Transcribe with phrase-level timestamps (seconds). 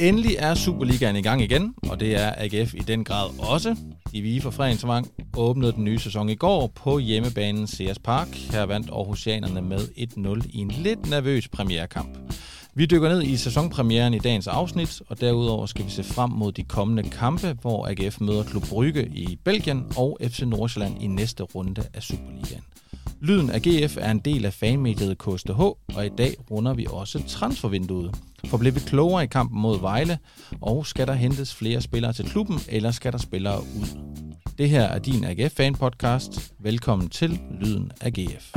[0.00, 3.76] Endelig er Superligaen i gang igen, og det er AGF i den grad også.
[4.12, 8.28] De Vige for Fredensvang åbnede den nye sæson i går på hjemmebanen Sears Park.
[8.28, 12.18] Her vandt Aarhusianerne med 1-0 i en lidt nervøs premierkamp.
[12.74, 16.52] Vi dykker ned i sæsonpremieren i dagens afsnit, og derudover skal vi se frem mod
[16.52, 21.42] de kommende kampe, hvor AGF møder Klub Brygge i Belgien og FC Nordsjælland i næste
[21.42, 22.62] runde af Superligaen.
[23.20, 27.22] Lyden af GF er en del af fanmediet KSTH, og i dag runder vi også
[27.28, 28.16] transfervinduet.
[28.46, 30.18] For bliver vi klogere i kampen mod Vejle,
[30.60, 33.98] og skal der hentes flere spillere til klubben, eller skal der spillere ud?
[34.58, 36.52] Det her er din AGF-fan-podcast.
[36.58, 38.54] Velkommen til Lyden af GF.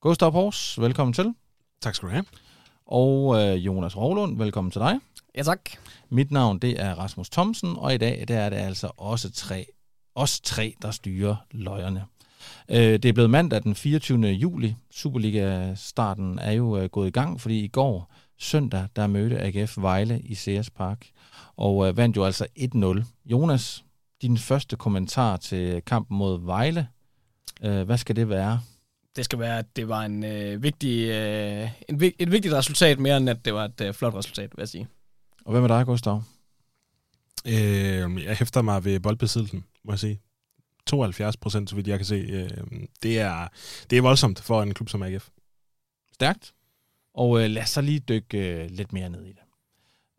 [0.00, 1.34] Gustav Hors, velkommen til.
[1.82, 2.24] Tak skal du have.
[2.86, 4.98] Og øh, Jonas Rovlund, velkommen til dig.
[5.36, 5.60] Ja, tak.
[6.10, 9.66] Mit navn det er Rasmus Thomsen, og i dag der er det altså også tre,
[10.14, 12.04] os tre, der styrer løjerne.
[12.68, 14.26] Øh, det er blevet mandag den 24.
[14.26, 14.76] juli.
[14.90, 20.20] Superliga-starten er jo øh, gået i gang, fordi i går søndag, der mødte AGF Vejle
[20.20, 21.06] i CS Park,
[21.56, 23.04] og øh, vandt jo altså 1-0.
[23.24, 23.84] Jonas,
[24.22, 26.88] din første kommentar til kampen mod Vejle,
[27.60, 28.60] hvad skal det være?
[29.16, 33.16] Det skal være, at det var en, øh, vigtig, øh, en, et vigtigt resultat, mere
[33.16, 34.88] end at det var et øh, flot resultat, vil jeg sige.
[35.46, 36.22] Og hvad med dig, Gustav?
[37.46, 40.20] Øh, jeg hæfter mig ved boldbesiddelsen, må jeg sige.
[40.86, 42.14] 72 procent, så vidt jeg kan se.
[42.14, 42.50] Øh,
[43.02, 43.48] det, er,
[43.90, 45.28] det er voldsomt for en klub som AGF.
[46.12, 46.54] Stærkt.
[47.14, 49.42] Og øh, lad os så lige dykke øh, lidt mere ned i det.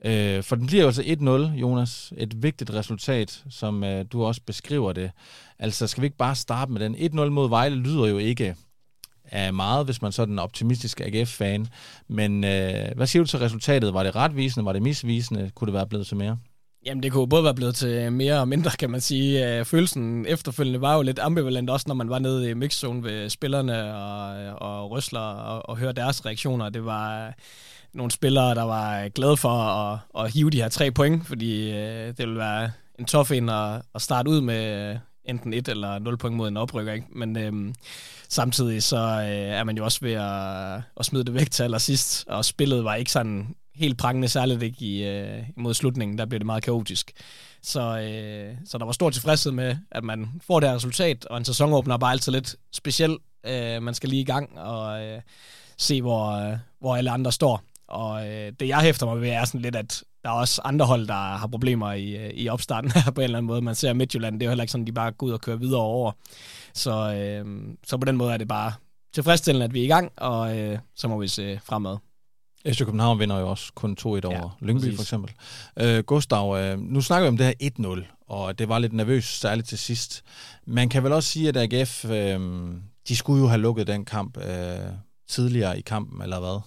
[0.06, 2.14] Øh, for den bliver jo altså 1-0, Jonas.
[2.18, 5.12] Et vigtigt resultat, som øh, du også beskriver det.
[5.60, 6.96] Altså, skal vi ikke bare starte med den?
[6.96, 8.56] 1-0 mod Vejle lyder jo ikke
[9.32, 11.68] af meget, hvis man så er den optimistiske AGF-fan.
[12.08, 13.94] Men øh, hvad siger du til resultatet?
[13.94, 14.66] Var det retvisende?
[14.66, 15.52] Var det misvisende?
[15.56, 16.38] Kunne det være blevet til mere?
[16.86, 19.60] Jamen, det kunne både være blevet til mere og mindre, kan man sige.
[19.60, 23.30] Øh, følelsen efterfølgende var jo lidt ambivalent, også når man var nede i mixzone ved
[23.30, 26.70] spillerne og, og røsler og, og høre deres reaktioner.
[26.70, 27.34] Det var øh,
[27.94, 32.08] nogle spillere, der var glade for at, at hive de her tre point, fordi øh,
[32.08, 34.98] det ville være en tof en at, at starte ud med
[35.28, 36.94] enten et eller 0 point mod en oprykker.
[36.94, 37.08] Ikke?
[37.10, 37.76] Men øhm,
[38.30, 42.26] samtidig så øh, er man jo også ved at, at smide det væk til allersidst,
[42.28, 46.40] og spillet var ikke sådan helt prangende, særligt ikke i, øh, mod slutningen, der blev
[46.40, 47.12] det meget kaotisk.
[47.62, 51.38] Så, øh, så der var stor tilfredshed med, at man får det her resultat, og
[51.38, 53.18] en sæsonåbner er bare altid lidt speciel.
[53.46, 55.22] Øh, man skal lige i gang og øh,
[55.78, 57.64] se, hvor, øh, hvor alle andre står.
[57.88, 60.86] Og øh, det jeg hæfter mig ved er sådan lidt, at der er også andre
[60.86, 63.62] hold, der har problemer i, øh, i opstarten her på en eller anden måde.
[63.62, 65.42] Man ser Midtjylland, det er jo heller ikke sådan, at de bare går ud og
[65.42, 66.12] kører videre over.
[66.74, 67.46] Så, øh,
[67.88, 68.74] så på den måde er det bare
[69.14, 71.98] tilfredsstillende, at vi er i gang, og øh, så må vi se fremad.
[72.68, 74.96] FC København vinder jo også kun 2-1 over ja, Lyngby præcis.
[74.96, 75.32] for eksempel.
[75.80, 79.40] Øh, Gustav, øh, nu snakker vi om det her 1-0, og det var lidt nervøst,
[79.40, 80.24] særligt til sidst.
[80.66, 82.40] Man kan vel også sige, at AGF, øh,
[83.08, 84.78] de skulle jo have lukket den kamp øh,
[85.30, 86.62] tidligere i kampen, eller hvad?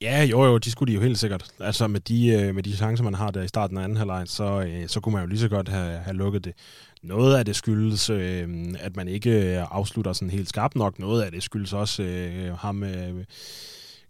[0.00, 1.50] Ja, jo jo, de skulle de jo helt sikkert.
[1.60, 4.22] Altså med de, øh, med de chancer, man har der i starten af anden halvleg,
[4.26, 6.54] så, øh, så kunne man jo lige så godt have, have lukket det.
[7.02, 8.48] Noget af det skyldes, øh,
[8.78, 10.98] at man ikke øh, afslutter sådan helt skarpt nok.
[10.98, 13.24] Noget af det skyldes også øh, ham, øh,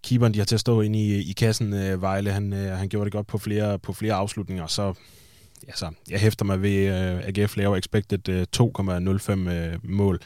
[0.02, 2.32] keeperen, de har til at stå inde i, i kassen, øh, Vejle.
[2.32, 4.94] Han, øh, han gjorde det godt på flere, på flere afslutninger, så
[5.68, 10.20] altså, jeg hæfter mig ved, øh, AGF laver expected øh, 2,05 øh, mål.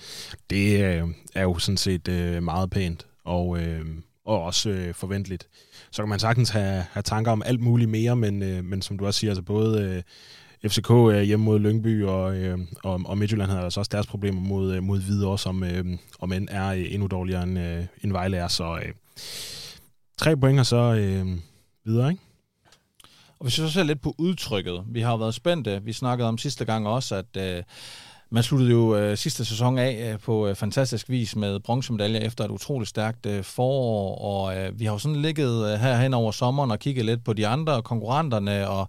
[0.50, 3.06] Det øh, er jo sådan set øh, meget pænt.
[3.24, 3.84] Og, øh,
[4.24, 5.48] og også øh, forventeligt.
[5.90, 8.98] Så kan man sagtens have, have tanker om alt muligt mere, men, øh, men som
[8.98, 9.82] du også siger, altså både
[10.62, 14.06] øh, FCK øh, hjemme mod Lyngby, og, øh, og, og Midtjylland havde altså også deres
[14.06, 15.84] problemer mod, øh, mod Hvidovre, som øh,
[16.18, 18.48] om end er øh, endnu dårligere end, øh, end Vejle er.
[18.48, 18.92] Så øh,
[20.18, 21.26] tre point og så øh,
[21.84, 22.22] videre, ikke?
[23.38, 26.28] Og hvis vi så ser lidt på udtrykket, vi har jo været spændte, vi snakkede
[26.28, 27.62] om sidste gang også, at øh,
[28.32, 32.44] man sluttede jo øh, sidste sæson af øh, på øh, fantastisk vis med bronzemedaljer efter
[32.44, 36.14] et utroligt stærkt øh, forår, og øh, vi har jo sådan ligget øh, her hen
[36.14, 38.88] over sommeren og kigget lidt på de andre konkurrenterne, og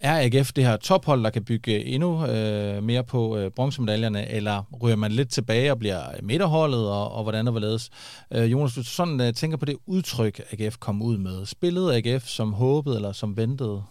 [0.00, 4.30] er AGF det her tophold, der kan bygge øh, endnu øh, mere på øh, bronzemedaljerne,
[4.30, 7.90] eller ryger man lidt tilbage og bliver midterholdet, og, og hvordan og hvorledes?
[8.30, 11.46] Øh, Jonas, du sådan øh, tænker på det udtryk, AGF kom ud med.
[11.46, 13.82] Spillede AGF som håbet eller som ventet?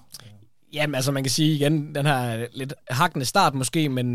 [0.75, 4.07] Jamen, altså man kan sige igen, den her lidt hakkende start måske, men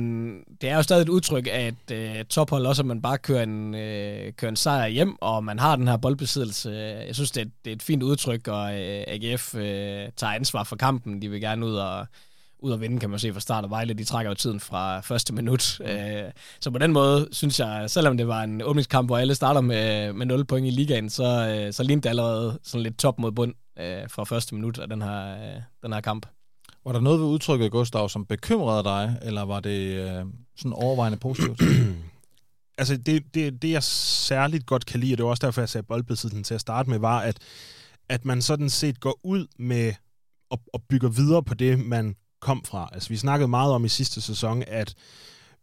[0.60, 3.42] det er jo stadig et udtryk af et øh, tophold også, at man bare kører
[3.42, 6.70] en, øh, kører en sejr hjem, og man har den her boldbesiddelse.
[7.06, 9.62] Jeg synes, det er, det er et fint udtryk, og øh, AGF øh,
[10.16, 11.22] tager ansvar for kampen.
[11.22, 12.06] De vil gerne ud og,
[12.58, 15.00] ud og vinde, kan man se fra start, og Vejle, de trækker jo tiden fra
[15.00, 15.76] første minut.
[15.80, 15.86] Mm.
[15.86, 16.30] Øh,
[16.60, 20.12] så på den måde, synes jeg, selvom det var en åbningskamp, hvor alle starter med,
[20.12, 23.32] med 0 point i ligaen, så, øh, så lignede det allerede sådan lidt top mod
[23.32, 26.26] bund øh, fra første minut af den her, øh, den her kamp.
[26.84, 30.24] Var der noget ved udtrykket, Gustav, som bekymrede dig, eller var det øh,
[30.56, 31.62] sådan overvejende positivt?
[32.78, 35.68] altså det, det, det, jeg særligt godt kan lide, og det var også derfor, jeg
[35.68, 37.38] sagde boldbesiddelsen til at starte med, var, at,
[38.08, 39.92] at man sådan set går ud med
[40.50, 42.88] og, og bygger videre på det, man kom fra.
[42.92, 44.94] Altså, vi snakkede meget om i sidste sæson, at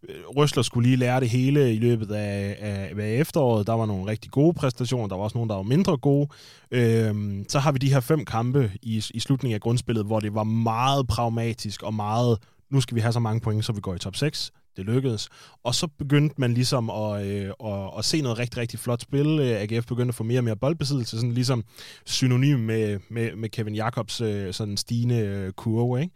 [0.10, 3.68] Røsler skulle lige lære det hele i løbet af, af, af efteråret.
[3.68, 6.30] Der var nogle rigtig gode præstationer, der var også nogle, der var mindre gode.
[6.72, 10.34] Øhm, så har vi de her fem kampe i, i slutningen af grundspillet, hvor det
[10.34, 12.38] var meget pragmatisk og meget,
[12.72, 15.30] nu skal vi have så mange point, så vi går i top 6 det lykkedes.
[15.64, 19.40] Og så begyndte man ligesom at, øh, at, at se noget rigtig, rigtig flot spil.
[19.40, 21.64] Øh, AGF begyndte at få mere og mere boldbesiddelse, sådan ligesom
[22.06, 26.02] synonym med, med, med Kevin Jacobs øh, sådan stigende øh, kurve.
[26.02, 26.14] Ikke?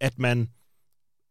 [0.00, 0.48] At man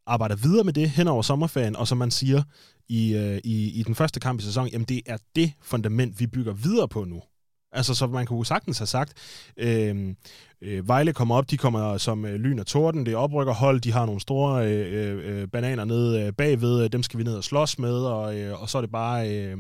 [0.07, 2.43] arbejder videre med det hen over sommerferien, og som man siger
[2.89, 6.27] i, øh, i, i den første kamp i sæsonen, jamen det er det fundament, vi
[6.27, 7.21] bygger videre på nu.
[7.75, 9.13] Altså, så man kunne sagtens have sagt,
[9.57, 10.15] øh,
[10.61, 13.91] øh, Vejle kommer op, de kommer som øh, lyn og torden, det er oprykkerhold, de
[13.91, 17.35] har nogle store øh, øh, øh bananer nede øh, bagved, øh, dem skal vi ned
[17.35, 19.57] og slås med, og, øh, og så er det bare, øh,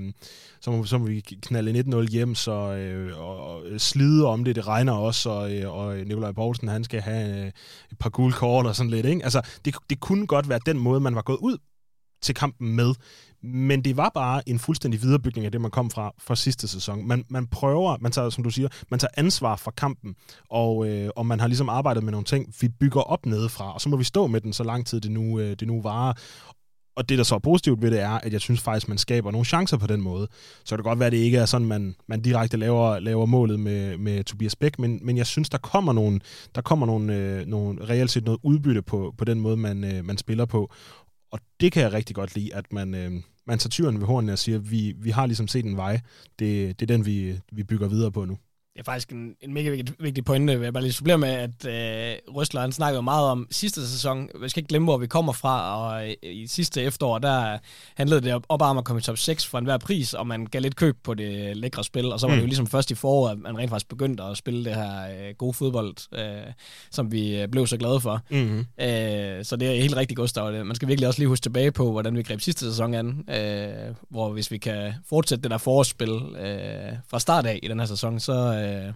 [0.61, 4.43] så, må, så må vi knalde 1-0 hjem, så, øh, og, og øh, slide om
[4.43, 7.47] det, det regner også, og, øh, og Nikolaj Poulsen, han skal have øh,
[7.91, 9.23] et par gule kort og sådan lidt, ikke?
[9.23, 11.57] Altså, det, det kunne godt være den måde, man var gået ud
[12.21, 12.93] til kampen med.
[13.45, 17.07] Men det var bare en fuldstændig viderebygning af det, man kom fra fra sidste sæson.
[17.07, 20.15] Man, man prøver, man tager, som du siger, man tager ansvar for kampen,
[20.49, 23.81] og, øh, og man har ligesom arbejdet med nogle ting, vi bygger op nedefra, og
[23.81, 26.13] så må vi stå med den så lang tid, det nu, øh, det nu varer.
[26.95, 29.31] Og det, der så er positivt ved det, er, at jeg synes faktisk, man skaber
[29.31, 30.27] nogle chancer på den måde.
[30.63, 33.25] Så kan det godt være, at det ikke er sådan, man, man direkte laver, laver
[33.25, 36.19] målet med, med Tobias Bæk, men, men jeg synes, der kommer nogle,
[36.55, 40.05] der kommer nogle, øh, nogle reelt set noget udbytte på, på den måde, man, øh,
[40.05, 40.71] man spiller på.
[41.31, 43.11] Og det kan jeg rigtig godt lide, at man, øh,
[43.47, 45.99] man tager tyren ved hornene og siger, vi, vi har ligesom set en vej.
[46.39, 48.37] Det, det er den, vi, vi bygger videre på nu.
[48.75, 50.53] Det er faktisk en, en mega vigtig, vigtig pointe.
[50.53, 54.29] Jeg bare lige supplere med, at øh, Røsler han snakkede meget om sidste sæson.
[54.41, 55.77] Vi skal ikke glemme, hvor vi kommer fra.
[55.77, 57.57] Og øh, i sidste efterår, der
[57.95, 60.61] handlede det op om at komme i top 6 for enhver pris, og man gav
[60.61, 62.13] lidt køb på det lækre spil.
[62.13, 62.37] Og så var mm.
[62.37, 65.03] det jo ligesom først i foråret, at man rent faktisk begyndte at spille det her
[65.03, 66.53] øh, gode fodbold, øh,
[66.91, 68.21] som vi øh, blev så glade for.
[68.31, 68.59] Mm-hmm.
[68.59, 70.65] Øh, så det er helt rigtigt, Gustav.
[70.65, 73.29] Man skal virkelig også lige huske tilbage på, hvordan vi greb sidste sæson an.
[73.29, 77.79] Øh, hvor hvis vi kan fortsætte det der forårsspil øh, fra start af i den
[77.79, 78.33] her sæson, så...
[78.33, 78.93] Øh, øh,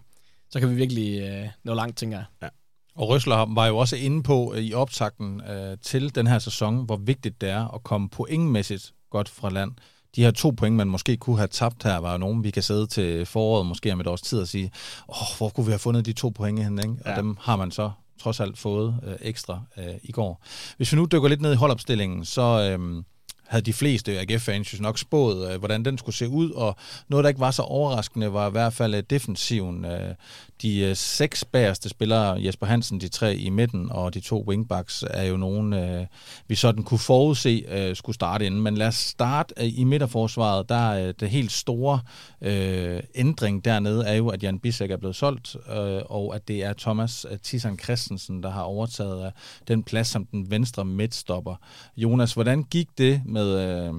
[0.50, 2.26] så kan vi virkelig øh, nå langt, tænker jeg.
[2.42, 2.48] Ja.
[2.96, 6.86] Og Røsler var jo også inde på øh, i optakten øh, til den her sæson,
[6.86, 9.72] hvor vigtigt det er at komme pointmæssigt godt fra land.
[10.16, 12.64] De her to point, man måske kunne have tabt her, var jo nogen, vi kan
[12.64, 14.72] sidde til foråret, måske om et års tid og sige,
[15.10, 16.96] åh, hvor kunne vi have fundet de to point hen, ikke?
[17.06, 17.12] Ja.
[17.12, 20.44] Og dem har man så trods alt fået øh, ekstra øh, i går.
[20.78, 22.42] Hvis vi nu dykker lidt ned i holdopstillingen, så...
[22.42, 23.04] Øh,
[23.50, 26.76] havde de fleste AGF-fans nok spået, øh, hvordan den skulle se ud, og
[27.08, 29.86] noget, der ikke var så overraskende, var i hvert fald øh, defensiven.
[29.86, 30.16] Øh,
[30.62, 35.04] de øh, seks bagerste spillere, Jesper Hansen, de tre i midten, og de to wingbacks,
[35.10, 36.06] er jo nogen, øh,
[36.48, 38.62] vi sådan kunne forudse øh, skulle starte inden.
[38.62, 40.70] Men lad os starte øh, i midterforsvaret.
[40.70, 42.00] Der er øh, det helt store
[42.42, 46.64] øh, ændring dernede, er jo, at Jan Bissek er blevet solgt, øh, og at det
[46.64, 49.32] er Thomas øh, Tissan Christensen, der har overtaget øh,
[49.68, 51.56] den plads som den venstre midtstopper.
[51.98, 53.60] Jonas, hvordan gik det med...
[53.88, 53.94] Øh,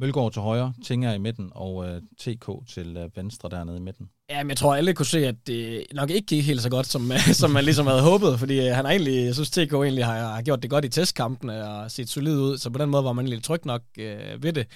[0.00, 4.10] Mølgaard til højre, Tinger i midten og øh, TK til øh, venstre dernede i midten.
[4.30, 7.12] Jamen, jeg tror, alle kunne se, at det nok ikke gik helt så godt, som,
[7.40, 10.42] som man ligesom havde håbet, fordi øh, han har egentlig, jeg synes, TK egentlig har,
[10.42, 13.28] gjort det godt i testkampene og set solid ud, så på den måde var man
[13.28, 14.66] lidt tryg nok øh, ved det.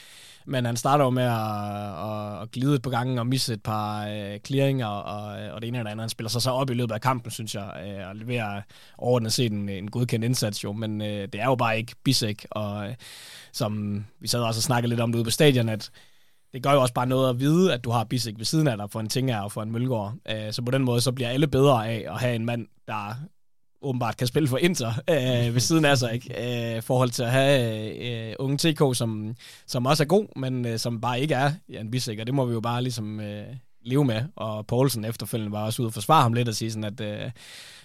[0.47, 1.33] Men han starter jo med at,
[2.11, 5.69] at, at glide et par gange og misse et par øh, clearinger, og, og det
[5.69, 6.03] ene eller andet.
[6.03, 8.63] Han spiller sig så op i løbet af kampen, synes jeg, øh, og leverer
[8.99, 12.47] overordnet set en, en godkendt indsats jo, men øh, det er jo bare ikke Bisek,
[12.51, 12.95] og øh,
[13.53, 15.91] som vi sad også og snakkede lidt om det ude på stadion, at
[16.53, 18.77] det gør jo også bare noget at vide, at du har Bissek ved siden af
[18.77, 20.15] dig for en Tinger og for en Mølgaard.
[20.31, 23.15] Øh, så på den måde, så bliver alle bedre af at have en mand, der
[23.83, 26.77] åbenbart kan spille for Inter øh, ved siden af sig, ikke?
[26.77, 27.95] Øh, forhold til at have
[28.31, 29.35] øh, unge TK, som,
[29.67, 32.45] som også er god, men øh, som bare ikke er Jan Bissek, og det må
[32.45, 33.47] vi jo bare ligesom øh,
[33.85, 34.23] leve med.
[34.37, 37.31] Og Poulsen efterfølgende var også ude og forsvare ham lidt og sige sådan, at, øh,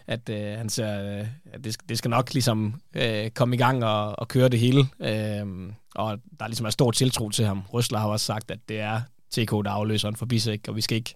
[0.07, 3.85] at øh, han ser, øh, at det, det skal nok ligesom øh, komme i gang
[3.85, 4.79] og, og køre det hele.
[4.99, 7.61] Øh, og der er ligesom er stor tiltro til ham.
[7.73, 10.81] Røsler har også sagt, at det er TK, der afløser en for Bisek, og vi
[10.81, 11.15] skal ikke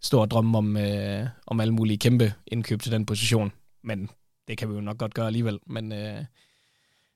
[0.00, 3.52] stå og drømme om, øh, om alle mulige kæmpe indkøb til den position
[3.84, 4.10] men
[4.48, 5.58] det kan vi jo nok godt gøre alligevel.
[5.66, 6.24] Men, øh,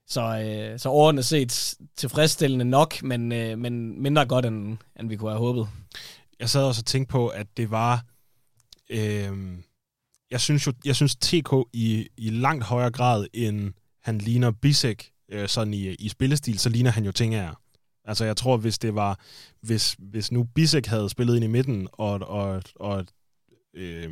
[0.06, 5.16] så, øh, så overordnet set tilfredsstillende nok, men, øh, men mindre godt, end, end vi
[5.16, 5.68] kunne have håbet.
[6.40, 8.04] Jeg sad også og tænkte på, at det var...
[8.90, 9.58] Øh,
[10.30, 15.10] jeg synes jo, jeg synes TK i, i langt højere grad, end han ligner Bisek
[15.32, 17.54] øh, sådan i, i spillestil, så ligner han jo Tinger.
[18.04, 19.20] Altså jeg tror, hvis det var,
[19.60, 23.06] hvis, hvis nu Bisek havde spillet ind i midten, og, og, og
[23.74, 24.10] øh,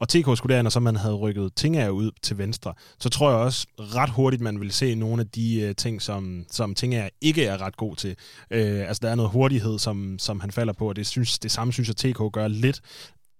[0.00, 3.30] og TK skulle derind, og så man havde rykket Tingager ud til venstre, så tror
[3.30, 7.08] jeg også ret hurtigt, man vil se nogle af de øh, ting, som, som Tingager
[7.20, 8.16] ikke er ret god til.
[8.50, 11.50] Øh, altså, der er noget hurtighed, som, som han falder på, og det, synes, det
[11.50, 12.80] samme synes jeg, TK gør lidt,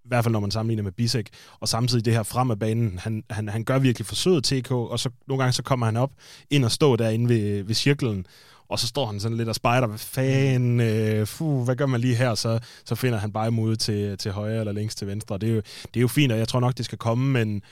[0.07, 1.29] i hvert fald når man sammenligner med Bisek,
[1.61, 4.99] og samtidig det her frem af banen, han, han, han gør virkelig forsøget TK, og
[4.99, 6.11] så nogle gange så kommer han op
[6.51, 8.27] ind og står derinde ved, ved cirklen,
[8.69, 12.01] og så står han sådan lidt og spejder, hvad fanden, øh, fuh, hvad gør man
[12.01, 12.35] lige her?
[12.35, 15.39] Så, så finder han bare imod til, til højre eller længst til venstre.
[15.39, 15.63] Det er, jo,
[15.95, 17.63] det er jo fint, og jeg tror nok, det skal komme, men,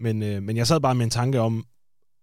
[0.00, 1.64] men, øh, men jeg sad bare med en tanke om,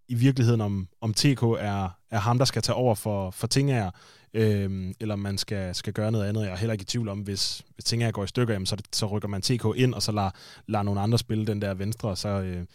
[0.07, 3.91] i virkeligheden, om, om TK er, er ham, der skal tage over for, for Tingager,
[4.33, 6.41] øh, eller man skal, skal gøre noget andet.
[6.41, 8.77] Jeg er heller ikke i tvivl om, hvis, hvis Tingager går i stykker, jamen, så,
[8.93, 10.29] så rykker man TK ind, og så lader,
[10.67, 12.65] lader nogle andre spille den der venstre, og så, øh,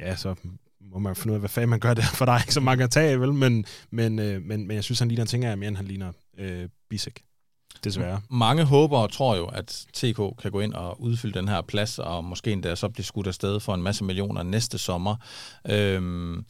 [0.00, 0.34] ja, så
[0.80, 2.60] må man finde ud af, hvad fanden man gør der, for der er ikke så
[2.60, 3.34] mange at tage, vel?
[3.34, 6.68] Men, men, øh, men, men jeg synes, han ligner Tingager mere, end han ligner øh,
[6.90, 7.22] Bisek
[7.84, 8.20] desværre.
[8.30, 11.98] Mange håber og tror jo, at TK kan gå ind og udfylde den her plads,
[11.98, 15.16] og måske endda så blive skudt afsted for en masse millioner næste sommer.
[15.70, 16.44] Øhm,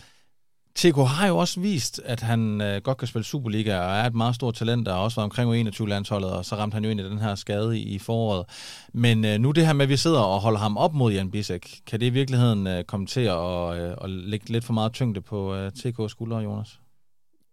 [0.78, 4.14] TK har jo også vist, at han øh, godt kan spille Superliga, og er et
[4.14, 7.04] meget stort talent, der også var omkring U21-landsholdet, og så ramte han jo ind i
[7.04, 8.46] den her skade i, i foråret.
[8.92, 11.30] Men øh, nu det her med, at vi sidder og holder ham op mod Jan
[11.30, 14.92] Bisek, kan det i virkeligheden øh, komme til at, øh, og lægge lidt for meget
[14.92, 16.80] tyngde på øh, TK's skuldre, Jonas?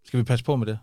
[0.04, 0.78] Skal vi passe på med det?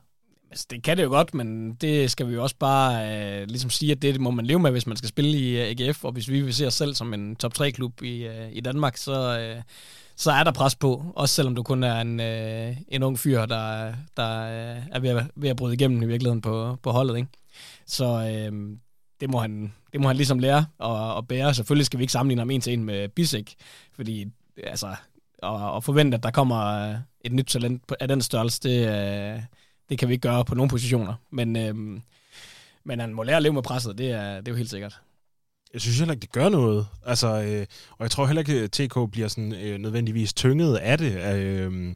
[0.51, 3.69] Altså, det kan det jo godt, men det skal vi jo også bare øh, ligesom
[3.69, 6.12] sige, at det må man leve med, hvis man skal spille i øh, AGF, og
[6.12, 9.39] hvis vi vil se os selv som en top 3-klub i, øh, i Danmark, så,
[9.39, 9.62] øh,
[10.15, 13.46] så er der pres på, også selvom du kun er en, øh, en ung fyr,
[13.46, 17.17] der, der øh, er ved at, ved at bryde igennem i virkeligheden på, på holdet.
[17.17, 17.29] Ikke?
[17.86, 18.77] Så øh,
[19.22, 21.53] det, må han, det må han ligesom lære at, at bære.
[21.53, 23.53] Selvfølgelig skal vi ikke sammenligne ham en til en med Bisek,
[23.93, 24.25] fordi
[24.63, 24.88] altså,
[25.43, 29.41] at, at forvente, at der kommer øh, et nyt talent af den størrelse, det, øh,
[29.89, 31.13] det kan vi ikke gøre på nogle positioner.
[31.32, 31.75] Men, øh,
[32.84, 35.01] men han må lære at leve med presset, det er, det er jo helt sikkert.
[35.74, 36.88] Jeg synes heller ikke, det gør noget.
[37.06, 40.98] Altså, øh, og jeg tror heller ikke, at TK bliver sådan, øh, nødvendigvis tynget af
[40.98, 41.36] det.
[41.36, 41.96] Øh,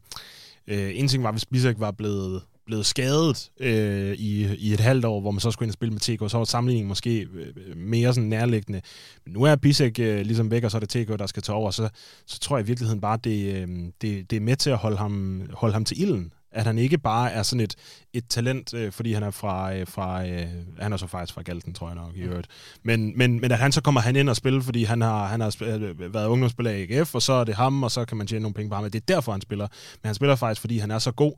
[0.66, 5.04] øh, en ting var, hvis Bisek var blevet, blevet skadet øh, i, i et halvt
[5.04, 7.76] år, hvor man så skulle ind og spille med TK, så var sammenligningen måske øh,
[7.76, 8.80] mere sådan nærliggende.
[9.24, 11.56] Men nu er Bisek øh, ligesom væk, og så er det TK, der skal tage
[11.56, 11.70] over.
[11.70, 11.88] Så,
[12.26, 13.68] så tror jeg i virkeligheden bare, det, øh,
[14.02, 16.98] det, det er med til at holde ham, holde ham til ilden at han ikke
[16.98, 17.74] bare er sådan et,
[18.12, 20.46] et talent, øh, fordi han er fra, øh, fra øh,
[20.78, 22.48] han er så faktisk fra Galten, tror jeg nok, i øvrigt.
[22.82, 25.40] Men, men, men at han så kommer han ind og spiller, fordi han har, han
[25.40, 28.26] har øh, været ungdomsspiller i AGF, og så er det ham, og så kan man
[28.26, 28.84] tjene nogle penge på ham.
[28.84, 29.66] Det er derfor, han spiller.
[30.02, 31.32] Men han spiller faktisk, fordi han er så god,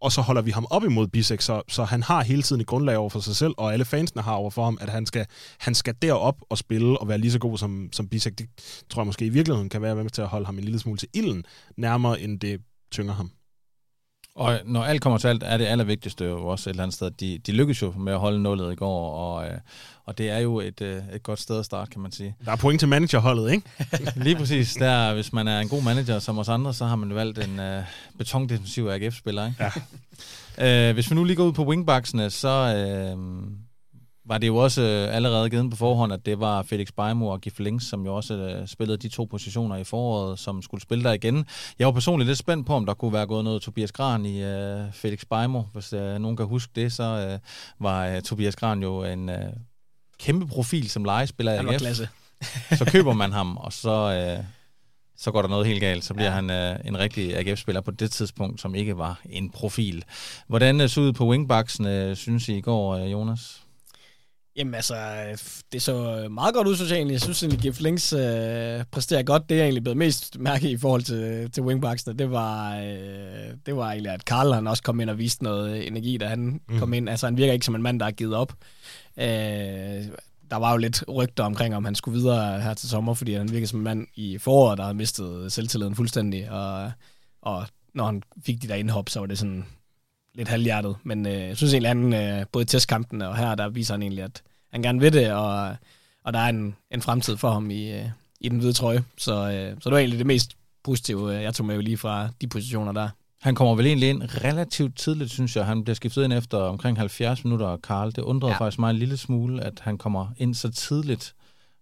[0.00, 2.66] og så holder vi ham op imod Bisek, så, så han har hele tiden et
[2.66, 5.26] grundlag over for sig selv, og alle fansene har over for ham, at han skal,
[5.58, 8.38] han skal derop og spille og være lige så god som, som Bisek.
[8.38, 8.48] Det
[8.90, 10.98] tror jeg måske i virkeligheden kan være med til at holde ham en lille smule
[10.98, 11.44] til ilden,
[11.76, 13.30] nærmere end det tynger ham.
[14.36, 17.10] Og når alt kommer til alt, er det allervigtigste jo også et eller andet sted.
[17.10, 19.58] De, de lykkedes jo med at holde nullet i går, og, øh,
[20.04, 22.36] og det er jo et, øh, et godt sted at starte, kan man sige.
[22.44, 23.68] Der er point til managerholdet, ikke?
[24.24, 24.74] Lige præcis.
[24.74, 27.60] Der, hvis man er en god manager som os andre, så har man valgt en
[27.60, 27.82] øh,
[28.18, 29.70] betondefensiv AGF-spiller, ikke?
[30.58, 30.88] Ja.
[30.88, 32.48] øh, hvis vi nu lige går ud på wingbacksene, så...
[32.48, 33.18] Øh,
[34.26, 37.40] var det jo også øh, allerede givet på forhånd, at det var Felix Beimo og
[37.40, 41.04] Gif Links, som jo også øh, spillede de to positioner i foråret, som skulle spille
[41.04, 41.46] der igen.
[41.78, 44.42] Jeg var personligt lidt spændt på, om der kunne være gået noget Tobias Gran i
[44.42, 45.62] øh, Felix Beimo.
[45.72, 47.38] Hvis øh, nogen kan huske det, så øh,
[47.80, 49.52] var øh, Tobias Gran jo en øh,
[50.18, 51.78] kæmpe profil som legespiller i AGF.
[51.78, 52.08] klasse.
[52.78, 54.36] så køber man ham, og så...
[54.38, 54.44] Øh,
[55.16, 56.04] så går der noget helt galt.
[56.04, 56.34] Så bliver ja.
[56.34, 60.04] han øh, en rigtig AGF-spiller på det tidspunkt, som ikke var en profil.
[60.46, 63.63] Hvordan øh, så ud på wingbacksen, øh, synes I i går, øh, Jonas?
[64.56, 64.94] Jamen altså,
[65.72, 67.12] det så meget godt ud, synes jeg egentlig.
[67.12, 69.48] Jeg synes egentlig, Gif Links øh, præsterer godt.
[69.48, 72.18] Det er egentlig blevet mest mærke i forhold til, til wingbacksene.
[72.18, 75.86] Det var, øh, det var egentlig, at Karl han også kom ind og viste noget
[75.86, 76.78] energi, da han mm.
[76.78, 77.08] kom ind.
[77.08, 78.52] Altså, han virker ikke som en mand, der har givet op.
[79.18, 79.26] Øh,
[80.50, 83.52] der var jo lidt rygter omkring, om han skulle videre her til sommer, fordi han
[83.52, 86.50] virkede som en mand i foråret, der havde mistet selvtilliden fuldstændig.
[86.50, 86.92] Og,
[87.42, 89.66] og når han fik de der indhop, så var det sådan,
[90.34, 93.54] lidt halvhjertet, men øh, jeg synes egentlig, at han øh, både i testkampen og her,
[93.54, 95.76] der viser han egentlig, at han gerne vil det, og,
[96.24, 98.04] og der er en, en fremtid for ham i, øh,
[98.40, 99.04] i den hvide trøje.
[99.18, 101.96] Så, øh, så det var egentlig det mest positive, øh, jeg tog med jo lige
[101.96, 103.08] fra de positioner der.
[103.42, 105.66] Han kommer vel egentlig ind relativt tidligt, synes jeg.
[105.66, 108.12] Han bliver skiftet ind efter omkring 70 minutter, Karl.
[108.12, 108.58] Det undrede ja.
[108.58, 111.34] faktisk mig en lille smule, at han kommer ind så tidligt.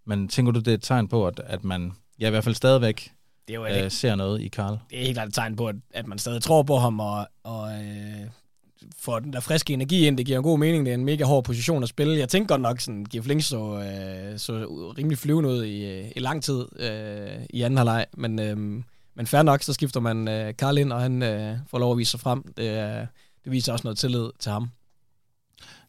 [0.07, 2.55] Men tænker du, det er et tegn på, at, at man ja, i hvert fald
[2.55, 3.13] stadigvæk
[3.49, 4.79] det er jo øh, ser noget i Karl?
[4.91, 7.29] Det er helt klart et tegn på, at, at man stadig tror på ham, og,
[7.43, 8.27] og øh,
[8.99, 10.19] får den der friske energi ind.
[10.19, 10.87] Det giver en god mening.
[10.87, 12.19] Det er en mega hård position at spille.
[12.19, 14.53] Jeg tænker godt nok, sådan, Gif Link så, øh, så
[14.99, 18.07] rimelig flyvende ud i, øh, i lang tid øh, i anden halvleg.
[18.17, 18.57] Men, øh,
[19.15, 21.99] men fair nok, så skifter man øh, Karl ind, og han øh, får lov at
[21.99, 22.53] vise sig frem.
[22.57, 23.07] Det, øh,
[23.45, 24.71] det viser også noget tillid til ham.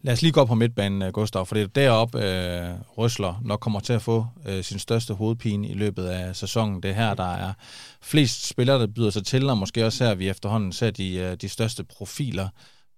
[0.02, 3.42] Lad os lige gå op på midtbanen, øh, Gustav, for det er deroppe, øh, Røsler
[3.44, 6.84] nok kommer til at få øh, sin største hovedpine i løbet af sæsonen.
[6.84, 7.54] Det er her, der er
[8.02, 11.36] flest spillere, der byder sig til, og måske også her, vi efterhånden ser de, øh,
[11.36, 12.48] de største profiler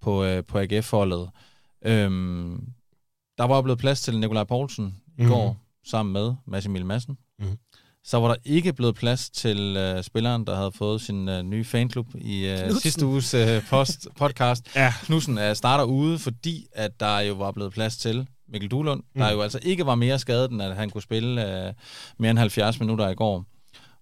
[0.01, 1.29] på, øh, på AGF-holdet.
[1.85, 2.67] Øhm,
[3.37, 5.29] der var blevet plads til Nikolaj Poulsen i mm.
[5.29, 7.17] går, sammen med Mads Emil Madsen.
[7.39, 7.57] Mm.
[8.03, 11.63] Så var der ikke blevet plads til øh, spilleren, der havde fået sin øh, nye
[11.63, 14.75] fanklub i øh, sidste uges øh, post, podcast.
[14.75, 14.93] ja.
[15.03, 19.21] Knudsen øh, starter ude, fordi at der jo var blevet plads til Mikkel Duhlund, mm.
[19.21, 21.73] der jo altså ikke var mere skadet, end at han kunne spille øh,
[22.17, 23.45] mere end 70 minutter i går.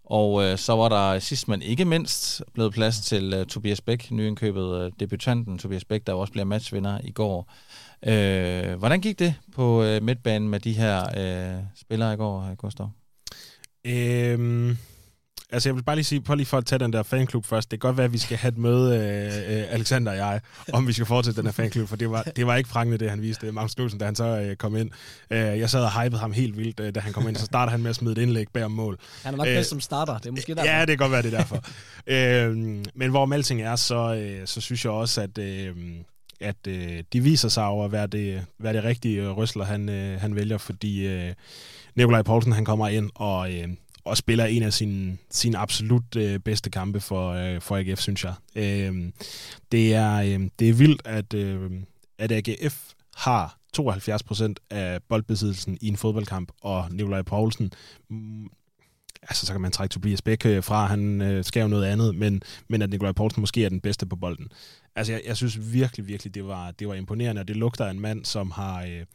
[0.06, 4.12] Og øh, så var der sidst, men ikke mindst, blevet plads til øh, Tobias Bæk,
[4.12, 7.52] nyindkøbet øh, debutanten Tobias Bæk, der også bliver matchvinder i går.
[8.08, 12.58] Øh, hvordan gik det på øh, midtbanen med de her øh, spillere i går, øh,
[12.58, 12.90] Gustav?
[13.86, 14.78] Øhm,
[15.54, 17.72] altså jeg vil bare lige sige, på lige for at tage den der fanklub først,
[17.72, 20.42] det kan godt være, at vi skal have et møde, øh, øh, Alexander og jeg,
[20.74, 23.10] om vi skal fortsætte den her fanklub, for det var, det var ikke prangende, det
[23.10, 24.92] han viste, Magnus Knudsen, da han så øh, kom ind.
[25.30, 27.72] Øh, jeg sad og hypede ham helt vildt, øh, da han kom ind, så starter
[27.72, 29.00] han med at smide et indlæg bag om mål.
[29.24, 30.72] Han er nok øh, bedst som starter, det er måske derfor.
[30.72, 31.64] Ja, det kan godt være, det er derfor.
[32.08, 32.58] øh,
[32.96, 35.38] men hvor alting er, så, øh, så synes jeg også, at...
[35.38, 35.76] Øh,
[36.40, 39.90] at øh, de viser sig over at være det, være det rigtige øh, røsler, han,
[39.90, 41.34] øh, han vælger, fordi øh,
[41.96, 43.68] Nikolaj Poulsen han kommer ind og, øh,
[44.06, 48.24] og spiller en af sine, sine absolut øh, bedste kampe for, øh, for AGF, synes
[48.24, 48.34] jeg.
[48.56, 49.12] Øh,
[49.72, 51.72] det, er, øh, det er vildt, at, øh,
[52.18, 57.72] at AGF har 72% af boldbesiddelsen i en fodboldkamp, og Nikolaj Poulsen
[58.10, 58.50] mm,
[59.30, 62.16] altså så kan man trække Tobias Bæk øh, fra, han øh, skal jo noget andet,
[62.16, 64.48] men, men at Nikolaj Poulsen måske er den bedste på bolden.
[64.96, 67.92] Altså jeg, jeg synes virkelig, virkelig, det var, det var imponerende, og det lugter af
[67.92, 69.06] en mand, som har, øh,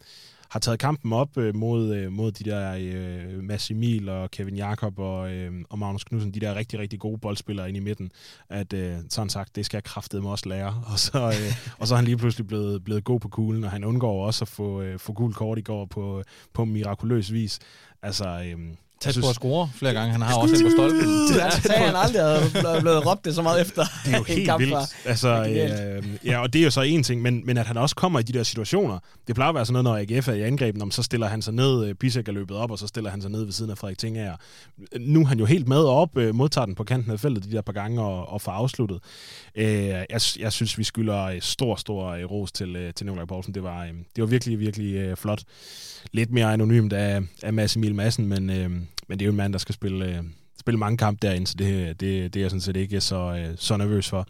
[0.51, 4.57] har taget kampen op øh, mod, øh, mod de der øh, Mads Emil og Kevin
[4.57, 8.11] Jakob og, øh, og Magnus Knudsen, de der rigtig, rigtig gode boldspillere inde i midten,
[8.49, 10.83] at øh, sådan sagt, det skal jeg kraftede mig også lære.
[10.93, 13.71] Og så, øh, og så er han lige pludselig blevet, blevet god på kuglen, og
[13.71, 17.59] han undgår også at få, øh, få gul kort i går på, på mirakuløs vis.
[18.03, 20.13] Altså, øh, tæt synes, på at score flere gange.
[20.13, 21.29] Han har også en på stolpen.
[21.29, 24.25] Det er sagde han aldrig havde blevet råbt det så meget efter Det er jo
[24.35, 24.97] helt kamp vildt.
[25.05, 27.97] Altså, øh, ja, og det er jo så en ting, men, men at han også
[27.97, 28.99] kommer i de der situationer.
[29.27, 31.55] Det plejer at være sådan noget, når AGF er i angrebet, så stiller han sig
[31.55, 33.79] ned, Bisek øh, er løbet op, og så stiller han sig ned ved siden af
[33.79, 34.37] Frederik Tingager.
[35.01, 37.51] Nu er han jo helt med op, øh, modtager den på kanten af feltet de
[37.51, 38.99] der par gange og, og får afsluttet.
[39.55, 43.55] Øh, jeg, jeg synes, vi skylder stor, stor ros til, til Nikolaj Poulsen.
[43.55, 43.85] Det var,
[44.17, 45.43] det var virkelig, virkelig flot.
[46.13, 48.71] Lidt mere anonymt af, af Mads Emil Madsen, men, øh,
[49.09, 50.23] men det er jo en mand, der skal spille, øh,
[50.61, 53.55] spille mange kampe derinde, så det, det, det er jeg sådan set ikke så, øh,
[53.57, 54.27] så nervøs for.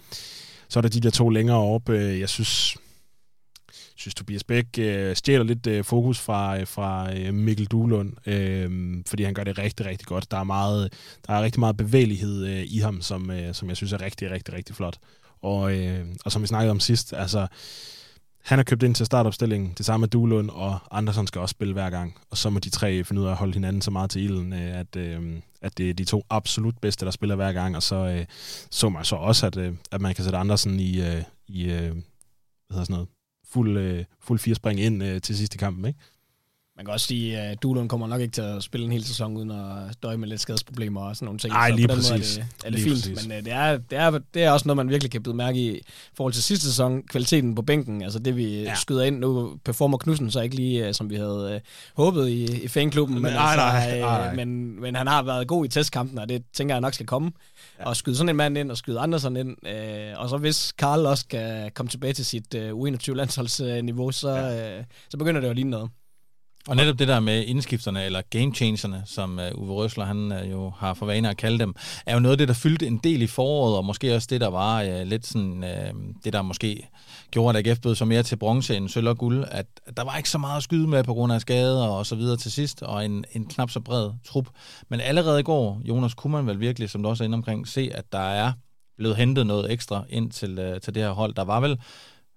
[0.68, 1.88] Så er der de der to længere op.
[1.88, 2.76] Øh, jeg synes,
[3.96, 8.96] synes Tobias Bæk øh, stjæler lidt øh, fokus fra, øh, fra øh, Mikkel Duelund, øh,
[9.06, 10.30] fordi han gør det rigtig, rigtig godt.
[10.30, 10.92] Der er, meget,
[11.26, 14.30] der er rigtig meget bevægelighed øh, i ham, som, øh, som jeg synes er rigtig,
[14.30, 14.96] rigtig, rigtig flot.
[15.42, 17.46] Og, øh, og som vi snakkede om sidst, altså
[18.44, 21.72] han har købt ind til startopstillingen, det samme med Duelund, og Andersen skal også spille
[21.72, 22.16] hver gang.
[22.30, 24.52] Og så må de tre finde ud af at holde hinanden så meget til ilden,
[24.52, 27.76] øh, at, øh, at det er de to absolut bedste, der spiller hver gang.
[27.76, 28.26] Og så øh,
[28.70, 29.56] så man så også, at,
[29.92, 31.02] at man kan sætte Andersen i,
[31.48, 33.08] i hvad hedder sådan noget,
[33.52, 35.98] fuld, fuld fire spring ind til sidste kampen, ikke?
[36.78, 39.36] Man kan også sige, at Duelund kommer nok ikke til at spille en hel sæson
[39.36, 41.52] uden at døje med lidt skadesproblemer og sådan nogle ting.
[41.52, 42.38] Nej, lige på den præcis.
[42.38, 43.28] Måde er det, er det fint, præcis.
[43.28, 45.58] men uh, det, er, det, er, det er også noget, man virkelig kan blive mærke
[45.58, 45.80] i.
[46.14, 48.74] Forhold til sidste sæson, kvaliteten på bænken, altså det vi ja.
[48.74, 51.62] skyder ind, nu performer Knudsen så ikke lige, uh, som vi havde
[51.96, 54.30] uh, håbet i, i fanklubben, men, men, nej, altså, nej, nej.
[54.30, 57.06] Uh, men, men han har været god i testkampen, og det tænker jeg nok skal
[57.06, 57.32] komme.
[57.78, 57.88] Ja.
[57.88, 59.56] Og skyde sådan en mand ind, og skyde andre sådan ind.
[59.66, 64.78] Uh, og så hvis Karl også kan komme tilbage til sit uh, U21-landsholdsniveau, så, ja.
[64.78, 65.90] uh, så begynder det at ligne noget.
[66.68, 70.70] Og netop det der med indskifterne, eller gamechangerne, som uh, Uwe Røsler han uh, jo
[70.70, 71.74] har for vane at kalde dem,
[72.06, 74.40] er jo noget af det, der fyldte en del i foråret, og måske også det,
[74.40, 76.88] der var uh, lidt sådan, uh, det der måske
[77.30, 80.04] gjorde, at AGF blev så mere til bronze end sølv og guld, at, at der
[80.04, 82.52] var ikke så meget at skyde med på grund af skader og så videre til
[82.52, 84.48] sidst, og en, en knap så bred trup.
[84.88, 87.68] Men allerede i går, Jonas, kunne man vel virkelig, som du også er inde omkring,
[87.68, 88.52] se, at der er
[88.96, 91.34] blevet hentet noget ekstra ind til, uh, til det her hold.
[91.34, 91.78] Der var vel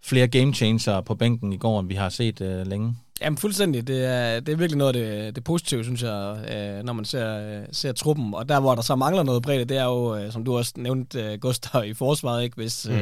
[0.03, 2.95] flere game changer på bænken i går, end vi har set uh, længe.
[3.21, 3.87] Jamen fuldstændig.
[3.87, 7.05] Det er, det er virkelig noget af det, det positive, synes jeg, øh, når man
[7.05, 8.33] ser, øh, ser truppen.
[8.33, 10.73] Og der, hvor der så mangler noget bredde, det er jo, øh, som du også
[10.77, 12.43] nævnte, Gustav, i forsvaret.
[12.43, 12.55] Ikke?
[12.55, 12.99] Hvis, mm.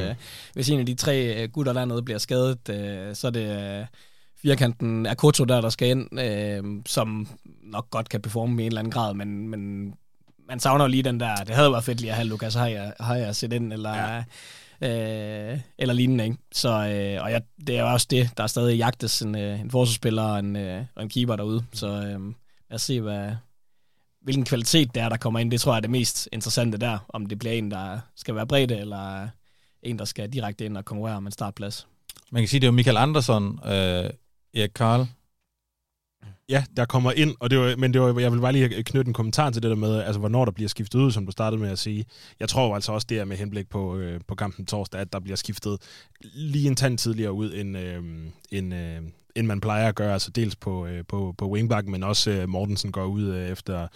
[0.53, 2.58] hvis en af de tre gutter dernede bliver skadet,
[3.17, 3.88] så er det
[4.41, 7.27] firkanten Akoto der, der skal ind, som
[7.63, 9.93] nok godt kan performe i en eller anden grad, men, men
[10.47, 13.53] man savner lige den der, det havde været fedt lige at have Lukas jeg set
[13.53, 13.95] ind, eller...
[13.95, 14.23] Ja
[14.82, 16.24] øh, eller lignende.
[16.24, 16.38] Ikke?
[16.52, 19.60] Så, øh, og jeg, det er jo også det, der er stadig jagtes en, øh,
[19.60, 21.65] en forsvarsspiller og en, øh, og en keeper derude.
[21.74, 22.20] Så øh,
[22.70, 23.32] lad os se, hvad,
[24.22, 25.52] hvilken kvalitet det er, der kommer ind.
[25.52, 26.98] Det tror jeg er det mest interessante der.
[27.10, 29.28] Om det bliver en, der skal være bredde, eller
[29.84, 31.88] en, der skal direkte ind og konkurrere om en startplads.
[32.32, 34.10] Man kan sige, det er jo Michael Andersson, øh,
[34.54, 35.08] Erik Karl,
[36.50, 39.10] Ja, der kommer ind, og det var, men det var, jeg vil bare lige knytte
[39.10, 41.62] en kommentar til det der med, altså hvornår der bliver skiftet ud, som du startede
[41.62, 42.06] med at sige.
[42.40, 45.20] Jeg tror altså også, det er med henblik på, øh, på kampen torsdag, at der
[45.20, 45.78] bliver skiftet
[46.22, 48.04] lige en tand tidligere ud, end, øh,
[48.52, 48.98] end, øh,
[49.36, 52.50] end man plejer at gøre, altså dels på, øh, på, på wingback, men også øh,
[52.50, 53.88] Mortensen går ud øh, efter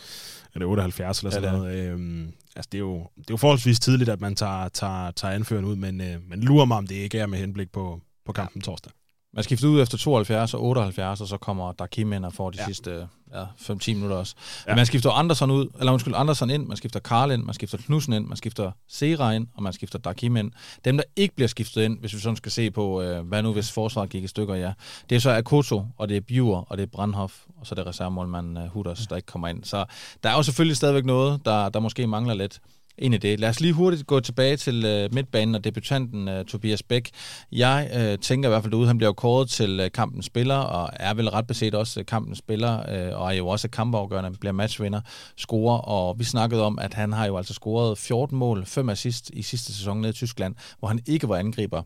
[0.55, 1.75] er det 78 eller sådan ja, noget.
[1.75, 5.33] Øh, altså det er, jo, det er jo forholdsvis tidligt, at man tager, tager, tager
[5.33, 8.31] anføren ud, men, øh, men lurer mig, om det ikke er med henblik på, på
[8.31, 8.65] kampen ja.
[8.65, 8.91] torsdag.
[9.35, 12.49] Man skifter ud efter 72 og 78, og så kommer der Kim ind og får
[12.49, 12.65] de ja.
[12.65, 14.35] sidste ja, 5-10 minutter også.
[14.65, 14.71] Ja.
[14.71, 17.77] Men man skifter Andersen ud, eller undskyld, Andersen ind, man skifter Karl ind, man skifter
[17.77, 20.51] Knudsen ind, man skifter Sera ind, og man skifter Dakim ind.
[20.85, 23.53] Dem, der ikke bliver skiftet ind, hvis vi sådan skal se på, øh, hvad nu
[23.53, 24.73] hvis forsvaret gik i stykker, ja.
[25.09, 27.75] Det er så Akoto, og det er Biver, og det er Brandhoff, og så er
[27.75, 29.63] det reservemålmand uh, Hutters, der ikke kommer ind.
[29.63, 29.85] Så
[30.23, 32.59] der er jo selvfølgelig stadigvæk noget, der, der måske mangler lidt
[32.97, 33.39] ind i det.
[33.39, 37.09] Lad os lige hurtigt gå tilbage til øh, midtbanen og debutanten øh, Tobias Bæk.
[37.51, 40.55] Jeg øh, tænker i hvert fald derude, han bliver jo kåret til øh, kampens spiller,
[40.55, 44.39] og er vel ret beset også øh, kampens spiller, øh, og er jo også kampafgørende,
[44.39, 45.01] bliver matchvinder,
[45.37, 49.29] scorer, og vi snakkede om, at han har jo altså scoret 14 mål, 5 assist
[49.29, 51.81] i sidste sæson nede i Tyskland, hvor han ikke var angriber.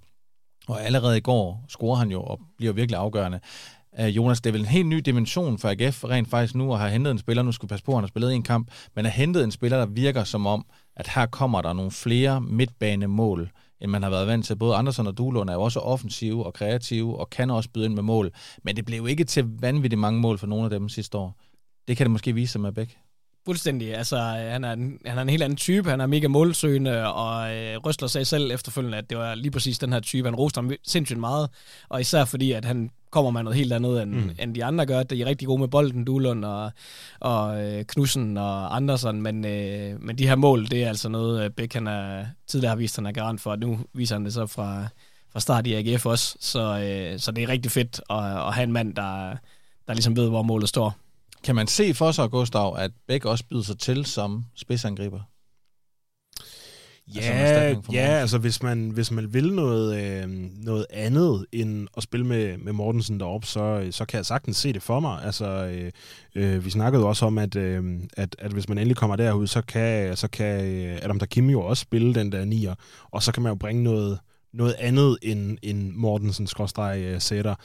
[0.67, 3.39] Og allerede i går scorer han jo og bliver virkelig afgørende.
[3.99, 6.79] Øh, Jonas, det er vel en helt ny dimension for AGF rent faktisk nu at
[6.79, 8.71] have hentet en spiller, nu skal vi passe på, at han har spillet en kamp,
[8.95, 10.65] men har hentet en spiller, der virker som om,
[10.97, 14.55] at her kommer der nogle flere midtbanemål, end man har været vant til.
[14.55, 17.93] Både Andersen og Duelund er jo også offensive og kreative, og kan også byde ind
[17.93, 18.31] med mål.
[18.63, 21.35] Men det blev ikke til vanvittigt mange mål for nogle af dem sidste år.
[21.87, 22.97] Det kan det måske vise sig med Bæk.
[23.47, 23.95] Fuldstændig.
[23.95, 24.17] Altså,
[24.49, 25.89] han er, en, han er en helt anden type.
[25.89, 29.79] Han er mega målsøgende, og øh, Røsler sagde selv efterfølgende, at det var lige præcis
[29.79, 30.27] den her type.
[30.27, 31.49] Han roste ham sindssygt meget,
[31.89, 34.31] og især fordi, at han kommer med noget helt andet, end, mm.
[34.39, 35.03] end de andre gør.
[35.03, 36.71] De er rigtig gode med bolden, Duelund og,
[37.19, 41.43] og øh, Knudsen og Andersen, men, øh, men de her mål, det er altså noget,
[41.43, 44.33] øh, Bæk han er, tidligere har vist, han er garant for, nu viser han det
[44.33, 44.87] så fra,
[45.33, 48.63] fra start i AGF også, så, øh, så det er rigtig fedt at, at have
[48.63, 49.35] en mand, der,
[49.87, 50.95] der ligesom ved, hvor målet står.
[51.47, 55.19] Kan man se for sig, Gustav, at Bæk også byder sig til som spidsangriber?
[57.15, 60.29] Ja, altså ja altså hvis man, hvis man vil noget, øh,
[60.63, 64.73] noget andet end at spille med, med Mortensen deroppe, så, så kan jeg sagtens se
[64.73, 65.23] det for mig.
[65.23, 65.91] Altså, øh,
[66.35, 67.83] øh, vi snakkede også om, at, øh,
[68.17, 71.61] at, at hvis man endelig kommer derud, så kan, så kan øh, Adam Dakim jo
[71.61, 72.75] også spille den der nier,
[73.11, 74.19] og så kan man jo bringe noget,
[74.53, 77.55] noget andet end, end Mortensen skråstreg øh, sætter.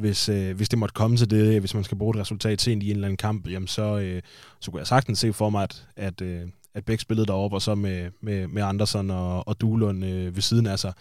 [0.00, 2.60] Hvis, øh, hvis det måtte komme til det, øh, hvis man skal bruge et resultat
[2.60, 4.22] sent i en eller anden kamp, jamen så, øh,
[4.60, 7.62] så kunne jeg sagtens se for mig, at, at, øh, at Bæk spillede deroppe, og
[7.62, 10.92] så med, med, med Andersen og, og Duelund øh, ved siden af sig.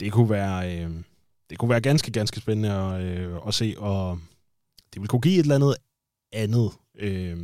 [0.00, 0.90] Det kunne være, øh,
[1.50, 4.18] det kunne være ganske, ganske spændende at, øh, at se, og
[4.94, 5.76] det ville kunne give et eller andet
[6.32, 6.70] andet.
[6.98, 7.36] Øh,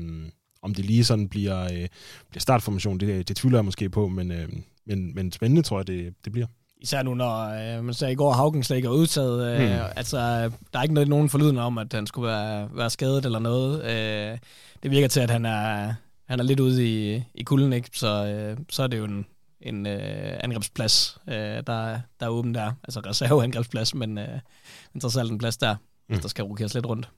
[0.62, 1.88] om det lige sådan bliver, øh,
[2.30, 4.48] bliver startformation, det, det tvivler jeg måske på, men, øh,
[4.86, 6.46] men, men spændende tror jeg, det, det bliver.
[6.82, 9.60] Især nu, når øh, man sagde i går, Haugen slet ikke er udtaget.
[9.60, 9.84] Øh, mm.
[9.96, 10.18] Altså,
[10.72, 13.84] der er ikke noget, nogen forlydende om, at han skulle være, være skadet eller noget.
[13.84, 14.38] Øh,
[14.82, 15.94] det virker til, at han er,
[16.28, 17.90] han er lidt ude i, i kulden, ikke?
[17.92, 19.26] Så, øh, så er det jo en,
[19.60, 22.72] en øh, angrebsplads, øh, der, der er åben der.
[22.84, 24.38] Altså reserveangrebsplads, men øh,
[24.94, 25.80] interessant en plads der, mm.
[26.06, 27.08] hvis der skal rokeres lidt rundt.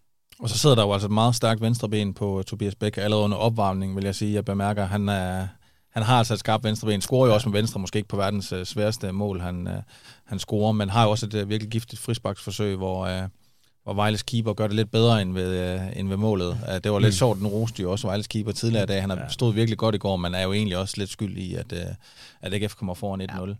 [0.41, 3.37] Og så sidder der jo altså et meget stærkt venstreben på Tobias Bæk, allerede under
[3.37, 4.35] opvarmning, vil jeg sige.
[4.35, 5.47] Jeg bemærker, han, er,
[5.93, 7.01] han har altså et skarpt venstreben.
[7.01, 9.73] Scorer jo også med venstre, måske ikke på verdens uh, sværeste mål, han, uh,
[10.25, 13.29] han scorer, men har jo også et uh, virkelig giftigt frisbaksforsøg, hvor, uh,
[13.85, 16.51] hvor Vejles keeper gør det lidt bedre end ved, uh, end ved målet.
[16.51, 17.13] Uh, det var lidt mm.
[17.13, 19.01] sjovt, den roste jo også Vejles keeper tidligere i dag.
[19.01, 19.29] Han har ja.
[19.29, 21.79] stået virkelig godt i går, men er jo egentlig også lidt skyld i, at, uh,
[22.41, 23.55] at AGF kommer foran 1-0.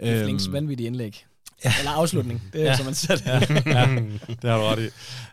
[0.00, 0.22] Ja.
[0.22, 1.26] Øhm, vanvittige indlæg.
[1.64, 1.72] Ja.
[1.78, 2.76] Eller afslutning, det er ja.
[2.76, 3.26] som man siger det.
[3.26, 3.34] ja,
[3.66, 3.86] ja,
[4.42, 4.86] det har du ret i.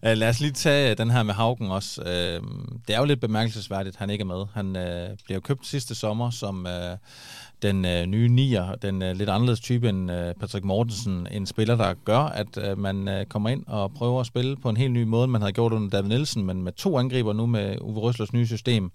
[0.09, 2.01] Uh, lad os lige tage den her med Haugen også.
[2.01, 2.47] Uh,
[2.87, 4.45] det er jo lidt bemærkelsesværdigt, at han ikke er med.
[4.53, 6.97] Han uh, blev købt sidste sommer som uh,
[7.61, 11.27] den uh, nye nier, den uh, lidt anderledes type end uh, Patrick Mortensen.
[11.31, 14.69] En spiller, der gør, at uh, man uh, kommer ind og prøver at spille på
[14.69, 15.27] en helt ny måde.
[15.27, 18.47] Man havde gjort under David Nielsen, men med to angriber nu med Uwe Røslers nye
[18.47, 18.91] system.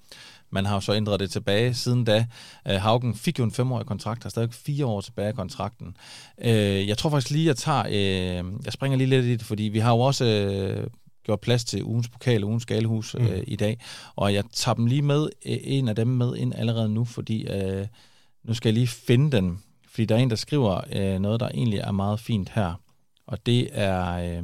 [0.55, 2.27] Man har jo så ændret det tilbage siden da.
[2.71, 5.97] Uh, Haugen fik jo en femårig kontrakt, har stadig fire år tilbage af kontrakten.
[6.39, 7.85] Uh, jeg tror faktisk lige, jeg tager...
[7.87, 10.25] Uh, jeg springer lige lidt i det, fordi vi har jo også...
[10.85, 10.91] Uh,
[11.25, 13.29] gjort plads til ugens pokal og ugens galehus mm.
[13.47, 13.81] i dag.
[14.17, 17.87] Og jeg tager dem lige med, en af dem med ind allerede nu, fordi øh,
[18.45, 21.49] nu skal jeg lige finde den, fordi der er en, der skriver øh, noget, der
[21.49, 22.81] egentlig er meget fint her.
[23.27, 24.43] Og det er øh,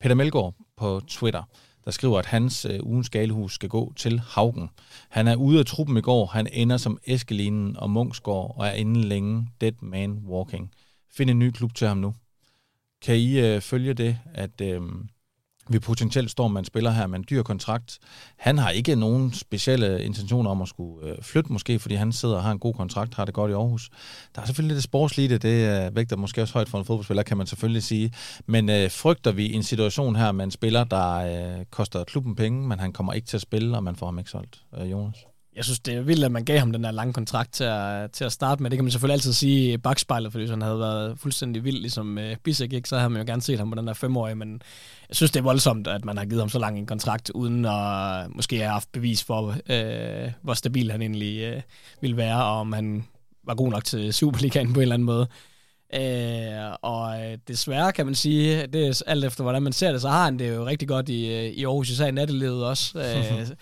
[0.00, 1.42] Peter Melgaard på Twitter,
[1.88, 4.70] der skriver, at hans øh, ugens galehus skal gå til Haugen.
[5.08, 6.26] Han er ude af truppen i går.
[6.26, 10.70] Han ender som Eskelinen og Mungsgaard og er inden længe dead man walking.
[11.10, 12.14] Find en ny klub til ham nu.
[13.02, 14.80] Kan I øh, følge det, at øh,
[15.68, 17.98] vi potentielt står med en spiller her med en dyr kontrakt.
[18.36, 22.36] Han har ikke nogen specielle intentioner om at skulle øh, flytte måske, fordi han sidder
[22.36, 23.90] og har en god kontrakt, har det godt i Aarhus.
[24.34, 27.36] Der er selvfølgelig det sportslige, det øh, vægter måske også højt for en fodboldspiller, kan
[27.36, 28.12] man selvfølgelig sige.
[28.46, 31.14] Men øh, frygter vi en situation her med en spiller, der
[31.58, 34.18] øh, koster klubben penge, men han kommer ikke til at spille, og man får ham
[34.18, 35.16] ikke solgt, øh, Jonas?
[35.58, 38.10] jeg synes, det er vildt, at man gav ham den der lange kontrakt til at,
[38.10, 38.70] til at starte med.
[38.70, 41.80] Det kan man selvfølgelig altid sige i bagspejlet, fordi hvis han havde været fuldstændig vild,
[41.80, 44.34] ligesom øh, Bissek, ikke, så havde man jo gerne set ham på den der femårige,
[44.34, 44.62] men
[45.08, 47.64] jeg synes, det er voldsomt, at man har givet ham så lang en kontrakt, uden
[47.64, 51.62] at måske have haft bevis for, uh, hvor stabil han egentlig uh,
[52.00, 53.04] ville være, og om han
[53.46, 55.26] var god nok til Superligaen på en eller anden måde.
[55.96, 57.16] Uh, og
[57.48, 60.38] desværre kan man sige, det er alt efter hvordan man ser det, så har han
[60.38, 62.98] det jo rigtig godt i, i Aarhus, især i nattelivet også.
[62.98, 63.48] Uh,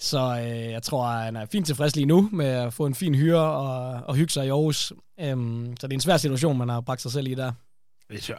[0.00, 3.14] Så øh, jeg tror, han er fint tilfreds lige nu med at få en fin
[3.14, 4.92] hyre og, og hygge sig i Aarhus.
[5.20, 7.52] Øhm, så det er en svær situation, man har bragt sig selv i der.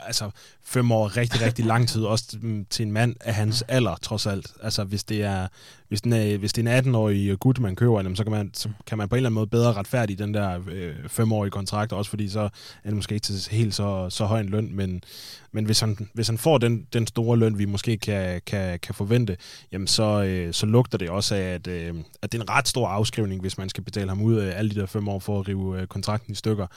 [0.05, 0.29] Altså,
[0.63, 2.37] fem år er rigtig, rigtig lang tid, også
[2.69, 4.53] til en mand af hans alder, trods alt.
[4.63, 5.47] Altså, hvis det er,
[5.87, 8.69] hvis den er, hvis det er en 18-årig gut, man køber, så kan man, så
[8.87, 12.09] kan man på en eller anden måde bedre retfærdige den der øh, femårige kontrakt, også
[12.09, 12.49] fordi så er
[12.85, 15.03] det måske ikke til helt så, så høj en løn, men,
[15.51, 18.95] men hvis, han, hvis han får den, den store løn, vi måske kan, kan, kan
[18.95, 19.37] forvente,
[19.71, 22.67] jamen så, øh, så lugter det også af, at, øh, at det er en ret
[22.67, 25.39] stor afskrivning, hvis man skal betale ham ud af alle de der fem år for
[25.39, 26.67] at rive øh, kontrakten i stykker.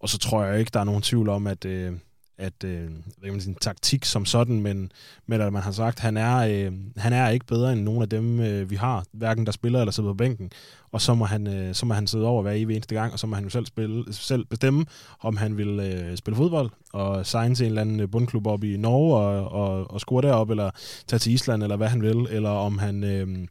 [0.00, 1.64] Og så tror jeg ikke, der er nogen tvivl om, at...
[1.64, 1.92] Øh,
[2.40, 4.92] at øh, hvad man sige, taktik som sådan, men,
[5.26, 8.02] men at man har sagt, at han er, øh, han er ikke bedre end nogen
[8.02, 10.50] af dem, øh, vi har, hverken der spiller eller sidder på bænken.
[10.92, 13.18] Og så må han, øh, så må han sidde over hver evig eneste gang, og
[13.18, 14.86] så må han jo selv, spille, selv bestemme,
[15.20, 18.64] om han vil øh, spille fodbold og signe til en eller anden øh, bundklub op
[18.64, 20.70] i Norge og, og, og score derop, eller
[21.06, 23.46] tage til Island, eller hvad han vil, eller om han, øh,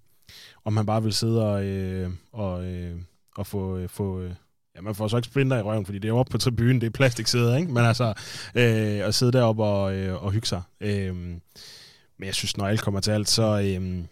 [0.65, 2.95] om han bare vil sidde og, øh, og, øh,
[3.37, 4.31] og få, øh, få øh,
[4.79, 6.87] Ja, man får så ikke splinter i røven, fordi det er oppe på tribunen, det
[6.87, 7.71] er plastiksæder, ikke?
[7.71, 8.13] Men altså,
[8.55, 10.61] øh, at sidde deroppe og, øh, og hygge sig.
[10.81, 14.03] Øh, men jeg synes, når alt kommer til alt, så, øh,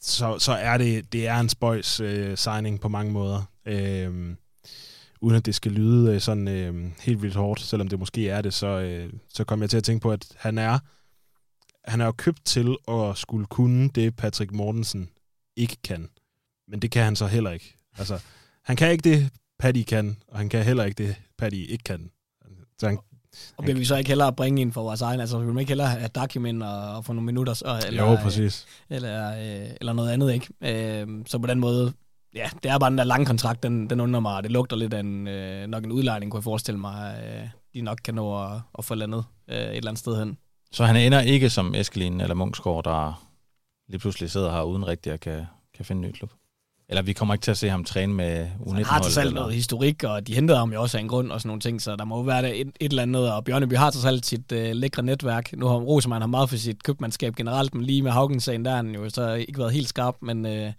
[0.00, 3.42] så, så er det, det er en spøjs øh, signing på mange måder.
[3.66, 4.36] Øh,
[5.20, 8.42] uden at det skal lyde øh, sådan øh, helt vildt hårdt, selvom det måske er
[8.42, 10.78] det, så, øh, så kommer jeg til at tænke på, at han er,
[11.84, 15.08] han er jo købt til at skulle kunne det, Patrick Mortensen
[15.56, 16.08] ikke kan.
[16.68, 17.76] Men det kan han så heller ikke.
[17.98, 18.20] Altså,
[18.64, 22.10] han kan ikke det, Paddy kan, og han kan heller ikke det, Paddy ikke kan.
[22.78, 22.98] Så han,
[23.56, 25.20] og vil vi så ikke hellere bringe ind for vores egen?
[25.20, 27.54] Altså, vil vi ikke hellere have Dakim ind og, og få nogle minutter?
[27.54, 28.66] Så, eller, jo, præcis.
[28.90, 31.00] Eller, øh, eller noget andet, ikke?
[31.00, 31.92] Øh, så på den måde,
[32.34, 34.94] ja, det er bare den der lange kontrakt, den, den undrer mig, det lugter lidt
[34.94, 38.44] af en, øh, nok en udlejning, kunne jeg forestille mig, øh, de nok kan nå
[38.44, 40.38] at, at få landet øh, et eller andet sted hen.
[40.72, 43.28] Så han ender ikke som Eskelin eller Munchsgaard, der
[43.88, 46.30] lige pludselig sidder her uden rigtig at kan, kan finde en ny klub?
[46.88, 49.34] Eller vi kommer ikke til at se ham træne med U19 Han har til selv
[49.34, 51.82] noget historik, og de hentede ham jo også af en grund og sådan nogle ting,
[51.82, 53.32] så der må jo være et, et eller andet.
[53.32, 55.52] Og Bjørneby har til selv sit uh, lækre netværk.
[55.52, 58.76] Nu har Rosemann har meget for sit købmandskab generelt, men lige med Haugen-sagen, der har
[58.76, 60.72] han jo så ikke været helt skarp, men uh,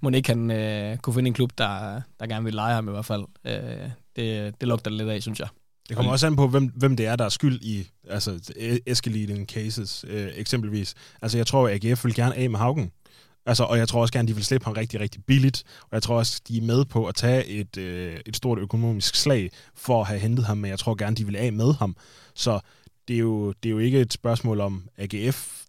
[0.00, 2.90] må ikke han uh, kunne finde en klub, der, der gerne vil lege ham i
[2.90, 3.22] hvert fald.
[3.22, 5.48] Uh, det, det lugter lidt af, synes jeg.
[5.88, 8.52] Det kommer også an på, hvem, hvem det er, der er skyld i altså,
[8.86, 10.94] escalating cases, øh, eksempelvis.
[11.22, 12.90] Altså, jeg tror, at AGF vil gerne af med Haugen.
[13.46, 15.64] Altså, og jeg tror også gerne, de vil slippe ham rigtig, rigtig billigt.
[15.82, 19.14] Og jeg tror også, de er med på at tage et, øh, et stort økonomisk
[19.14, 21.96] slag for at have hentet ham, men jeg tror gerne, de vil af med ham.
[22.34, 22.60] Så
[23.08, 25.62] det er jo, det er jo ikke et spørgsmål om AGF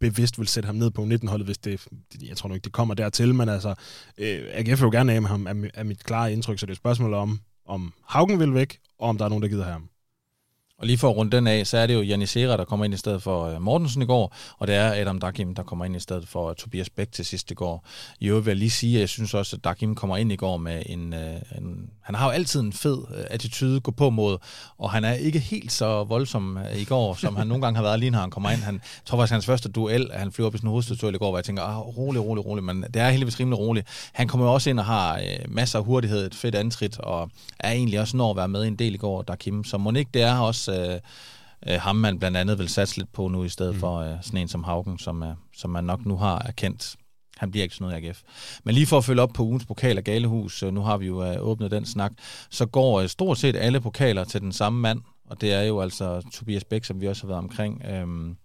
[0.00, 1.86] bevidst vil sætte ham ned på 19-holdet, hvis det,
[2.22, 3.74] jeg tror nu ikke, det kommer dertil, men altså,
[4.18, 6.70] øh, AGF vil jo gerne af med ham, er, er mit klare indtryk, så det
[6.70, 9.64] er et spørgsmål om, om Haugen vil væk, og om der er nogen, der gider
[9.64, 9.88] have ham.
[10.84, 12.94] Og lige for at runde den af, så er det jo Janisera, der kommer ind
[12.94, 15.96] i stedet for øh, Mortensen i går, og det er Adam Dakim, der kommer ind
[15.96, 17.84] i stedet for øh, Tobias Bæk til sidst i går.
[18.20, 20.36] I øvrigt vil jeg lige sige, at jeg synes også, at Dakim kommer ind i
[20.36, 21.12] går med en...
[21.12, 22.98] Øh, en han har jo altid en fed
[23.30, 24.38] attitude gå på mod,
[24.78, 28.00] og han er ikke helt så voldsom i går, som han nogle gange har været
[28.00, 28.60] lige når han kommer ind.
[28.60, 31.30] Han jeg tror faktisk, hans første duel, han flyver op i sin en i går,
[31.30, 33.86] hvor jeg tænker, ah, rolig, rolig, rolig, men det er heldigvis rimelig roligt.
[34.12, 37.72] Han kommer jo også ind og har masser af hurtighed, et fedt antrit, og er
[37.72, 39.64] egentlig også når at være med en del i går, Dakim.
[39.64, 40.72] Så må ikke det er også...
[40.78, 41.00] Uh,
[41.66, 43.80] øh, ham man blandt andet vil satse lidt på nu, i stedet mm.
[43.80, 46.96] for øh, sådan en som Haugen, som, er, som man nok nu har erkendt.
[47.36, 48.22] Han bliver ikke sådan noget i AGF.
[48.64, 51.06] Men lige for at følge op på ugens pokal af Galehus, øh, nu har vi
[51.06, 52.12] jo øh, åbnet den snak,
[52.50, 55.80] så går øh, stort set alle pokaler til den samme mand, og det er jo
[55.80, 57.82] altså Tobias Bæk, som vi også har været omkring.
[57.84, 58.36] Øhm,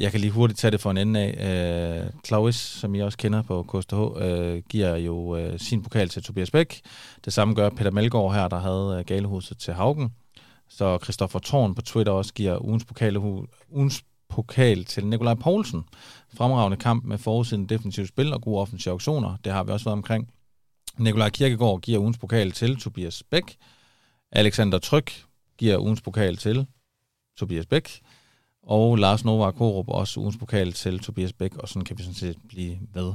[0.00, 2.04] jeg kan lige hurtigt tage det for en ende af.
[2.04, 6.22] Øh, Claus, som I også kender på KSTH, øh, giver jo øh, sin pokal til
[6.22, 6.80] Tobias Bæk.
[7.24, 10.10] Det samme gør Peter Melgaard her, der havde øh, Galehuset til Haugen.
[10.68, 13.16] Så Christoffer Thorn på Twitter også giver ugens pokal,
[13.70, 15.84] ugens pokal til Nikolaj Poulsen.
[16.34, 19.36] Fremragende kamp med forudsiden defensivt spil og gode offensive auktioner.
[19.44, 20.30] Det har vi også været omkring.
[20.98, 23.56] Nikolaj Kirkegaard giver ugens pokal til Tobias Bæk.
[24.32, 25.24] Alexander Tryk
[25.58, 26.66] giver ugens pokal til
[27.38, 28.00] Tobias Bæk.
[28.62, 32.14] Og Lars Novak Korup, også ugens pokal til Tobias Bæk, og sådan kan vi sådan
[32.14, 33.12] set blive ved.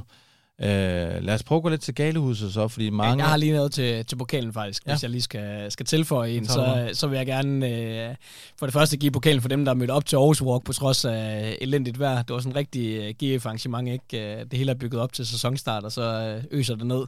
[0.62, 3.22] Øh, lad os prøve at gå lidt til galehuset så, fordi mange...
[3.22, 4.92] Jeg har lige noget til, til pokalen faktisk, ja.
[4.92, 6.46] hvis jeg lige skal, skal tilføje en.
[6.46, 8.14] Så, så vil jeg gerne øh,
[8.58, 10.72] for det første give pokalen for dem, der er mødt op til Aarhus Walk på
[10.72, 12.22] trods af elendigt vejr.
[12.22, 14.44] Det var sådan en rigtig uh, GF arrangement, ikke?
[14.50, 17.06] Det hele er bygget op til sæsonstart, og så øh, øser det ned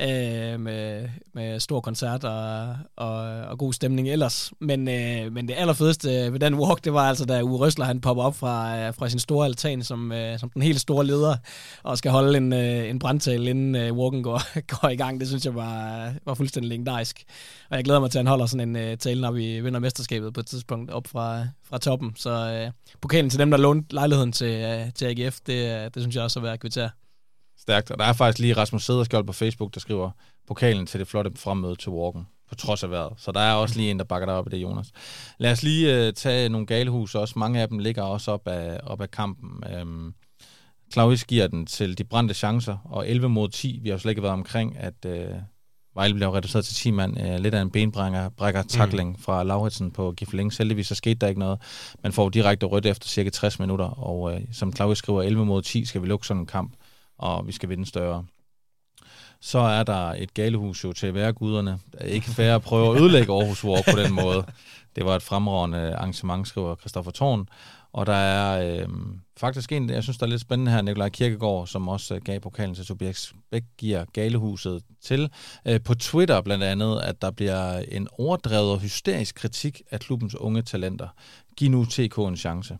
[0.00, 4.52] øh, med, med stor koncert og, og, og god stemning ellers.
[4.60, 8.00] Men, øh, men det allerfedeste ved den walk, det var altså, da Uwe Røsler han
[8.00, 11.36] popper op fra, øh, fra sin store altan som, øh, som den helt store leder,
[11.82, 14.40] og skal holde en, øh, en brandtale, inden øh, walken går,
[14.80, 15.20] går i gang.
[15.20, 17.24] Det synes jeg var, var fuldstændig legendarisk.
[17.70, 19.80] Og jeg glæder mig til, at han holder sådan en øh, tale, når vi vinder
[19.80, 22.12] mesterskabet på et tidspunkt op fra, fra toppen.
[22.16, 26.02] Så øh, pokalen til dem, der lånte lejligheden til, øh, til AGF, det, øh, det
[26.02, 26.90] synes jeg også er værd at kvittere.
[27.64, 27.90] Stærkt.
[27.90, 30.10] Og der er faktisk lige Rasmus Sederskjold på Facebook, der skriver
[30.48, 33.12] pokalen til det flotte fremmøde til Walken, på trods af vejret.
[33.16, 34.86] Så der er også lige en, der bakker dig op i det, Jonas.
[35.38, 37.38] Lad os lige uh, tage nogle galehus også.
[37.38, 39.64] Mange af dem ligger også op af, op af kampen.
[39.82, 40.14] Um,
[40.92, 43.78] Claus giver den til de brændte chancer, og 11 mod 10.
[43.82, 45.36] Vi har jo slet ikke været omkring, at uh,
[45.94, 47.20] Vejle blev reduceret til 10 mand.
[47.20, 49.18] Uh, lidt af en benbrækker brækker tackling mm.
[49.18, 50.52] fra Lauritsen på Gifling.
[50.58, 51.60] Heldigvis så skete der ikke noget.
[52.02, 55.62] Man får direkte rødt efter cirka 60 minutter, og uh, som Claus skriver, 11 mod
[55.62, 56.72] 10 skal vi lukke sådan en kamp
[57.18, 58.24] og vi skal vinde større.
[59.40, 61.78] Så er der et galehus jo til værguderne.
[62.04, 64.44] Ikke færre at prøve at ødelægge Aarhus War på den måde.
[64.96, 67.48] Det var et fremragende arrangement, skriver Christoffer Thorn.
[67.92, 68.88] Og der er øh,
[69.36, 72.40] faktisk en, jeg synes, der er lidt spændende her, Nikolaj Kirkegaard, som også øh, gav
[72.40, 75.30] pokalen til Tobias Bæk, giver Galehuset til.
[75.66, 80.34] Øh, på Twitter blandt andet, at der bliver en overdrevet og hysterisk kritik af klubbens
[80.34, 81.08] unge talenter.
[81.56, 82.78] Giv nu TK en chance.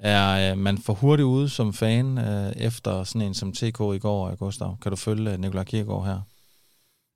[0.00, 3.98] Er øh, man for hurtigt ude som fan øh, efter sådan en som TK i
[3.98, 4.76] går, Gustav?
[4.82, 6.20] Kan du følge øh, Nikolaj Kiergaard her?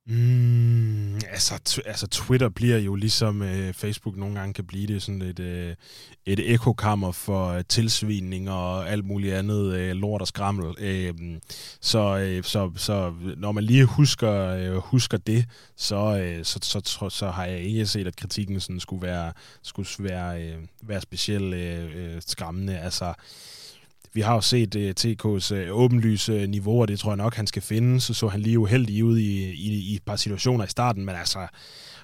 [0.06, 5.02] Mm, altså, t- altså, Twitter bliver jo ligesom øh, Facebook nogle gange kan blive det
[5.02, 5.74] sådan et, øh,
[6.26, 10.74] et ekokammer for øh, tilsvining og alt muligt andet øh, lort og skrammel.
[10.78, 11.14] Øh,
[11.80, 15.44] så, øh, så, så når man lige husker, øh, husker det,
[15.76, 19.32] så, øh, så, så, så, så har jeg ikke set, at kritikken sådan skulle være,
[19.62, 22.78] skulle være, øh, være specielt øh, øh, skræmmende.
[22.78, 23.14] Altså,
[24.14, 27.10] vi har jo set uh, øh, TK's uh, øh, åbenlyse øh, niveau, og det tror
[27.10, 28.00] jeg nok, han skal finde.
[28.00, 31.14] Så så han lige uheldig ud i, i, i et par situationer i starten, men
[31.14, 31.46] altså,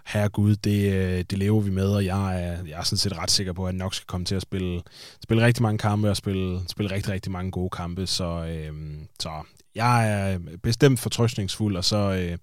[0.06, 3.30] herregud, det, øh, det lever vi med, og jeg er, jeg er sådan set ret
[3.30, 4.82] sikker på, at han nok skal komme til at spille,
[5.22, 8.06] spille rigtig mange kampe og spille, spille rigtig, rigtig mange gode kampe.
[8.06, 8.72] Så, øh,
[9.20, 9.30] så
[9.74, 12.38] jeg er bestemt fortrøstningsfuld, og så, øh,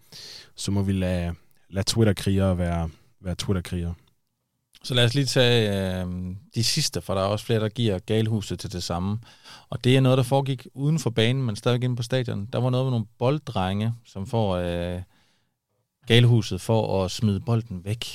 [0.56, 1.34] så må vi lade,
[1.70, 2.90] lade Twitter-krigere være,
[3.22, 3.94] være Twitter-krigere.
[4.88, 6.08] Så lad os lige tage øh,
[6.56, 9.20] de sidste, for der er også flere, der giver galhuset til det samme.
[9.70, 12.48] Og det er noget, der foregik uden for banen, men stadigvæk inde på stadion.
[12.54, 15.02] Der var noget med nogle bolddrenge, som får øh,
[16.08, 18.06] galhuset for at smide bolden væk.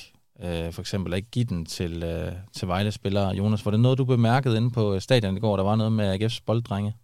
[0.42, 3.28] Øh, for eksempel ikke give den til, øh, til Vejle-spillere.
[3.28, 5.56] Jonas, var det noget, du bemærkede inde på øh, stadion i går?
[5.56, 6.96] Der var noget med AGF's bolddrenge?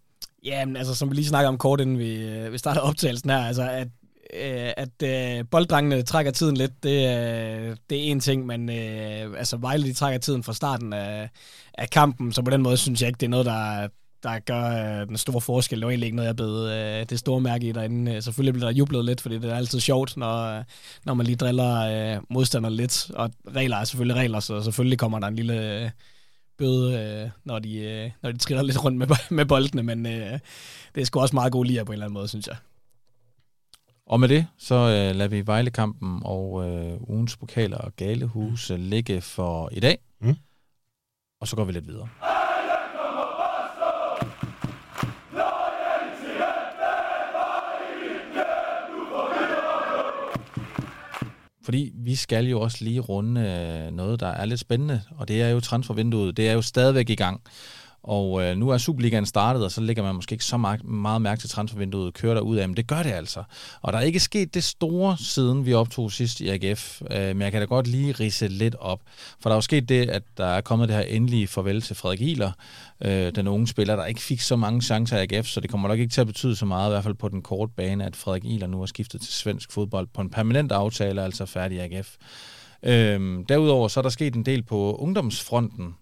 [0.45, 3.29] Ja, men altså, som vi lige snakkede om kort, inden vi, øh, vi startede optagelsen
[3.29, 3.87] her, altså, at
[4.33, 9.37] øh, at øh, bolddrengene trækker tiden lidt, det, øh, det er en ting, men øh,
[9.37, 11.29] altså Vejle de trækker tiden fra starten af,
[11.73, 13.87] af kampen, så på den måde synes jeg ikke, det er noget, der,
[14.23, 15.79] der gør øh, den store forskel.
[15.79, 18.15] Det var egentlig ikke noget, jeg blev øh, det store mærke i derinde.
[18.15, 20.63] Øh, selvfølgelig bliver der jublet lidt, fordi det er altid sjovt, når, øh,
[21.05, 23.11] når man lige driller øh, modstanderne lidt.
[23.13, 25.89] Og regler er selvfølgelig regler, så selvfølgelig kommer der en lille øh,
[26.57, 30.39] bøde, øh, når, de, øh, når de triller lidt rundt med, med boldene, men øh,
[30.95, 32.55] det er sgu også meget god lige på en eller anden måde, synes jeg.
[34.09, 38.75] Og med det, så øh, lader vi Vejlekampen og øh, ugens pokaler og galehus mm.
[38.79, 39.97] ligge for i dag.
[40.21, 40.35] Mm.
[41.41, 42.09] Og så går vi lidt videre.
[51.63, 55.41] Fordi vi skal jo også lige runde øh, noget, der er lidt spændende, og det
[55.41, 56.37] er jo transfervinduet.
[56.37, 57.41] Det er jo stadigvæk i gang.
[58.03, 61.21] Og øh, nu er Superligaen startet, og så ligger man måske ikke så meget, meget
[61.21, 63.43] mærke til transfervinduet kører der ud af, men det gør det altså.
[63.81, 67.41] Og der er ikke sket det store, siden vi optog sidst i AGF, øh, men
[67.41, 69.01] jeg kan da godt lige rise lidt op.
[69.41, 71.95] For der er jo sket det, at der er kommet det her endelige farvel til
[71.95, 72.51] Frederik Iler,
[73.01, 75.87] øh, den unge spiller, der ikke fik så mange chancer i AGF, så det kommer
[75.87, 78.15] nok ikke til at betyde så meget, i hvert fald på den korte bane, at
[78.15, 81.79] Frederik Iler nu har skiftet til svensk fodbold på en permanent aftale, altså færdig i
[81.79, 82.15] AGF.
[82.83, 85.95] Øhm, derudover så er der sket en del på ungdomsfronten,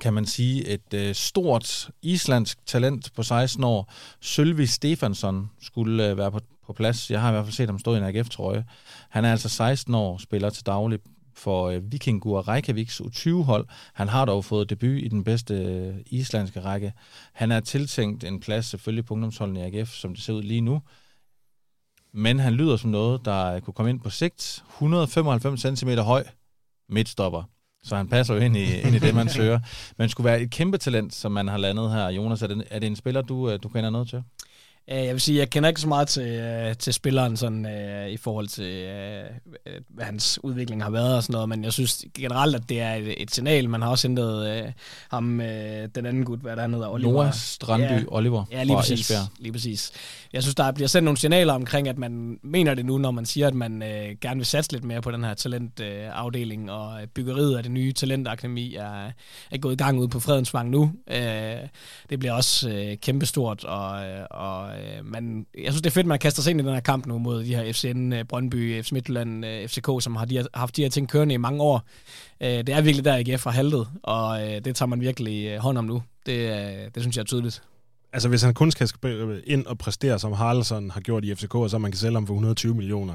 [0.00, 3.92] kan man sige, et øh, stort islandsk talent på 16 år.
[4.20, 7.10] Sølvi Stefansson skulle øh, være på, på plads.
[7.10, 8.64] Jeg har i hvert fald set ham stå i en AGF-trøje.
[9.10, 10.98] Han er altså 16 år, spiller til daglig
[11.34, 13.66] for øh, Vikingur Reykjaviks U20-hold.
[13.94, 16.92] Han har dog fået debut i den bedste øh, islandske række.
[17.32, 20.60] Han er tiltænkt en plads selvfølgelig på ungdomsholden i AGF, som det ser ud lige
[20.60, 20.82] nu.
[22.14, 24.64] Men han lyder som noget, der øh, kunne komme ind på sigt.
[24.68, 26.24] 195 cm høj,
[26.88, 27.42] midtstopper
[27.84, 29.60] så han passer jo ind i, ind i det, man søger.
[29.98, 32.08] Men skulle være et kæmpe talent, som man har landet her.
[32.08, 34.22] Jonas, er det, er det en spiller, du, øh, du kender noget til?
[34.88, 38.16] Jeg vil sige, jeg kender ikke så meget til, øh, til spilleren sådan, øh, i
[38.16, 39.24] forhold til, øh,
[39.88, 42.94] hvad hans udvikling har været og sådan noget, men jeg synes generelt, at det er
[42.94, 43.68] et, et signal.
[43.68, 44.72] Man har også hentet øh,
[45.10, 47.12] ham, øh, den anden gut, hvad der hedder, Oliver.
[47.12, 49.28] Noah Strandby ja, Oliver ja, lige præcis, Esbjerg.
[49.38, 49.92] lige præcis.
[50.32, 53.26] Jeg synes, der bliver sendt nogle signaler omkring, at man mener det nu, når man
[53.26, 57.00] siger, at man øh, gerne vil satse lidt mere på den her talentafdeling, øh, og
[57.14, 59.10] byggeriet af det nye talentakademi er,
[59.50, 60.92] er gået i gang ud på Fredensvang nu.
[61.10, 61.56] Øh,
[62.10, 66.06] det bliver også øh, kæmpestort, og, øh, og øh, man, jeg synes, det er fedt,
[66.06, 68.82] man kaster sig ind i den her kamp nu mod de her FCN, øh, Brøndby,
[68.82, 71.62] FC Midtjylland, øh, FCK, som har de her, haft de her ting kørende i mange
[71.62, 71.82] år.
[72.40, 75.58] Øh, det er virkelig der, AGF har haltet, og øh, det tager man virkelig øh,
[75.58, 76.02] hånd om nu.
[76.26, 77.62] Det, øh, det synes jeg er tydeligt.
[78.12, 78.88] Altså, hvis han kun skal
[79.46, 82.34] ind og præstere, som Haraldsson har gjort i FCK, så man kan sælge ham for
[82.34, 83.14] 120 millioner.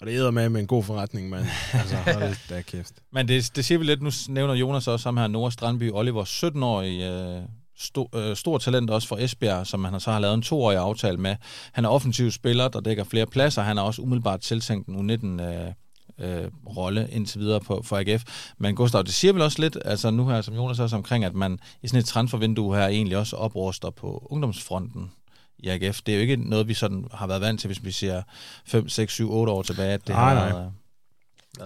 [0.00, 1.38] Og det er med med en god forretning, men
[1.72, 2.94] altså, hold da kæft.
[3.12, 6.24] Men det, det siger vi lidt, nu nævner Jonas også ham her, Nora Strandby Oliver,
[6.24, 7.42] 17-årig øh,
[7.78, 11.16] stor, øh, stor talent også for Esbjerg, som han så har lavet en toårig aftale
[11.16, 11.36] med.
[11.72, 13.62] Han er offensiv spiller, der dækker flere pladser.
[13.62, 15.72] Han er også umiddelbart tiltænkt en U19 øh,
[16.18, 18.52] øh, rolle indtil videre på, for AGF.
[18.58, 21.34] Men Gustav, det siger vel også lidt, altså nu her, som Jonas også omkring, at
[21.34, 25.10] man i sådan et transfervindue her egentlig også opruster på ungdomsfronten
[25.58, 26.00] i AGF.
[26.06, 28.22] Det er jo ikke noget, vi sådan har været vant til, hvis vi siger
[28.66, 29.92] 5, 6, 7, 8 år tilbage.
[29.92, 30.52] At det nej, har nej.
[30.52, 30.72] Været,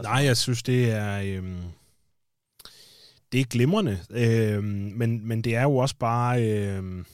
[0.02, 1.20] nej, jeg synes, det er...
[1.24, 1.62] Øhm
[3.32, 6.42] det er glimrende, øh, men, men det er jo også bare...
[6.42, 7.04] Øh,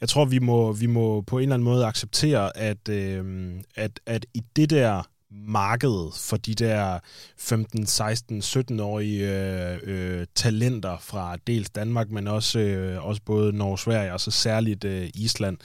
[0.00, 4.00] jeg tror, vi må, vi må på en eller anden måde acceptere, at, øh, at,
[4.06, 6.98] at i det der marked for de der
[7.38, 13.78] 15, 16, 17-årige øh, øh, talenter fra dels Danmark, men også, øh, også både Norge
[13.78, 15.58] Sverige, og så særligt øh, Island.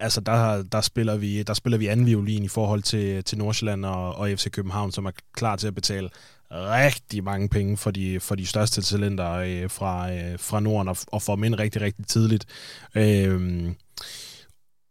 [0.00, 3.84] Altså, der, der, spiller vi, der spiller vi anden violin i forhold til, til Nordsjælland
[3.84, 6.10] og, og FC København, som er klar til at betale
[6.52, 10.96] rigtig mange penge for de, for de største talenter øh, fra, øh, fra Norden og,
[11.06, 12.46] og får dem ind rigtig, rigtig tidligt.
[12.94, 13.68] Øh,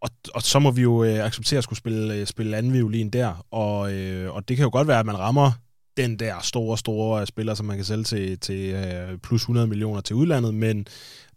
[0.02, 3.10] og, og så må vi jo øh, acceptere at skulle spille, øh, spille anden violin
[3.10, 5.52] der, og, øh, og det kan jo godt være, at man rammer
[5.98, 10.02] den der store, store spiller, som man kan sælge til, til øh, plus 100 millioner
[10.02, 10.88] til udlandet, men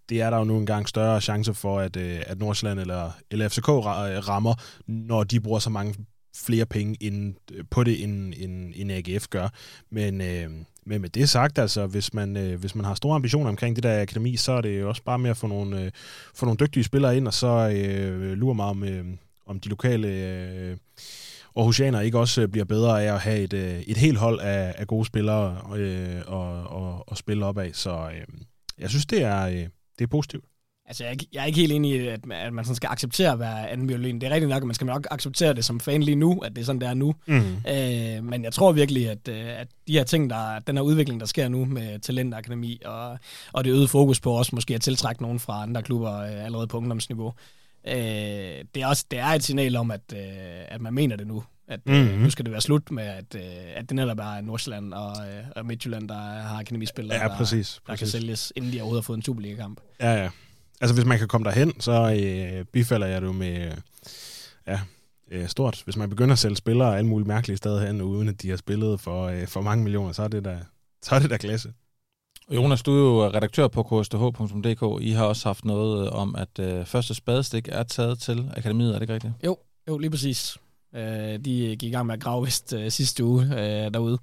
[0.08, 3.48] det er der jo nu engang større chance for, at, øh, at Nordsjælland eller, eller
[3.48, 4.54] FCK rammer,
[4.86, 5.94] når de bruger så mange
[6.35, 9.49] flere penge ind, øh, på det, end, end, end AGF gør.
[9.91, 10.51] Men, øh,
[10.87, 13.83] men med det sagt, altså, hvis man, øh, hvis man har store ambitioner omkring det
[13.83, 15.91] der akademi, så er det jo også bare med at få nogle, øh,
[16.35, 19.05] få nogle dygtige spillere ind, og så øh, lurer mig om, øh,
[19.47, 20.76] om de lokale øh,
[21.57, 24.74] Aarhusianer ikke også øh, bliver bedre af at have et, øh, et helt hold af,
[24.78, 27.70] af gode spillere øh, og, og, og spille op af.
[27.74, 28.26] Så øh,
[28.78, 29.68] jeg synes, det er, øh,
[29.99, 30.45] det er positivt.
[30.87, 33.39] Altså, jeg, jeg er ikke helt enig i, at, at man sådan skal acceptere at
[33.39, 34.20] være anden violin.
[34.20, 36.57] Det er rigtigt nok, at man skal nok acceptere det som fan lige nu, at
[36.57, 37.14] det er sådan, det er nu.
[37.26, 37.57] Mm.
[37.68, 41.20] Øh, men jeg tror virkelig, at, øh, at de her ting, der, den her udvikling,
[41.20, 43.18] der sker nu med Talentakademi, og,
[43.53, 46.66] og det øget fokus på også måske at tiltrække nogen fra andre klubber øh, allerede
[46.66, 47.33] på ungdomsniveau,
[47.87, 47.95] øh,
[48.74, 50.20] det, er også, det er et signal om, at, øh,
[50.68, 51.43] at man mener det nu.
[51.68, 52.18] At mm-hmm.
[52.18, 53.43] nu skal det være slut med, at, øh,
[53.74, 57.93] at det netop er Nordsjælland og, øh, og Midtjylland, der har akademispillere, ja, præcis, der,
[57.93, 59.80] der kan sælges, inden de overhovedet har fået en Superliga-kamp.
[60.01, 60.28] Ja, ja.
[60.83, 63.66] Altså, hvis man kan komme derhen, så øh, bifalder jeg det med...
[63.66, 63.76] Øh,
[64.66, 64.80] ja,
[65.30, 65.83] øh, stort.
[65.85, 68.57] Hvis man begynder at sælge spillere alle mulige mærkelige steder hen, uden at de har
[68.57, 70.59] spillet for, øh, for mange millioner, så er det da,
[71.03, 71.72] så er det da klasse.
[72.51, 75.03] Jonas, du er jo redaktør på ksth.dk.
[75.03, 78.89] I har også haft noget øh, om, at øh, første spadestik er taget til akademiet,
[78.89, 79.33] er det ikke rigtigt?
[79.45, 79.57] Jo,
[79.89, 80.57] jo lige præcis.
[80.95, 84.18] Øh, de gik i gang med at grave vist øh, sidste uge øh, derude.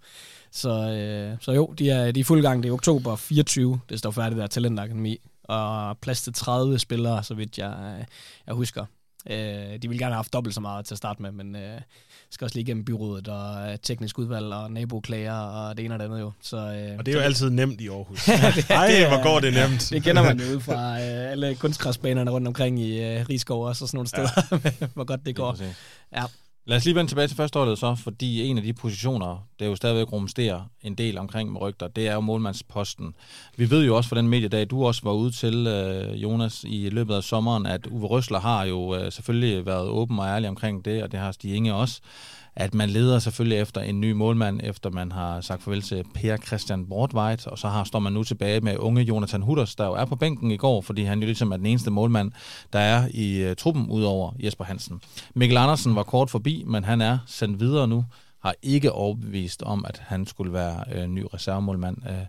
[0.52, 2.64] Så, øh, så jo, de er, de er fuld gang.
[2.64, 5.18] Det er oktober 24, det står færdigt der Talentakademi
[5.50, 8.06] og plads til 30 spillere, så vidt jeg,
[8.48, 8.86] jeg husker.
[9.30, 11.82] Øh, de ville gerne have haft dobbelt så meget til at starte med, men øh,
[12.30, 16.06] skal også lige igennem byrådet og teknisk udvalg og naboklager og det ene og det
[16.06, 16.32] andet jo.
[16.42, 18.26] Så, øh, og det er jo altid nemt i Aarhus.
[18.56, 19.90] det, Ej, det, hvor går det nemt.
[19.90, 23.76] det kender man jo ud fra øh, alle kunstgræsbanerne rundt omkring i øh, Rigskov og
[23.76, 24.30] sådan nogle steder,
[24.82, 24.88] ja.
[24.96, 25.58] hvor godt det går.
[26.14, 26.24] Ja.
[26.66, 29.76] Lad os lige vende tilbage til førsteholdet så, fordi en af de positioner, der jo
[29.76, 33.16] stadigvæk rumsterer en del omkring med rygter, det er jo målmandsposten.
[33.58, 36.90] Vi ved jo også fra den mediedag, du også var ude til, øh, Jonas, i
[36.90, 40.86] løbet af sommeren, at Uwe Røsler har jo øh, selvfølgelig været åben og ærlig omkring
[40.86, 42.02] det, og det har Stig Inge også
[42.60, 46.38] at man leder selvfølgelig efter en ny målmand, efter man har sagt farvel til Per
[46.38, 49.94] Christian Bortweit, og så har, står man nu tilbage med unge Jonathan Hutters, der jo
[49.94, 52.32] er på bænken i går, fordi han jo ligesom er den eneste målmand,
[52.74, 55.02] der er i uh, truppen, udover Jesper Hansen.
[55.36, 58.06] Mikkel Andersen var kort forbi, men han er sendt videre nu,
[58.42, 62.26] har ikke overbevist om, at han skulle være uh, ny reservemålmand uh,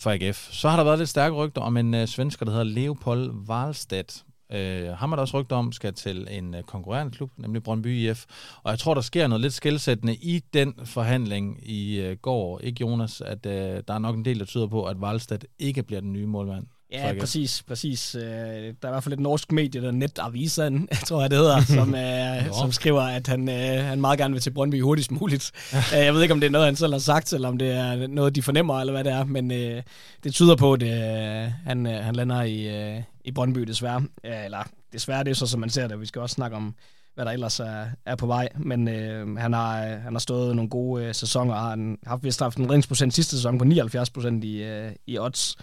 [0.00, 0.48] for AGF.
[0.52, 4.24] Så har der været lidt stærke rygter om en uh, svensker, der hedder Leopold Wahlstedt,
[4.52, 8.10] Øh, ham er der også rygter om, skal til en øh, konkurrerende klub, nemlig Brøndby
[8.10, 8.24] IF.
[8.62, 12.80] Og jeg tror, der sker noget lidt skældsættende i den forhandling i øh, går, ikke
[12.80, 16.00] Jonas, at øh, der er nok en del, der tyder på, at Valstad ikke bliver
[16.00, 16.66] den nye målmand.
[16.92, 18.14] Ja, præcis, præcis.
[18.14, 21.60] Øh, der er i hvert fald et norsk medie, der Netavisen, tror jeg det hedder,
[21.78, 25.52] som, øh, som skriver, at han, øh, han meget gerne vil til Brøndby hurtigst muligt.
[25.92, 28.06] Jeg ved ikke, om det er noget, han selv har sagt, eller om det er
[28.06, 29.82] noget, de fornemmer, eller hvad det er, men øh,
[30.24, 34.02] det tyder på, at øh, han, øh, han lander i, øh, i Brøndby desværre.
[34.24, 36.00] Ja, eller desværre, det er så, som man ser det.
[36.00, 36.74] Vi skal også snakke om,
[37.14, 38.48] hvad der ellers er, er på vej.
[38.56, 42.16] Men øh, han, har, øh, han har stået nogle gode øh, sæsoner, og han har
[42.16, 45.56] vist haft en redningsprocent sidste sæson på 79 procent i, øh, i odds.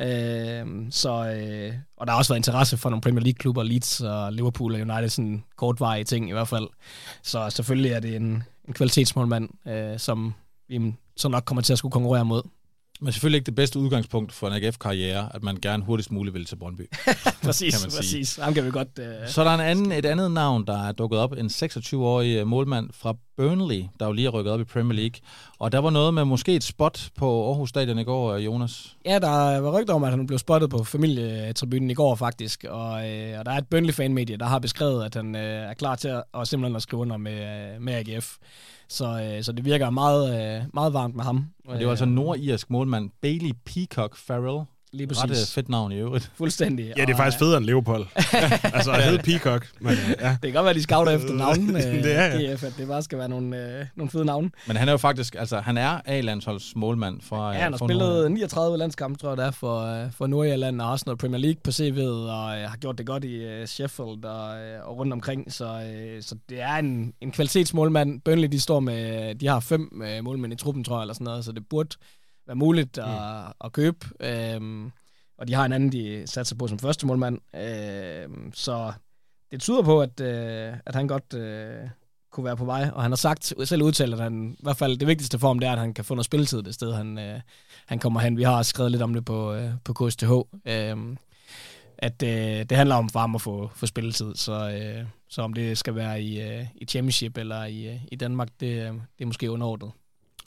[0.00, 4.32] Øh, så, øh, og der har også været interesse for nogle Premier League-klubber, Leeds og
[4.32, 6.68] Liverpool og United, sådan kortvarige ting i hvert fald.
[7.22, 10.34] Så selvfølgelig er det en, en kvalitetsmålmand, øh, som
[10.68, 12.42] vi så nok kommer til at skulle konkurrere mod.
[13.00, 16.44] Men selvfølgelig ikke det bedste udgangspunkt for en AGF-karriere, at man gerne hurtigst muligt vil
[16.44, 16.80] til Brøndby.
[17.42, 18.28] præcis, kan man præcis.
[18.28, 18.44] Sige.
[18.44, 18.88] Ham kan vi godt...
[18.98, 19.28] Uh...
[19.28, 21.32] Så der er en anden, et andet navn, der er dukket op.
[21.32, 25.20] En 26-årig øh, målmand fra Burnley, der jo lige er rykket op i Premier League.
[25.58, 28.96] Og der var noget med måske et spot på Aarhus Stadion i går, øh, Jonas.
[29.04, 32.64] Ja, der var rygter om, at han blev spottet på familietribunen i går faktisk.
[32.68, 35.94] Og, øh, og der er et Burnley-fanmedie, der har beskrevet, at han øh, er klar
[35.94, 38.36] til at, at simpelthen at skrive under med, med AGF.
[38.88, 41.46] Så, øh, så det virker meget, øh, meget varmt med ham.
[41.68, 44.64] Og det var altså nordirsk målmand Bailey Peacock Farrell.
[44.96, 45.24] Lige præcis.
[45.24, 46.30] Ret øh, fedt navn i øvrigt.
[46.34, 46.92] Fuldstændig.
[46.96, 48.06] Ja, det er faktisk federe end Leopold.
[48.76, 49.68] altså, at hedde Peacock.
[49.80, 50.30] Men, ja.
[50.30, 51.74] Det kan godt være, at de scouter efter navnen.
[52.04, 52.54] det er ja.
[52.54, 54.50] GF, at det bare skal være nogle, øh, nogle fede navne.
[54.66, 58.08] Men han er jo faktisk, altså han er A-landsholds målmand fra Ja, han har spillet
[58.08, 58.32] noget.
[58.32, 61.70] 39 landskampe, tror jeg, der for, øh, for Nordjylland og også noget Premier League på
[61.70, 65.52] CV'et, og øh, har gjort det godt i øh, Sheffield og, øh, og rundt omkring.
[65.52, 68.20] Så, øh, så det er en, en kvalitetsmålmand.
[68.20, 71.24] Burnley, de står med, de har fem øh, målmænd i truppen, tror jeg, eller sådan
[71.24, 71.96] noget, så det burde
[72.46, 73.52] være muligt at, mm.
[73.64, 74.06] at købe.
[74.20, 74.92] Øhm,
[75.38, 77.38] og de har en anden, de satser på som første målmand.
[77.56, 78.92] Øhm, så
[79.50, 81.88] det tyder på, at, øh, at han godt øh,
[82.30, 82.90] kunne være på vej.
[82.94, 85.58] Og han har sagt, selv udtalt, at han, i hvert fald det vigtigste for ham,
[85.58, 87.40] det er, at han kan få noget spilletid det sted, han, øh,
[87.86, 88.36] han kommer hen.
[88.36, 90.30] Vi har skrevet lidt om det på, øh, på KSTH.
[90.64, 91.16] Øh,
[91.98, 94.34] at øh, det handler om for ham at få, få spilletid.
[94.34, 98.16] Så, øh, så om det skal være i, øh, i Championship eller i, øh, i
[98.16, 99.90] Danmark, det, det er måske underordnet.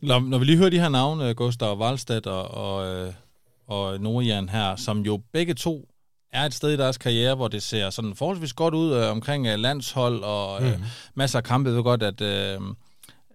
[0.01, 3.13] Når, når vi lige hører de her navne, Gustav Wallstedt og, og,
[3.67, 5.89] og Nordjan her, som jo begge to
[6.33, 9.47] er et sted i deres karriere, hvor det ser sådan forholdsvis godt ud øh, omkring
[9.47, 10.83] øh, landshold og øh, mm.
[11.15, 11.69] masser af kampe.
[11.69, 12.21] Jeg ved godt, at...
[12.21, 12.61] Øh,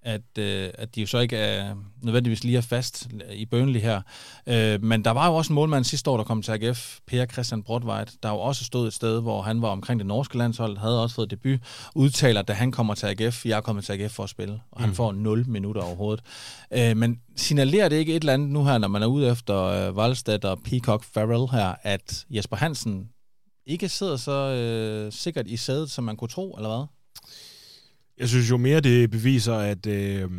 [0.05, 4.03] at, øh, at de jo så ikke er, nødvendigvis lige er fast i Burnley her.
[4.47, 7.27] Øh, men der var jo også en målmand sidste år, der kom til AGF, Per
[7.27, 10.77] Christian Brodvejt, der jo også stod et sted, hvor han var omkring det norske landshold,
[10.77, 11.61] havde også fået debut,
[11.95, 14.81] udtaler, da han kommer til AGF, jeg er kommet til AGF for at spille, og
[14.81, 14.95] han mm.
[14.95, 16.25] får 0 minutter overhovedet.
[16.71, 19.63] Øh, men signalerer det ikke et eller andet nu her, når man er ude efter
[19.63, 23.09] øh, Valstad og Peacock Farrell her, at Jesper Hansen
[23.67, 26.87] ikke sidder så øh, sikkert i sædet, som man kunne tro, eller hvad?
[28.19, 30.31] Jeg synes jo mere, det beviser, at, øh,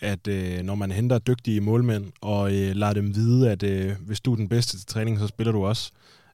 [0.00, 4.20] at øh, når man henter dygtige målmænd og øh, lader dem vide, at øh, hvis
[4.20, 5.92] du er den bedste til træning, så spiller du også.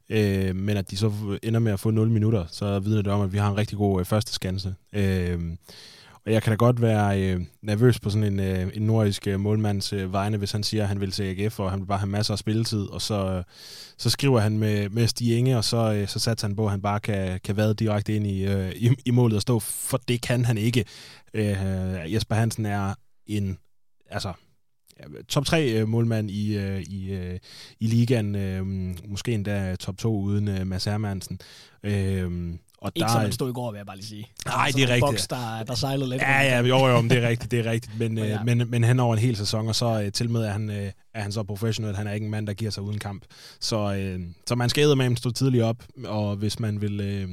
[0.09, 1.11] Øh, men at de så
[1.43, 3.77] ender med at få 0 minutter, så vidner det om, at vi har en rigtig
[3.77, 4.75] god øh, første skanse.
[4.93, 5.39] Øh,
[6.33, 9.93] jeg kan da godt være øh, nervøs på sådan en, øh, en nordisk øh, målmands
[9.93, 12.09] øh, vegne, hvis han siger, at han vil til AGF, og han vil bare have
[12.09, 13.43] masser af spilletid, og så, øh,
[13.97, 16.71] så skriver han med, med Stig Inge, og så, øh, så satser han på, at
[16.71, 19.97] han bare kan, kan vade direkte ind i, øh, i, i målet og stå, for
[19.97, 20.85] det kan han ikke.
[21.33, 22.93] Øh, Jesper Hansen er
[23.25, 23.57] en,
[24.09, 24.33] altså,
[25.27, 27.39] top 3 øh, målmand i, øh, i, øh,
[27.79, 28.65] i ligaen, øh,
[29.09, 31.39] måske endda top 2 uden øh, Mads Hermansen.
[31.83, 34.27] Øh, og ikke der, som man stod i går, vil jeg bare lige sige.
[34.45, 35.05] Nej, det er rigtigt.
[35.05, 36.21] Boks, der, der sejlede lidt.
[36.21, 37.99] Ja, ja, jo, jo, det er rigtigt, det er rigtigt.
[37.99, 38.39] Men, ja.
[38.39, 40.69] øh, men, men han over en hel sæson, og så øh, til med, at han,
[40.69, 41.95] øh, er han så professionel.
[41.95, 43.23] Han er ikke en mand, der giver sig uden kamp.
[43.59, 47.29] Så, øh, så man skal med stå tidligt op, og hvis man vil, øh,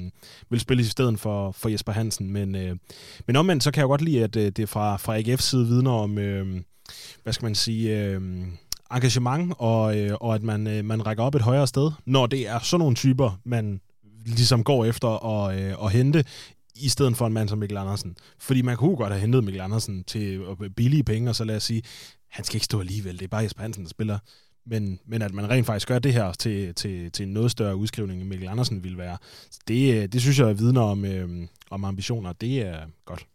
[0.50, 2.30] vil spille i stedet for, for Jesper Hansen.
[2.30, 2.76] Men, øh,
[3.26, 5.90] men omvendt, så kan jeg godt lide, at øh, det fra, fra AGF's side vidner
[5.90, 6.60] om, øh,
[7.22, 7.98] hvad skal man sige...
[7.98, 8.20] Øh,
[8.92, 12.48] engagement, og, øh, og at man, øh, man rækker op et højere sted, når det
[12.48, 13.80] er sådan nogle typer, man
[14.26, 16.24] ligesom går efter at, øh, at hente,
[16.74, 18.16] i stedet for en mand som Mikkel Andersen.
[18.38, 21.56] Fordi man kunne godt have hentet Mikkel Andersen til øh, billige penge, og så lad
[21.56, 21.82] os sige,
[22.30, 24.18] han skal ikke stå alligevel, det er bare Jesper Hansen, der spiller.
[24.66, 27.76] Men, men at man rent faktisk gør det her til, til, til en noget større
[27.76, 29.16] udskrivning, end Mikkel Andersen ville være,
[29.68, 33.26] det, øh, det synes jeg vidner om, øh, om ambitioner, det er godt.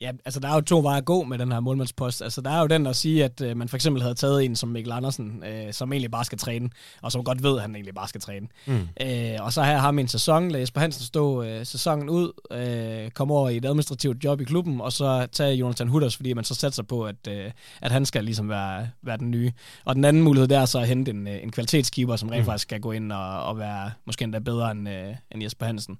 [0.00, 2.22] Ja, altså der er jo to veje at gå med den her målmandspost.
[2.22, 4.56] Altså der er jo den at sige, at øh, man for eksempel havde taget en
[4.56, 6.70] som Mikkel Andersen, øh, som egentlig bare skal træne,
[7.02, 8.46] og som godt ved, at han egentlig bare skal træne.
[8.66, 8.88] Mm.
[9.00, 13.10] Øh, og så har ham en sæson, lad Jesper Hansen stå øh, sæsonen ud, øh,
[13.10, 16.44] komme over i et administrativt job i klubben, og så tage Jonathan Hutters, fordi man
[16.44, 17.50] så satser på, at, øh,
[17.82, 19.52] at han skal ligesom være, være den nye.
[19.84, 22.40] Og den anden mulighed der er så at hente en, øh, en kvalitetskeeper, som rent
[22.40, 22.46] mm.
[22.46, 25.98] faktisk skal gå ind og, og være måske endda bedre end, øh, end Jesper Hansen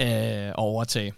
[0.00, 1.12] øh, og overtage.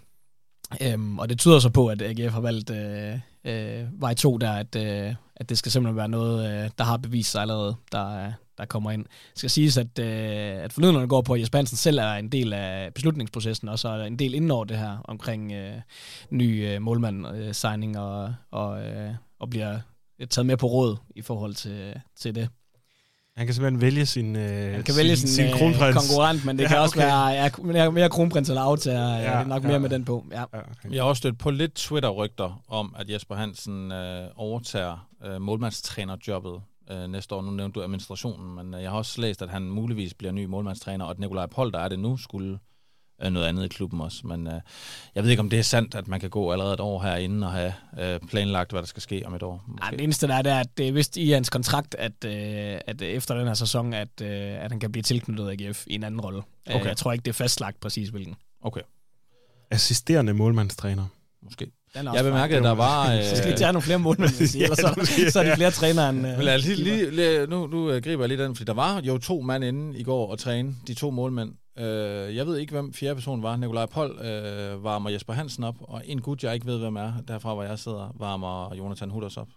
[0.81, 4.51] Øhm, og det tyder så på, at AGF har valgt øh, øh, vej 2 der,
[4.51, 8.31] at, øh, at det skal simpelthen være noget, øh, der har bevist sig allerede, der,
[8.57, 9.03] der kommer ind.
[9.05, 12.31] Det skal siges, at, øh, at forlydenderne går på, at Jesper Hansen selv er en
[12.31, 15.75] del af beslutningsprocessen, og så er en del inden over det her omkring øh,
[16.29, 19.79] ny øh, målmand-signing, øh, og, og, øh, og bliver
[20.29, 22.49] taget med på råd i forhold til, til det.
[23.37, 25.95] Han kan simpelthen vælge sin øh, Han kan vælge sin, sin, sin kronprins.
[25.95, 27.07] konkurrent, men det ja, kan også okay.
[27.07, 29.09] være ja, mere kronprins eller aftager.
[29.09, 29.67] Ja, det er nok ja.
[29.67, 30.25] mere med den på.
[30.31, 30.39] Ja.
[30.39, 30.91] Ja, okay.
[30.91, 36.61] Jeg har også stødt på lidt Twitter-rygter om, at Jesper Hansen øh, overtager øh, målmandstrænerjobbet
[36.91, 37.41] øh, næste år.
[37.41, 40.45] Nu nævnte du administrationen, men øh, jeg har også læst, at han muligvis bliver ny
[40.45, 42.59] målmandstræner, og at Nikolaj Pold, der er det nu, skulle
[43.23, 44.27] øh, noget andet i klubben også.
[44.27, 44.53] Men øh,
[45.15, 47.47] jeg ved ikke, om det er sandt, at man kan gå allerede et år herinde
[47.47, 49.63] og have øh, planlagt, hvad der skal ske om et år.
[49.67, 49.97] Måske.
[49.97, 52.79] Det eneste der er, det er, at det er vist i hans kontrakt, at, øh,
[52.87, 56.03] at efter den her sæson, at, øh, at han kan blive tilknyttet AGF i en
[56.03, 56.41] anden rolle.
[56.69, 56.85] Øh, okay.
[56.85, 58.35] Jeg tror ikke, det er fastlagt præcis hvilken.
[58.61, 58.81] Okay.
[59.71, 61.05] Assisterende målmandstræner.
[61.43, 61.71] Måske.
[61.95, 63.13] Jeg bemærkede, at der var...
[63.13, 63.23] Øh...
[63.29, 66.09] så skal lige tage nogle flere måneder, sige, ellers så, så er de flere trænere
[66.09, 66.27] end...
[66.27, 69.17] Øh, lige, lige, lige, nu, nu øh, griber jeg lige den, fordi der var jo
[69.17, 71.53] to mand inde i går og træne, de to målmænd.
[71.77, 73.55] Øh, jeg ved ikke, hvem fjerde person var.
[73.55, 77.13] Nikolaj Pold øh, varmer Jesper Hansen op, og en gut, jeg ikke ved, hvem er,
[77.27, 79.47] derfra hvor jeg sidder, varmer Jonathan Hutters op.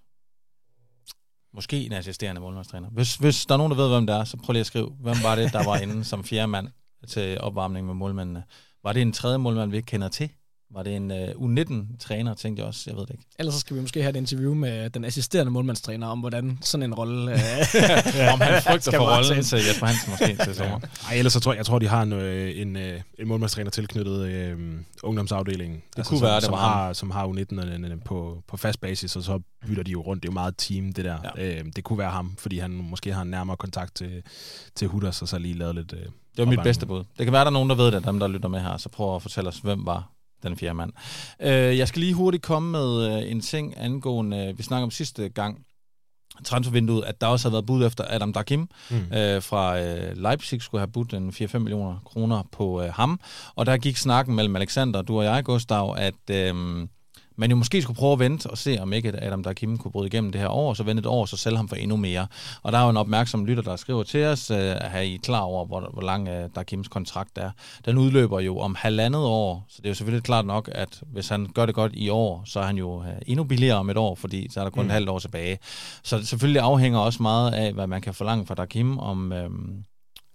[1.54, 2.88] Måske en assisterende målmandstræner.
[2.88, 4.90] Hvis, hvis der er nogen, der ved, hvem det er, så prøv lige at skrive,
[5.00, 6.68] hvem var det, der var inde som fjerde mand
[7.08, 8.44] til opvarmning med målmændene.
[8.82, 10.30] Var det en tredje målmand, vi ikke kender til?
[10.74, 12.82] Var det en uh, U19-træner, tænkte jeg også.
[12.86, 13.24] Jeg ved det ikke.
[13.38, 16.84] Ellers så skal vi måske have et interview med den assisterende målmandstræner om, hvordan sådan
[16.84, 17.32] en rolle...
[17.74, 20.80] Uh, om han frygter for rollen til Jesper Hansen måske til sommer.
[21.08, 24.52] Ej, ellers så tror jeg, jeg tror, de har en, øh, en, en målmandstræner tilknyttet
[24.52, 24.60] uh,
[25.02, 25.76] ungdomsafdelingen.
[25.76, 28.80] Det altså, kunne som, være, det som var har, Som har U19 på, på fast
[28.80, 30.22] basis, og så bytter de jo rundt.
[30.22, 31.18] Det er jo meget team, det der.
[31.36, 31.60] Ja.
[31.60, 34.22] Uh, det kunne være ham, fordi han måske har en nærmere kontakt til,
[34.74, 35.92] til Hudders, og så lige lavet lidt...
[35.92, 37.04] Uh, det var mit bedste bud.
[37.18, 38.88] Det kan være, der er nogen, der ved det, dem der lytter med her, så
[38.88, 40.08] prøv at fortælle os, hvem var
[40.43, 40.93] den fjerde mand.
[41.41, 44.91] Øh, jeg skal lige hurtigt komme med øh, en ting angående, øh, vi snakker om
[44.91, 45.64] sidste gang,
[46.45, 48.97] transfervinduet, at der også har været bud efter Adam Dakim mm.
[48.97, 53.20] øh, fra øh, Leipzig, skulle have budt en 4-5 millioner kroner på øh, ham.
[53.55, 56.30] Og der gik snakken mellem Alexander, du og jeg, Gustav, at...
[56.30, 56.86] Øh,
[57.41, 60.07] man jo måske skulle prøve at vente og se, om ikke Adam Dakim kunne bryde
[60.07, 62.26] igennem det her år, så vente et år, så sælge ham for endnu mere.
[62.62, 65.16] Og der er jo en opmærksom lytter, der skriver til os, at øh, have I
[65.16, 67.51] klar over, hvor, hvor lang uh, Dakims kontrakt er.
[67.84, 71.28] Den udløber jo om halvandet år, så det er jo selvfølgelig klart nok, at hvis
[71.28, 73.97] han gør det godt i år, så er han jo uh, endnu billigere om et
[73.97, 74.88] år, fordi så er der kun mm.
[74.88, 75.59] et halvt år tilbage.
[76.03, 79.84] Så det selvfølgelig afhænger også meget af, hvad man kan forlange fra Dakim, om, øhm,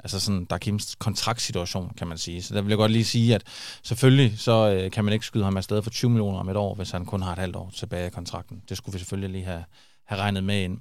[0.06, 2.44] altså sådan Dakims kontraktsituation, kan man sige.
[2.44, 3.44] Så der vil jeg godt lige sige, at
[3.84, 6.76] selvfølgelig så øh, kan man ikke skyde ham afsted for 20 millioner om et år,
[6.76, 8.62] hvis han kun har et halvt år tilbage i kontrakten.
[8.70, 9.64] Det skulle vi selvfølgelig lige have,
[10.08, 10.78] have regnet med ind.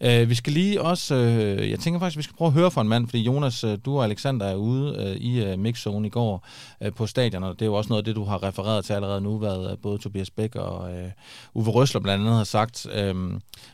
[0.00, 2.80] Øh, vi skal lige også, øh, jeg tænker faktisk, vi skal prøve at høre fra
[2.80, 6.10] en mand, fordi Jonas, øh, du og Alexander er ude øh, i øh, mixzone i
[6.10, 6.46] går
[6.82, 8.92] øh, på stadion, og det er jo også noget af det, du har refereret til
[8.92, 11.10] allerede nu, hvad øh, både Tobias Bæk og øh,
[11.54, 12.86] Uwe Røsler blandt andet har sagt.
[12.94, 13.14] Øh,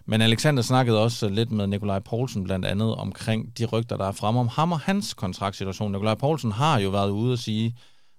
[0.07, 4.13] men Alexander snakkede også lidt med Nikolaj Poulsen blandt andet omkring de rygter, der er
[4.13, 5.93] fremme om ham og hans kontraktsituation.
[5.93, 7.77] Nikolaj Poulsen har jo været ude og sige,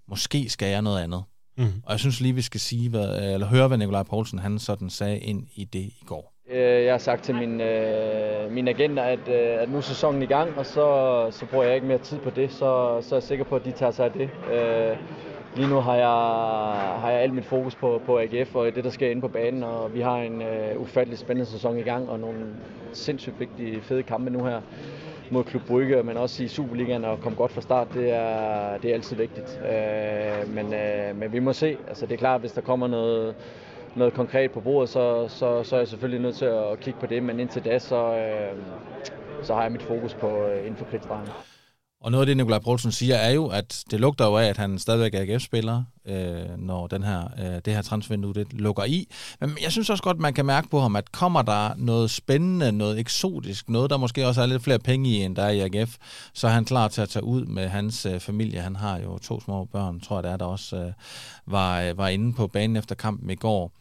[0.07, 1.23] måske skal jeg noget andet.
[1.57, 1.81] Mm.
[1.83, 4.89] Og jeg synes lige, vi skal sige, hvad, eller høre, hvad Nikolaj Poulsen han sådan
[4.89, 6.30] sagde ind i det i går.
[6.53, 10.21] Øh, jeg har sagt til min, øh, min agenter, at, øh, at nu er sæsonen
[10.21, 12.51] i gang, og så, så bruger jeg ikke mere tid på det.
[12.51, 14.29] Så, så er jeg sikker på, at de tager sig af det.
[14.53, 14.97] Øh,
[15.55, 16.07] lige nu har jeg,
[17.01, 19.63] har jeg alt mit fokus på, på AGF og det, der sker inde på banen.
[19.63, 22.39] Og vi har en øh, ufattelig spændende sæson i gang, og nogle
[22.93, 24.61] sindssygt vigtige, fede kampe nu her
[25.29, 28.89] mod Klub Brygge, men også i Superligaen og komme godt fra start, det er, det
[28.89, 29.61] er altid vigtigt.
[29.65, 31.77] Øh, men, øh, men vi må se.
[31.87, 33.35] Altså, det er klart, hvis der kommer noget,
[33.95, 37.05] noget konkret på bordet, så, så, så er jeg selvfølgelig nødt til at kigge på
[37.05, 38.57] det, men indtil da, så, øh,
[39.43, 41.27] så har jeg mit fokus på øh, inden for kridtstregen.
[42.03, 44.57] Og noget af det, Nikolaj Poulsen siger, er jo, at det lugter jo af, at
[44.57, 49.07] han stadigvæk er AGF-spiller, øh, når den her, øh, det her transfervindue det lukker i.
[49.39, 52.71] Men jeg synes også godt, man kan mærke på ham, at kommer der noget spændende,
[52.71, 55.59] noget eksotisk, noget, der måske også er lidt flere penge i, end der er i
[55.59, 55.97] AGF,
[56.33, 58.59] så er han klar til at tage ud med hans øh, familie.
[58.61, 60.91] Han har jo to små børn, tror jeg, der, er, der også øh,
[61.45, 63.71] var, øh, var inde på banen efter kampen i går.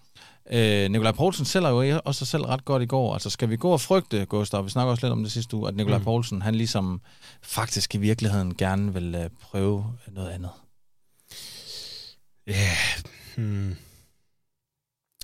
[0.52, 3.12] Øh, Nikolaj Poulsen sælger jo også sig selv ret godt i går.
[3.12, 5.68] Altså skal vi gå og frygte, Gustav, vi snakker også lidt om det sidste uge,
[5.68, 6.04] at Nikolaj mm.
[6.04, 7.00] Poulsen, han ligesom
[7.42, 10.50] faktisk i virkeligheden gerne vil uh, prøve noget andet?
[12.46, 13.04] Ja, yeah.
[13.36, 13.76] hmm.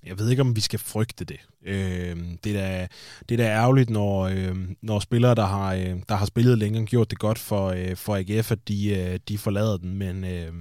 [0.04, 1.40] jeg ved ikke, om vi skal frygte det.
[1.64, 2.88] Øh, det, er da,
[3.28, 6.86] det er da ærgerligt, når, øh, når spillere, der har, øh, der har spillet længe,
[6.86, 10.24] gjort det godt for, øh, for AGF, at de, øh, de forlader den, men...
[10.24, 10.52] Øh,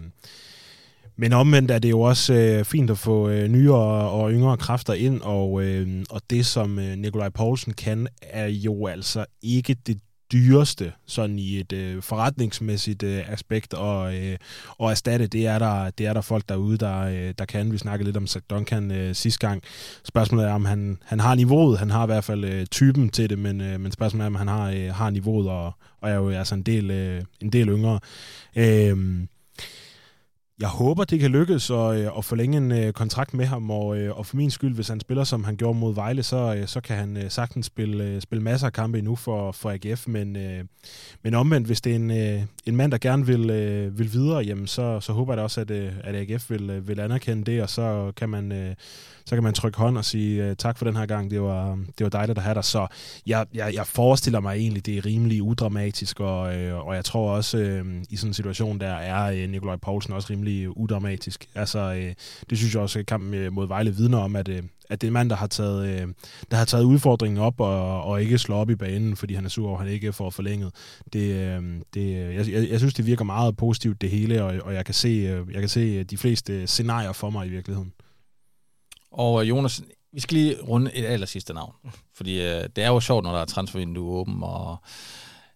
[1.17, 4.93] men omvendt er det jo også øh, fint at få øh, nyere og yngre kræfter
[4.93, 9.99] ind, og, øh, og det, som øh, Nikolaj Poulsen kan, er jo altså ikke det
[10.31, 14.37] dyreste sådan i et øh, forretningsmæssigt øh, aspekt og, øh,
[14.77, 15.27] og erstatte.
[15.27, 17.71] Det er der, det er der folk derude, der, øh, der kan.
[17.71, 19.63] Vi snakkede lidt om Zach Duncan øh, sidste gang.
[20.03, 21.79] Spørgsmålet er, om han, han har niveauet.
[21.79, 24.35] Han har i hvert fald øh, typen til det, men, øh, men spørgsmålet er, om
[24.35, 27.67] han har, øh, har niveauet og, og er jo altså en del, øh, en del
[27.67, 27.99] yngre.
[28.55, 28.97] Øh,
[30.59, 33.97] jeg håber, det kan lykkes at, øh, at forlænge en øh, kontrakt med ham, og,
[33.97, 36.81] øh, og for min skyld, hvis han spiller, som han gjorde mod Vejle, så, så
[36.81, 40.37] kan han sagtens spille, spille masser af kampe endnu for, for AGF, men,
[41.23, 42.11] men omvendt, hvis det er en,
[42.65, 43.47] en mand, der gerne vil,
[43.97, 47.51] vil videre, jamen så, så håber jeg da også, at, at AGF vil, vil anerkende
[47.51, 48.75] det, og så kan man
[49.27, 52.03] så kan man trykke hånd og sige tak for den her gang, det var, det
[52.03, 52.63] var dejligt at have dig.
[52.63, 52.87] Så
[53.25, 56.39] jeg, jeg, jeg forestiller mig egentlig, det er rimelig udramatisk, og,
[56.85, 57.57] og jeg tror også,
[58.09, 60.44] i sådan en situation der er Nikolaj Poulsen også rimelig
[60.75, 61.47] udramatisk.
[61.55, 62.13] Altså, øh,
[62.49, 65.07] det synes jeg også, at kampen øh, mod Vejle vidner om, at, øh, at det
[65.07, 66.07] er en mand, der har taget, øh,
[66.51, 69.49] der har taget udfordringen op og, og ikke slår op i banen, fordi han er
[69.49, 70.71] sur over, han ikke får forlænget.
[71.13, 74.53] Det, øh, det, øh, jeg, jeg, jeg synes, det virker meget positivt det hele, og,
[74.63, 77.93] og jeg, kan se, øh, jeg kan se de fleste scenarier for mig i virkeligheden.
[79.11, 79.81] Og Jonas,
[80.13, 81.73] vi skal lige runde et aller sidste navn.
[82.13, 84.77] Fordi øh, det er jo sjovt, når der er transfervindue åben, og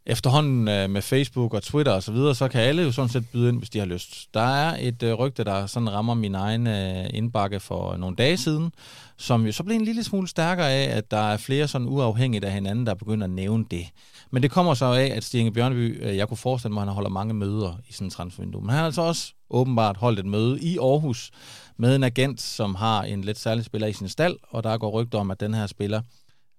[0.05, 3.29] efterhånden øh, med Facebook og Twitter og så videre, så kan alle jo sådan set
[3.29, 4.33] byde ind, hvis de har lyst.
[4.33, 8.37] Der er et øh, rygte, der sådan rammer min egen øh, indbakke for nogle dage
[8.37, 8.71] siden,
[9.17, 12.45] som jo så blev en lille smule stærkere af, at der er flere sådan uafhængigt
[12.45, 13.85] af hinanden, der begynder at nævne det.
[14.31, 16.93] Men det kommer så af, at Stig Bjørneby, øh, jeg kunne forestille mig, at han
[16.93, 18.61] holder mange møder i sådan en transfervindue.
[18.61, 21.31] Men han har altså også åbenbart holdt et møde i Aarhus
[21.77, 24.89] med en agent, som har en lidt særlig spiller i sin stald, og der går
[24.89, 26.01] rygter om, at den her spiller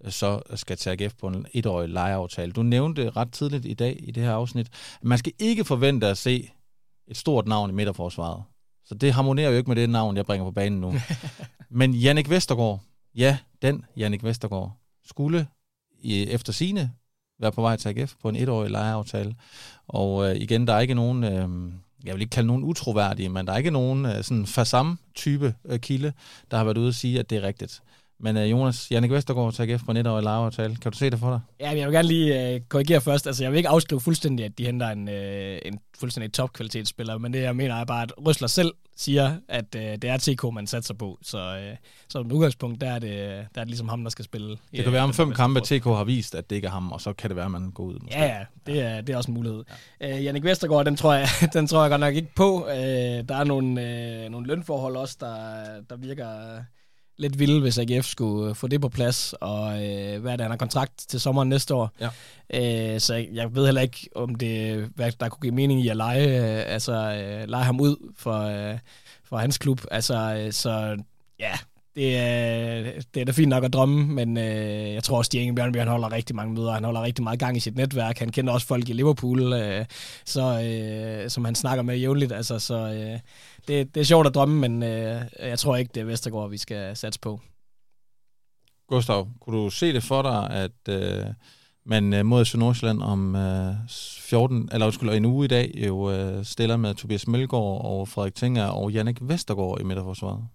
[0.08, 2.52] så skal til AGF på en etårig lejeaftale.
[2.52, 6.06] Du nævnte ret tidligt i dag i det her afsnit, at man skal ikke forvente
[6.06, 6.50] at se
[7.08, 8.42] et stort navn i midterforsvaret.
[8.84, 10.94] Så det harmonerer jo ikke med det navn, jeg bringer på banen nu.
[11.70, 12.80] Men Jannik Vestergaard,
[13.14, 14.72] ja, den Jannik Vestergaard,
[15.04, 15.46] skulle
[16.02, 16.92] i, efter sine
[17.40, 19.34] være på vej til AGF på en etårig lejeaftale.
[19.88, 21.72] Og øh, igen, der er ikke nogen, øh,
[22.04, 25.78] jeg vil ikke kalde nogen utroværdige, men der er ikke nogen øh, sådan fasam-type øh,
[25.78, 26.12] kilde,
[26.50, 27.82] der har været ude og sige, at det er rigtigt.
[28.22, 30.76] Men uh, Jonas, Jannik Vestergaard tager F på net og lejeaftale.
[30.76, 31.40] Kan du se det for dig?
[31.60, 33.26] Ja, jeg vil gerne lige uh, korrigere først.
[33.26, 35.14] Altså, jeg vil ikke afskrive fuldstændig, at de henter en, uh,
[35.64, 39.80] en fuldstændig topkvalitetsspiller, men det jeg mener er bare, at Røsler selv siger, at uh,
[39.80, 41.18] det er TK, man satser på.
[41.22, 41.76] Så, uh,
[42.08, 43.10] så som udgangspunkt, der er, det,
[43.54, 44.56] der er det ligesom ham, der skal spille.
[44.72, 47.00] Det kan være om fem kampe, TK har vist, at det ikke er ham, og
[47.00, 47.98] så kan det være, at man går ud.
[48.02, 48.18] Måske.
[48.18, 49.64] Ja, ja, det er, det er også en mulighed.
[50.00, 50.16] Ja.
[50.16, 52.64] Uh, Jannik Vestergaard, den tror, jeg, den tror jeg godt nok ikke på.
[52.64, 52.70] Uh,
[53.28, 53.68] der er nogle,
[54.24, 56.26] uh, nogle lønforhold også, der, der virker
[57.20, 60.40] lidt vilde, hvis AGF skulle øh, få det på plads, og øh, hvad er det,
[60.40, 61.90] han har kontrakt til sommeren næste år.
[62.00, 62.08] Ja.
[62.94, 65.88] Øh, så jeg, jeg ved heller ikke, om det hvad der kunne give mening i
[65.88, 68.78] at lege, øh, altså, øh, lege ham ud for, øh,
[69.24, 69.80] for hans klub.
[69.90, 70.96] Altså, øh, så
[71.38, 71.52] ja,
[71.94, 72.82] det er,
[73.14, 75.78] det er da fint nok at drømme, men øh, jeg tror også, at Stjenge Bjørnby,
[75.78, 78.66] holder rigtig mange møder, han holder rigtig meget gang i sit netværk, han kender også
[78.66, 79.84] folk i Liverpool, øh,
[80.24, 83.18] så, øh, som han snakker med jævnligt, altså, så øh,
[83.68, 86.58] det, det er sjovt at drømme, men øh, jeg tror ikke, det er Vestergaard, vi
[86.58, 87.40] skal satse på.
[88.88, 91.26] Gustav, kunne du se det for dig, at øh,
[91.86, 93.74] man øh, mod Nordsjælland om øh,
[94.20, 98.34] 14, eller undskyld, en uge i dag jo øh, stiller med Tobias Mølgaard og Frederik
[98.34, 100.48] Tinger og Jannik Vestergaard i midterforsvaret?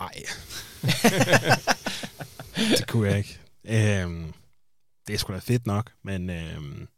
[0.00, 0.22] Nej.
[2.78, 3.38] det kunne jeg ikke.
[3.64, 4.32] Øhm,
[5.06, 6.88] det er sgu da fedt nok, men, øhm,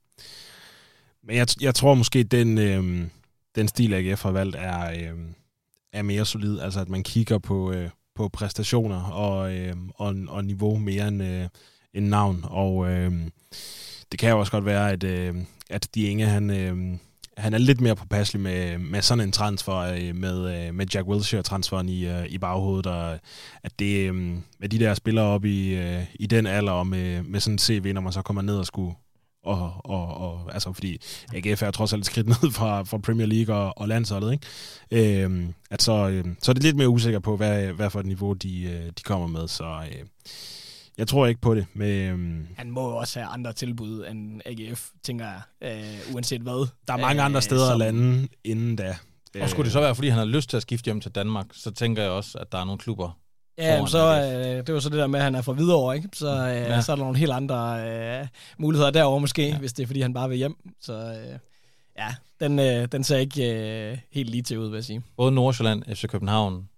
[1.22, 3.11] men jeg, jeg tror måske, den, øhm,
[3.55, 5.34] den stil, AGF har valgt, er, øhm,
[5.92, 6.61] er mere solid.
[6.61, 11.22] Altså, at man kigger på, øh, på præstationer og, øh, og, og niveau mere end,
[11.22, 11.48] øh,
[11.94, 12.44] end navn.
[12.44, 13.12] Og øh,
[14.12, 15.34] det kan jo også godt være, at, øh,
[15.70, 16.98] at de Inge, han, øh,
[17.37, 21.09] han er lidt mere påpasselig med, med sådan en transfer, øh, med, øh, med Jack
[21.09, 23.18] Wilshere-transferen i, øh, i baghovedet, og
[23.62, 25.78] at det, med de der spillere op i,
[26.14, 28.66] i den alder, og med, med sådan en CV, når man så kommer ned og
[28.66, 28.95] skulle
[29.45, 31.01] og, og, og altså fordi
[31.35, 35.22] AGF er trods alt skridt ned fra, fra Premier League og, og landsholdet, ikke?
[35.22, 38.07] Øhm, at så, øh, så er det lidt mere usikker på, hvad, hvad for et
[38.07, 40.07] niveau de, de kommer med, så øh,
[40.99, 41.66] jeg tror ikke på det.
[41.74, 42.47] Med, øhm...
[42.57, 46.68] Han må jo også have andre tilbud end AGF, tænker jeg, øh, uanset hvad.
[46.88, 47.72] Der er mange andre steder som...
[47.72, 48.97] at lande inden da.
[49.40, 51.47] Og skulle det så være, fordi han har lyst til at skifte hjem til Danmark,
[51.53, 53.18] så tænker jeg også, at der er nogle klubber,
[53.59, 56.09] Ja, så øh, det var så det der med, at han er fra Hvidovre, ikke?
[56.12, 56.80] Så, øh, ja.
[56.80, 57.90] så er der nogle helt andre
[58.20, 58.26] øh,
[58.59, 59.59] muligheder derovre måske, ja.
[59.59, 60.57] hvis det er, fordi han bare vil hjem.
[60.80, 61.38] Så øh,
[61.99, 63.55] ja, den, øh, den ser ikke
[63.90, 65.03] øh, helt lige til ud, vil jeg sige.
[65.16, 66.68] Både Nordsjælland, FC København,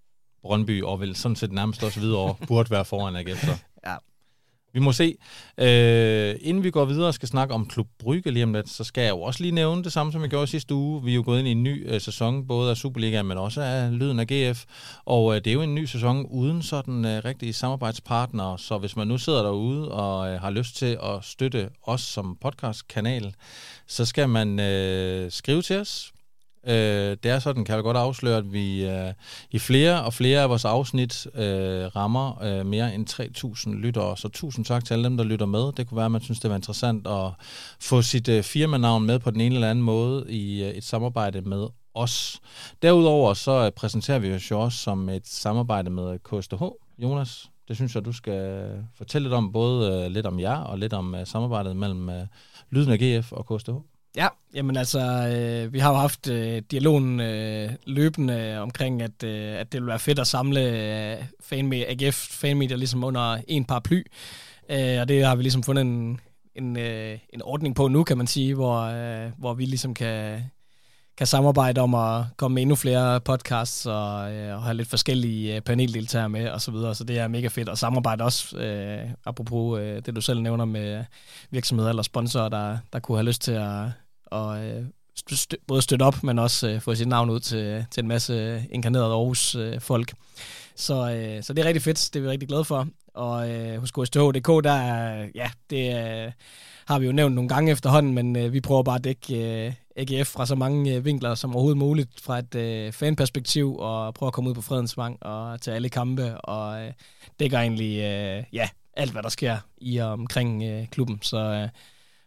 [0.43, 3.45] Brøndby, og vel sådan set nærmest også videre burde være foran AGF.
[3.45, 3.53] Så.
[3.87, 3.97] Ja.
[4.75, 5.17] Vi må se.
[5.59, 8.85] Øh, inden vi går videre og skal snakke om Klub Brygge lige om lidt, så
[8.85, 11.05] skal jeg jo også lige nævne det samme, som jeg gjorde sidste uge.
[11.05, 13.63] Vi er jo gået ind i en ny øh, sæson, både af Superligaen, men også
[13.63, 14.65] af Lyden af GF.
[15.05, 18.97] Og øh, det er jo en ny sæson uden sådan øh, rigtige samarbejdspartnere, så hvis
[18.97, 23.35] man nu sidder derude og øh, har lyst til at støtte os som podcastkanal,
[23.87, 26.14] så skal man øh, skrive til os
[26.67, 29.13] Øh, det er sådan, kan jeg godt afsløre, at vi øh,
[29.51, 34.17] i flere og flere af vores afsnit øh, rammer øh, mere end 3.000 lyttere.
[34.17, 35.73] Så tusind tak til alle dem, der lytter med.
[35.73, 37.31] Det kunne være, at man synes, det var interessant at
[37.81, 41.41] få sit øh, firmanavn med på den ene eller anden måde i øh, et samarbejde
[41.41, 42.41] med os.
[42.83, 46.63] Derudover så øh, præsenterer vi os jo også som et samarbejde med KSTH.
[46.99, 50.57] Jonas, det synes jeg, du skal øh, fortælle lidt om, både øh, lidt om jer
[50.57, 52.27] og lidt om øh, samarbejdet mellem øh,
[52.71, 53.94] Lyden af GF og KSTH.
[54.17, 59.61] Ja, jamen altså, øh, vi har jo haft øh, dialogen øh, løbende omkring, at, øh,
[59.61, 64.03] at det ville være fedt at samle øh, fanme- AGF fanmedier ligesom under en paraply.
[64.71, 66.21] Øh, og det har vi ligesom fundet en,
[66.55, 70.41] en, øh, en ordning på nu, kan man sige, hvor, øh, hvor vi ligesom kan,
[71.19, 75.57] kan samarbejde om at komme med endnu flere podcasts og, øh, og have lidt forskellige
[75.57, 76.95] øh, paneldeltagere med og så videre.
[76.95, 80.65] Så det er mega fedt at samarbejde også, øh, apropos øh, det du selv nævner
[80.65, 81.05] med
[81.51, 83.85] virksomheder eller sponsorer, der, der kunne have lyst til at
[84.35, 84.85] og øh,
[85.67, 88.63] både støtte op, men også øh, få sit navn ud til, til en masse øh,
[88.71, 90.11] inkarnerede Aarhus-folk.
[90.11, 90.17] Øh,
[90.77, 92.89] så, øh, så det er rigtig fedt, det er vi rigtig glade for.
[93.15, 96.33] Og øh, hos KSTH.dk, der er, ja, det øh,
[96.87, 99.73] har vi jo nævnt nogle gange efterhånden, men øh, vi prøver bare at dække øh,
[99.97, 104.29] AGF fra så mange øh, vinkler som overhovedet muligt fra et øh, fanperspektiv, og prøve
[104.29, 106.93] at komme ud på Fredensvang og til alle kampe, og øh,
[107.41, 111.19] dækker egentlig øh, ja, alt, hvad der sker i og omkring øh, klubben.
[111.23, 111.69] Så øh,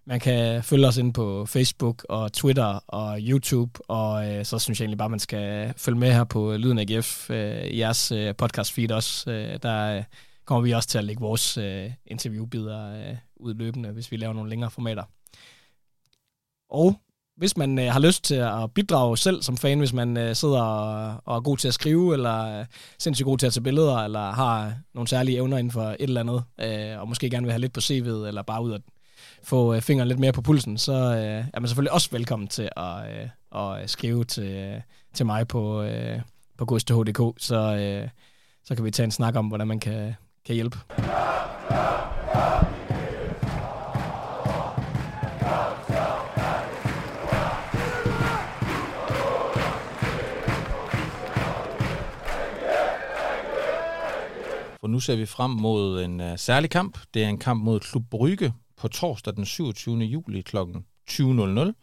[0.07, 4.79] man kan følge os ind på Facebook og Twitter og YouTube, og øh, så synes
[4.79, 8.35] jeg egentlig bare, man skal følge med her på Lyden AGF øh, i jeres øh,
[8.35, 9.31] podcast feed også.
[9.31, 10.03] Øh, der øh,
[10.45, 14.33] kommer vi også til at lægge vores øh, interviewbider øh, ud løbende, hvis vi laver
[14.33, 15.03] nogle længere formater.
[16.69, 16.95] Og
[17.37, 20.61] hvis man øh, har lyst til at bidrage selv som fan, hvis man øh, sidder
[20.61, 22.65] og, og er god til at skrive, eller øh,
[22.99, 26.21] sindssygt god til at tage billeder, eller har nogle særlige evner inden for et eller
[26.21, 28.81] andet, øh, og måske gerne vil have lidt på CV'et, eller bare ud at
[29.43, 32.69] få øh, fingeren lidt mere på pulsen, så øh, er man selvfølgelig også velkommen til
[32.77, 34.81] at, øh, at øh, skrive til, øh,
[35.13, 36.21] til mig på, øh,
[36.57, 38.09] på gudsth.dk, så, øh,
[38.63, 40.13] så kan vi tage en snak om, hvordan man kan,
[40.45, 40.77] kan hjælpe.
[54.79, 56.97] For nu ser vi frem mod en uh, særlig kamp.
[57.13, 59.97] Det er en kamp mod Klub Brygge på torsdag den 27.
[59.97, 60.57] juli kl.
[61.09, 61.73] 20.00.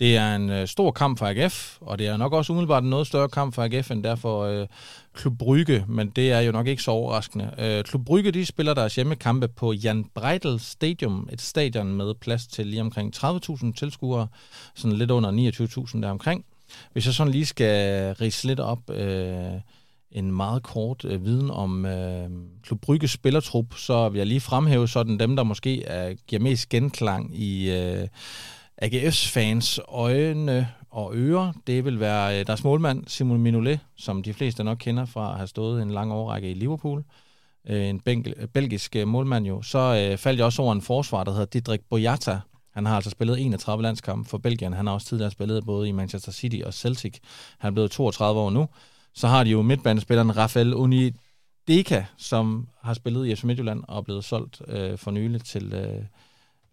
[0.00, 2.90] Det er en øh, stor kamp for AGF, og det er nok også umiddelbart en
[2.90, 4.66] noget større kamp for AGF end derfor øh,
[5.14, 7.54] Klub Brygge, men det er jo nok ikke så overraskende.
[7.58, 12.46] Øh, Klub Brygge de spiller deres hjemmekampe på Jan Breidel Stadium, et stadion med plads
[12.46, 14.28] til lige omkring 30.000 tilskuere,
[14.74, 15.50] sådan lidt under
[15.94, 16.44] 29.000 der omkring.
[16.92, 18.90] Hvis jeg sådan lige skal rise lidt op...
[18.90, 19.60] Øh,
[20.16, 22.30] en meget kort øh, viden om øh,
[22.62, 26.68] Klub Brygges spillertrup, så vil jeg lige fremhæve sådan dem, der måske er, giver mest
[26.68, 28.08] genklang i øh,
[28.82, 31.52] AGF's fans øjne og ører.
[31.66, 35.36] Det vil være øh, deres målmand Simon Minolet, som de fleste nok kender fra at
[35.36, 37.04] have stået en lang årrække i Liverpool.
[37.68, 39.62] Øh, en bengel, øh, belgisk øh, målmand jo.
[39.62, 42.40] Så øh, faldt jeg også over en forsvar, der hedder Didrik Boyata.
[42.74, 44.72] Han har altså spillet 31 landskampe for Belgien.
[44.72, 47.18] Han har også tidligere spillet både i Manchester City og Celtic.
[47.58, 48.68] Han er blevet 32 år nu.
[49.16, 51.10] Så har de jo midtbanespilleren Rafael Uni
[51.68, 55.72] Deka, som har spillet i FC Midtjylland og er blevet solgt øh, for nylig til
[55.74, 56.04] øh,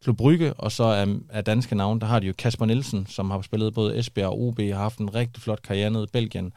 [0.04, 3.32] Klub Brygge, og så er, er danske navn, der har de jo Kasper Nielsen, som
[3.32, 6.54] har spillet både Esbjerg og OB, har haft en rigtig flot karriere nede i Belgien,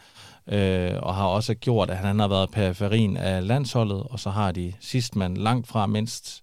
[0.46, 4.52] øh, og har også gjort, at han har været periferien af landsholdet, og så har
[4.52, 6.42] de sidst man langt fra mindst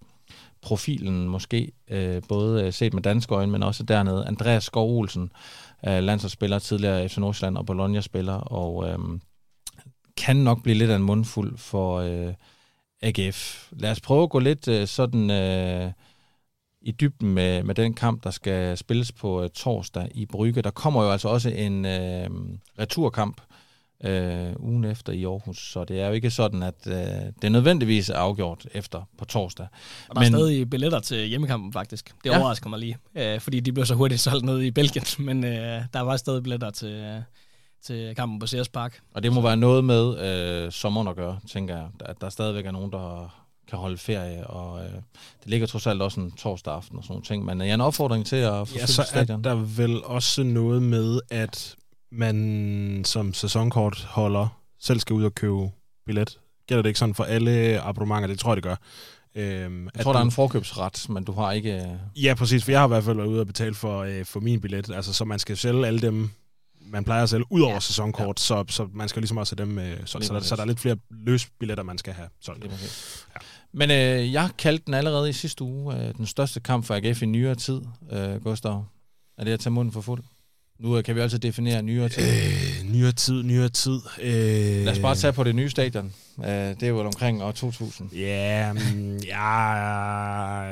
[0.62, 5.32] profilen måske, øh, både øh, set med danske øjne, men også dernede, Andreas Skov Olsen,
[5.88, 9.00] øh, landsholdsspiller, tidligere FC Nordsjælland og Bologna-spiller, og øh,
[10.24, 12.34] kan nok blive lidt af en mundfuld for øh,
[13.02, 13.68] AGF.
[13.72, 15.92] Lad os prøve at gå lidt øh, sådan øh,
[16.82, 20.62] i dybden med, med den kamp, der skal spilles på øh, torsdag i Brygge.
[20.62, 22.30] Der kommer jo altså også en øh,
[22.80, 23.42] returkamp
[24.04, 27.50] øh, ugen efter i Aarhus, så det er jo ikke sådan, at øh, det er
[27.50, 29.68] nødvendigvis afgjort efter på torsdag.
[30.10, 32.14] Og der men, er stadig billetter til hjemmekampen faktisk.
[32.24, 32.40] Det ja.
[32.40, 35.82] overrasker mig lige, øh, fordi de blev så hurtigt solgt ned i Belgien, men øh,
[35.94, 36.92] der var stadig billetter til...
[36.92, 37.22] Øh,
[37.86, 39.02] til kampen på Sears Park.
[39.14, 41.88] Og det må være noget med øh, sommeren at gøre, tænker jeg.
[42.00, 43.36] At der stadigvæk er nogen, der
[43.70, 47.14] kan holde ferie, og øh, det ligger trods alt også en torsdag aften og sådan
[47.14, 47.46] nogle ting.
[47.46, 50.84] Men øh, jeg en opfordring til at få Ja, så er der vel også noget
[50.84, 51.76] med, at
[52.12, 54.48] man som sæsonkortholder
[54.80, 55.70] selv skal ud og købe
[56.06, 56.40] billet.
[56.68, 58.28] Gælder det ikke sådan for alle abonnementer?
[58.28, 58.76] Det tror jeg, det gør.
[59.36, 61.76] Øhm, jeg tror, der er en forkøbsret, men du har ikke...
[61.76, 64.26] Øh, ja, præcis, for jeg har i hvert fald været ude og betale for, øh,
[64.26, 64.90] for min billet.
[64.90, 66.30] Altså, så man skal sælge alle dem,
[66.94, 67.80] man plejer at sælge ud over ja.
[67.80, 68.44] sæsonkort, ja.
[68.44, 69.80] Så, så man skal ligesom også have dem...
[69.80, 72.64] Øh, så, så, der, så der er lidt flere løsbilletter, man skal have solgt.
[72.64, 72.70] Ja.
[73.72, 77.22] Men øh, jeg kaldte den allerede i sidste uge øh, den største kamp for AGF
[77.22, 77.82] i nyere tid,
[78.12, 78.86] øh, Gustav.
[79.38, 80.24] Er det at tage munden for fuld?
[80.80, 82.24] Nu øh, kan vi altid definere nyere tid.
[82.24, 84.00] Øh, nyere tid, nyere tid.
[84.22, 86.14] Øh, Lad os bare tage på det nye stadion.
[86.40, 88.14] Øh, det er jo omkring år 2000.
[88.14, 89.72] Ja, mm, ja,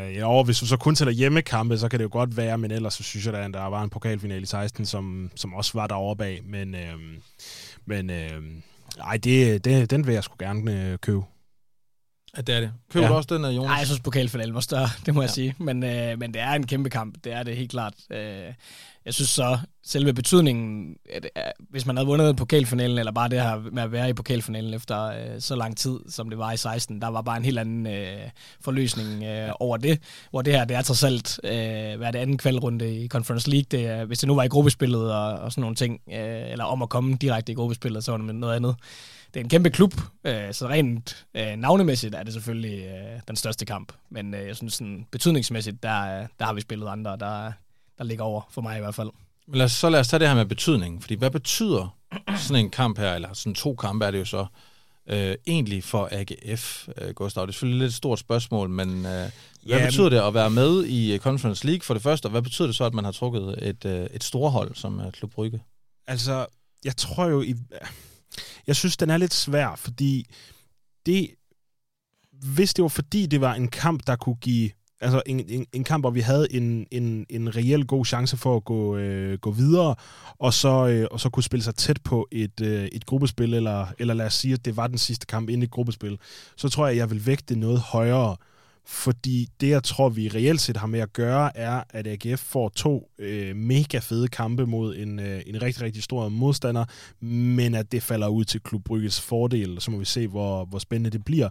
[0.09, 2.93] ja, hvis du så kun tæller hjemmekampe, så kan det jo godt være, men ellers
[2.93, 6.15] så synes jeg, at der var en pokalfinale i 16, som, som også var derovre
[6.15, 6.41] bag.
[6.45, 6.93] Men, øh,
[7.85, 8.41] men øh,
[9.03, 11.21] ej, det, det, den vil jeg sgu gerne øh, købe.
[12.37, 12.71] Ja, det er det.
[12.91, 13.11] Køber ja.
[13.11, 13.67] du også den af Jonas?
[13.67, 15.25] Nej, jeg synes pokalfinalen var større, det må ja.
[15.25, 15.55] jeg sige.
[15.57, 17.93] Men, øh, men det er en kæmpe kamp, det er det helt klart.
[18.11, 18.53] Øh,
[19.05, 23.41] jeg synes så, selve betydningen, at, at hvis man havde vundet pokalfinalen, eller bare det
[23.41, 26.57] her med at være i pokalfinalen efter øh, så lang tid, som det var i
[26.57, 28.29] 16, der var bare en helt anden øh,
[28.61, 32.37] forløsning øh, over det, hvor det her, det er trods alt, øh, hvad det anden
[32.37, 35.61] kvalrunde i Conference League, det er, hvis det nu var i gruppespillet og, og sådan
[35.61, 38.75] nogle ting, øh, eller om at komme direkte i gruppespillet, så var det noget andet.
[39.33, 39.93] Det er en kæmpe klub,
[40.23, 43.93] øh, så rent øh, navnemæssigt er det selvfølgelig øh, den største kamp.
[44.09, 47.51] Men øh, jeg synes, sådan, betydningsmæssigt, der, der har vi spillet andre, der,
[48.01, 49.09] der ligger over for mig i hvert fald.
[49.47, 51.01] Men lad os, så lad os tage det her med betydning.
[51.01, 51.97] Fordi hvad betyder
[52.37, 54.45] sådan en kamp her, eller sådan to kampe er det jo så,
[55.09, 57.41] øh, egentlig for AGF, øh, Gustav?
[57.41, 59.31] Det er selvfølgelig lidt et stort spørgsmål, men øh, hvad
[59.65, 62.67] ja, betyder det at være med i Conference League for det første, og hvad betyder
[62.67, 65.61] det så, at man har trukket et, øh, et storhold som øh, Klub Brygge?
[66.07, 66.45] Altså,
[66.85, 67.55] jeg tror jo, i,
[68.67, 70.25] jeg synes, den er lidt svær, fordi
[71.05, 71.29] det,
[72.55, 74.71] hvis det var fordi, det var en kamp, der kunne give
[75.01, 78.55] altså en, en, en kamp, hvor vi havde en, en, en reel god chance for
[78.55, 79.95] at gå, øh, gå videre,
[80.39, 83.85] og så, øh, og så kunne spille sig tæt på et, øh, et gruppespil, eller,
[83.99, 86.19] eller lad os sige, at det var den sidste kamp inden et gruppespil,
[86.55, 88.35] så tror jeg, at jeg vil vægte det noget højere,
[88.85, 92.69] fordi det, jeg tror, vi reelt set har med at gøre, er, at AGF får
[92.69, 96.85] to øh, mega fede kampe mod en, øh, en rigtig, rigtig stor modstander,
[97.25, 100.79] men at det falder ud til Klub Brygges fordel, så må vi se, hvor, hvor
[100.79, 101.49] spændende det bliver.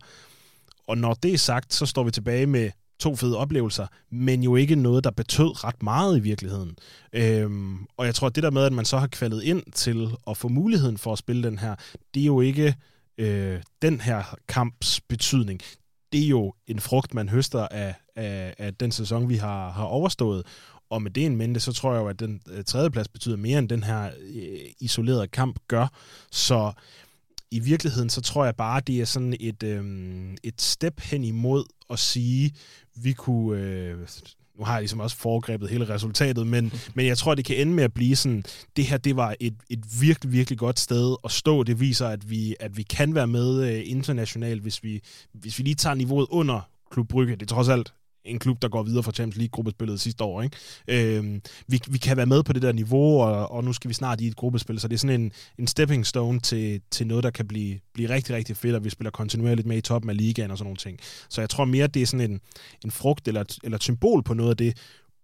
[0.86, 2.70] Og når det er sagt, så står vi tilbage med
[3.01, 6.76] to fede oplevelser, men jo ikke noget, der betød ret meget i virkeligheden.
[7.12, 10.09] Øhm, og jeg tror, at det der med, at man så har kvalet ind til
[10.26, 11.74] at få muligheden for at spille den her,
[12.14, 12.74] det er jo ikke
[13.18, 15.61] øh, den her kamps betydning
[16.12, 19.84] det er jo en frugt, man høster af, af, af den sæson, vi har, har
[19.84, 20.46] overstået.
[20.90, 23.36] Og med det en mente, så tror jeg jo, at den øh, tredje plads betyder
[23.36, 25.86] mere, end den her øh, isolerede kamp gør.
[26.30, 26.72] Så
[27.51, 29.84] i virkeligheden, så tror jeg bare, det er sådan et, øh,
[30.42, 32.55] et step hen imod at sige,
[32.96, 33.98] vi kunne, øh,
[34.59, 37.72] nu har jeg ligesom også foregrebet hele resultatet, men, men jeg tror, det kan ende
[37.72, 38.44] med at blive sådan,
[38.76, 41.62] det her, det var et, et virkelig, virkelig godt sted at stå.
[41.62, 45.01] Det viser, at vi, at vi kan være med øh, internationalt, hvis vi,
[45.32, 47.36] hvis vi lige tager niveauet under Klub Brygge.
[47.36, 47.92] Det er trods alt
[48.24, 50.42] en klub, der går videre fra Champions League-gruppespillet sidste år.
[50.42, 50.56] Ikke?
[50.88, 53.94] Øhm, vi, vi kan være med på det der niveau, og, og nu skal vi
[53.94, 57.24] snart i et gruppespil, så det er sådan en, en stepping stone til, til noget,
[57.24, 60.16] der kan blive, blive rigtig, rigtig fedt, og vi spiller kontinuerligt med i toppen af
[60.16, 60.98] ligaen og sådan nogle ting.
[61.28, 62.40] Så jeg tror mere, det er sådan en,
[62.84, 64.76] en frugt eller, eller et symbol på noget af det,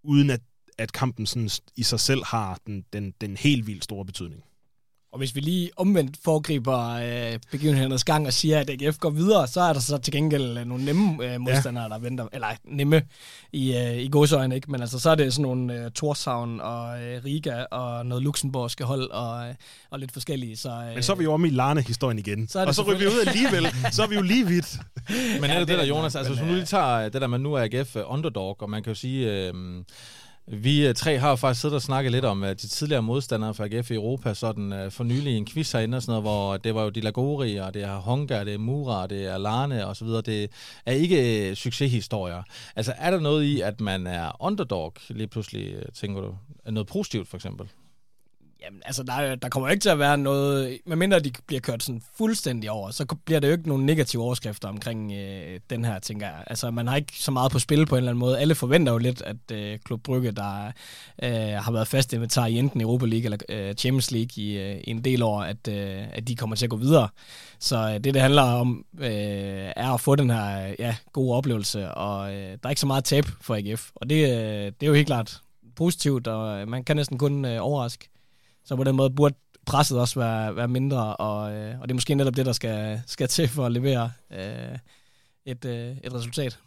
[0.03, 0.41] uden at,
[0.77, 4.43] at kampen sådan i sig selv har den, den, den helt vildt store betydning.
[5.17, 9.47] Og hvis vi lige omvendt foregriber øh, begivenhedernes gang og siger, at AGF går videre,
[9.47, 11.89] så er der så til gengæld øh, nogle nemme øh, modstandere, ja.
[11.89, 12.27] der venter.
[12.33, 13.01] Eller nemme
[13.53, 14.71] i, øh, i godsøjne, ikke?
[14.71, 18.83] Men altså, så er det sådan nogle øh, Torshavn og øh, Riga og noget luxemburgske
[18.83, 19.55] hold og, øh,
[19.89, 20.57] og lidt forskellige.
[20.57, 22.47] Så, øh, Men så er vi jo om i Larne-historien igen.
[22.47, 23.67] Så og så ryger vi ud alligevel.
[23.91, 24.77] så er vi jo lige vidt.
[25.41, 26.15] Men er det, det der, Jonas?
[26.15, 28.91] Altså, hvis nu lige tager det der, man nu er AGF underdog, og man kan
[28.91, 29.31] jo sige...
[29.31, 29.53] Øh,
[30.47, 33.65] vi øh, tre har jo faktisk siddet og snakket lidt om de tidligere modstandere fra
[33.65, 36.75] AGF i Europa, sådan øh, for nylig en quiz herinde og sådan noget, hvor det
[36.75, 39.95] var jo de Lagori, og det er Honga, det er Mura, det er Larne og
[39.95, 40.21] så videre.
[40.21, 40.51] Det
[40.85, 42.43] er ikke øh, succeshistorier.
[42.75, 46.35] Altså er der noget i, at man er underdog lige pludselig, tænker du?
[46.71, 47.67] Noget positivt for eksempel?
[48.61, 50.79] Jamen, altså, der, der kommer ikke til at være noget...
[50.85, 54.67] Medmindre de bliver kørt sådan fuldstændig over, så bliver der jo ikke nogen negative overskrifter
[54.67, 56.43] omkring øh, den her, tænker jeg.
[56.47, 58.39] Altså, man har ikke så meget på spil på en eller anden måde.
[58.39, 60.71] Alle forventer jo lidt, at øh, Klub Brygge, der
[61.23, 64.77] øh, har været fast inventar i enten Europa League eller øh, Champions League i, øh,
[64.83, 67.09] i en del år, at, øh, at de kommer til at gå videre.
[67.59, 71.91] Så øh, det, det handler om, øh, er at få den her ja, gode oplevelse,
[71.91, 73.89] og øh, der er ikke så meget tab for AGF.
[73.95, 75.41] Og det, øh, det er jo helt klart
[75.75, 78.09] positivt, og øh, man kan næsten kun øh, overraske.
[78.67, 81.95] Så på den måde burde presset også være, være mindre, og, øh, og det er
[81.95, 84.77] måske netop det, der skal, skal til for at levere øh,
[85.45, 86.59] et, øh, et resultat.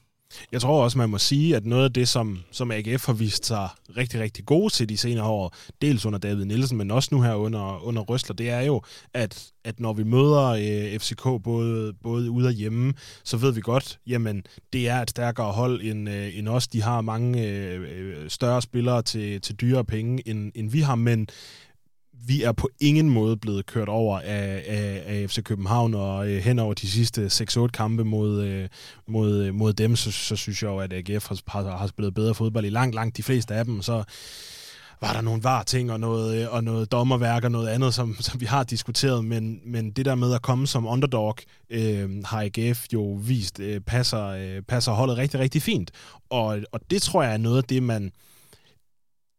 [0.53, 3.47] Jeg tror også, man må sige, at noget af det, som, som AGF har vist
[3.47, 7.23] sig rigtig, rigtig gode til de senere år, dels under David Nielsen, men også nu
[7.23, 8.83] her under, under Røsler, det er jo,
[9.15, 12.95] at, at når vi møder øh, FCK både, både ude og hjemme,
[13.25, 14.43] så ved vi godt, jamen
[14.73, 16.69] det er et stærkere hold end, øh, end os.
[16.69, 20.95] De har mange øh, øh større spillere til, til dyre penge, end, end vi har,
[20.95, 21.29] men
[22.27, 26.43] vi er på ingen måde blevet kørt over af, af, af FC København, og øh,
[26.43, 28.68] hen over de sidste 6-8 kampe mod, øh,
[29.09, 32.35] mod, øh, mod dem, så, så synes jeg jo, at AGF har, har spillet bedre
[32.35, 34.05] fodbold i langt, langt de fleste af dem, så
[35.01, 38.16] var der nogle var ting og noget, øh, og noget dommerværk og noget andet, som,
[38.21, 41.37] som vi har diskuteret, men, men det der med at komme som underdog,
[41.71, 45.91] øh, har AGF jo vist, øh, passer, øh, passer holdet rigtig, rigtig fint.
[46.31, 48.12] Og, og det tror jeg er noget af det, man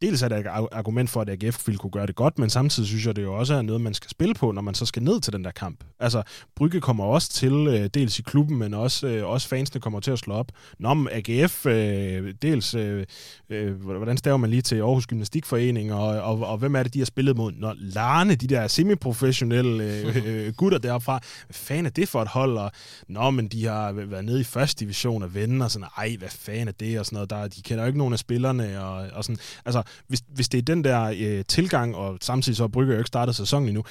[0.01, 2.89] dels er der et argument for, at AGF ville kunne gøre det godt, men samtidig
[2.89, 5.03] synes jeg, det jo også er noget, man skal spille på, når man så skal
[5.03, 5.83] ned til den der kamp.
[5.99, 6.23] Altså,
[6.55, 10.11] Brygge kommer også til, øh, dels i klubben, men også, øh, også fansene kommer til
[10.11, 10.51] at slå op.
[10.79, 13.05] Nå, men AGF, øh, dels, øh,
[13.49, 16.99] øh, hvordan staver man lige til Aarhus Gymnastikforening, og, og, og hvem er det, de
[16.99, 17.51] har spillet mod?
[17.51, 20.15] Når Larne, de der semiprofessionelle øh,
[20.47, 22.57] øh, gutter derfra, hvad fanden er det for et hold?
[22.57, 22.71] Og,
[23.07, 26.29] Nå, men de har været nede i første division og venner, og sådan, ej, hvad
[26.29, 26.99] fanden er det?
[26.99, 27.29] Og sådan noget.
[27.29, 29.37] Der, de kender jo ikke nogen af spillerne, og, og sådan.
[29.65, 33.07] Altså, hvis, hvis det er den der øh, tilgang, og samtidig så Brygge jo ikke
[33.07, 33.83] startet sæsonen endnu,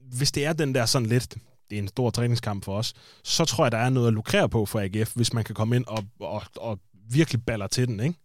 [0.00, 1.34] hvis det er den der sådan lidt,
[1.70, 4.48] det er en stor træningskamp for os, så tror jeg, der er noget at lukrere
[4.48, 6.78] på for AGF, hvis man kan komme ind og, og, og
[7.10, 8.18] virkelig baller til den, ikke?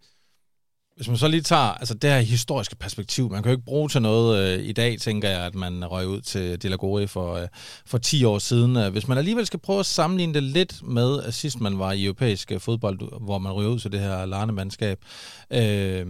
[0.96, 3.90] Hvis man så lige tager altså det her historiske perspektiv, man kan jo ikke bruge
[3.90, 6.76] til noget øh, i dag, tænker jeg, at man røg ud til De La
[7.06, 7.48] for, øh,
[7.86, 8.78] for 10 år siden.
[8.78, 11.92] Øh, hvis man alligevel skal prøve at sammenligne det lidt med, at sidst man var
[11.92, 15.00] i europæisk øh, fodbold, hvor man røg ud til det her larnemandskab,
[15.52, 16.06] øh,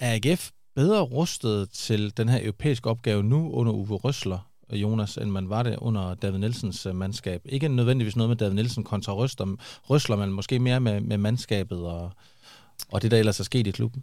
[0.00, 4.38] er AGF bedre rustet til den her europæiske opgave nu under Uwe Røsler,
[4.72, 7.42] øh, Jonas, end man var det under David Nielsens mandskab?
[7.44, 9.56] Ikke nødvendigvis noget med David Nielsen kontra Røsler,
[9.90, 12.12] Røsler men måske mere med, med mandskabet og,
[12.88, 14.02] og det, der ellers er sket i klubben.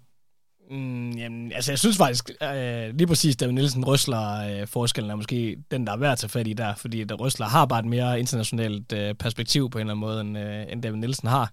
[0.69, 5.15] Mm, jamen, altså jeg synes faktisk, øh, lige præcis David Nielsen Røsler øh, forskellen er
[5.15, 7.79] måske den, der er værd at tage fat i der, fordi der Røsler har bare
[7.79, 11.27] et mere internationalt øh, perspektiv på en eller anden måde, end, øh, end David Nielsen
[11.27, 11.51] har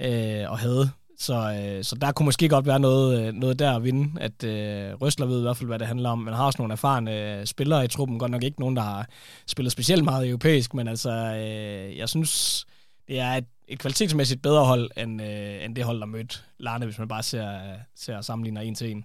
[0.00, 0.90] øh, og havde.
[1.18, 4.44] Så, øh, så der kunne måske godt være noget, øh, noget der at vinde, at
[4.44, 6.18] øh, Røsler ved i hvert fald, hvad det handler om.
[6.18, 9.06] Man har også nogle erfarne øh, spillere i truppen, godt nok ikke nogen, der har
[9.46, 12.64] spillet specielt meget europæisk, men altså, øh, jeg synes,
[13.08, 16.84] det er et et kvalitetsmæssigt bedre hold, end, øh, end det hold, der mødte Larne,
[16.84, 19.04] hvis man bare ser, ser sammenligner en til en.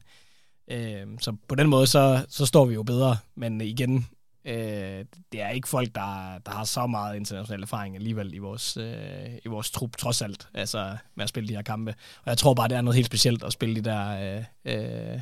[0.72, 3.18] Øh, så på den måde, så, så står vi jo bedre.
[3.36, 4.08] Men igen,
[4.46, 8.78] øh, det er ikke folk, der, der har så meget international erfaring alligevel i vores,
[8.78, 11.92] øh, i vores trup, trods alt, altså med at spille de her kampe.
[12.18, 14.36] Og jeg tror bare, det er noget helt specielt at spille de der
[14.66, 15.20] øh, øh,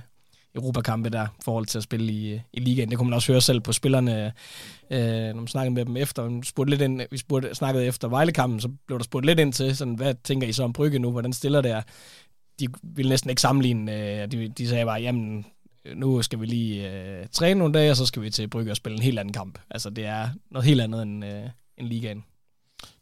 [0.55, 2.89] Europakampe der, i forhold til at spille i, i ligaen.
[2.89, 4.33] Det kunne man også høre selv på spillerne,
[4.91, 6.29] øh, når man snakkede med dem efter.
[6.29, 9.53] Man spurgte lidt ind, vi spurgte, snakkede efter Vejlekampen, så blev der spurgt lidt ind
[9.53, 11.11] til, sådan, hvad tænker I så om Brygge nu?
[11.11, 11.81] Hvordan stiller det er?
[12.59, 14.21] De ville næsten ikke sammenligne.
[14.21, 15.45] Øh, de, de sagde bare, jamen,
[15.95, 18.77] nu skal vi lige øh, træne nogle dage, og så skal vi til Brygge og
[18.77, 19.59] spille en helt anden kamp.
[19.69, 21.43] Altså, det er noget helt andet end, øh,
[21.77, 22.23] end ligaen.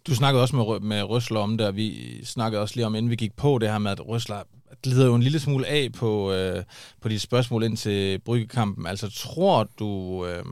[0.10, 3.10] Du snakkede også med, med Røsler om det, og vi snakkede også lige om, inden
[3.10, 4.43] vi gik på det her med, at Røsler
[4.84, 6.64] glider jo en lille smule af på, øh,
[7.01, 8.88] på de spørgsmål ind til bryggekampen.
[8.88, 10.26] Altså, tror du...
[10.26, 10.43] Øh,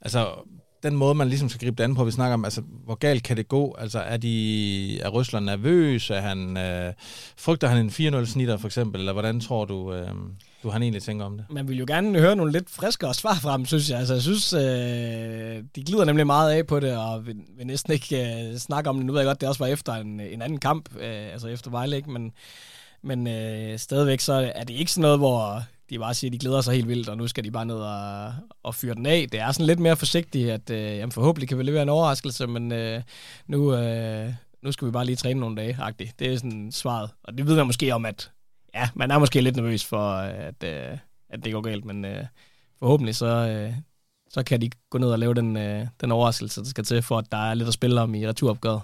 [0.00, 0.28] altså,
[0.82, 3.22] den måde, man ligesom skal gribe det an på, vi snakker om, altså, hvor galt
[3.22, 3.74] kan det gå?
[3.78, 6.10] Altså, er, de, er Røsler nervøs?
[6.10, 6.92] Er han, øh,
[7.36, 9.00] frygter han en 4-0-snitter, for eksempel?
[9.00, 10.14] Eller hvordan tror du, øh,
[10.62, 11.46] du han egentlig tænker om det?
[11.50, 13.98] Man vil jo gerne høre nogle lidt friskere svar fra dem, synes jeg.
[13.98, 17.92] Altså, jeg synes, øh, de glider nemlig meget af på det, og vil, vil næsten
[17.92, 19.06] ikke øh, snakke om det.
[19.06, 21.70] Nu ved jeg godt, det også var efter en, en anden kamp, øh, altså efter
[21.70, 22.10] Vejle, ikke?
[22.10, 22.32] Men,
[23.02, 26.38] men øh, stadigvæk så er det ikke sådan noget, hvor de bare siger, at de
[26.38, 28.32] glæder sig helt vildt, og nu skal de bare ned og,
[28.62, 29.26] og fyre den af.
[29.32, 32.46] Det er sådan lidt mere forsigtigt, at øh, jamen forhåbentlig kan vi levere en overraskelse,
[32.46, 33.02] men øh,
[33.46, 34.32] nu, øh,
[34.62, 36.18] nu skal vi bare lige træne nogle dage, agtigt.
[36.18, 37.10] Det er sådan svaret.
[37.24, 38.30] Og det vidner måske om, at
[38.74, 40.98] ja, man er måske lidt nervøs for, øh, at, øh,
[41.28, 42.24] at det går galt, men øh,
[42.78, 43.74] forhåbentlig så, øh,
[44.30, 47.18] så kan de gå ned og lave den, øh, den overraskelse, der skal til, for
[47.18, 48.82] at der er lidt at spille om i returopgøret.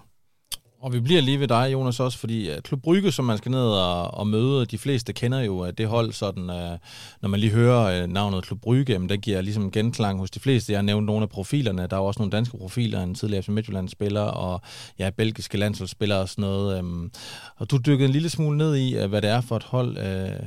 [0.81, 3.51] Og vi bliver lige ved dig, Jonas, også, fordi øh, Klub Brygge, som man skal
[3.51, 6.79] ned og, og møde, de fleste kender jo at det hold, sådan, uh,
[7.23, 10.41] når man lige hører uh, navnet Klub Brygge, men det giver ligesom genklang hos de
[10.41, 10.73] fleste.
[10.73, 13.49] Jeg har nævnt nogle af profilerne, der er også nogle danske profiler, en tidligere FC
[13.49, 14.61] Midtjylland-spiller, og
[14.99, 16.79] ja, belgiske landsholdsspillere og sådan noget.
[16.79, 17.11] Um,
[17.57, 19.97] og du dykkede en lille smule ned i, uh, hvad det er for et hold,
[19.97, 20.47] uh,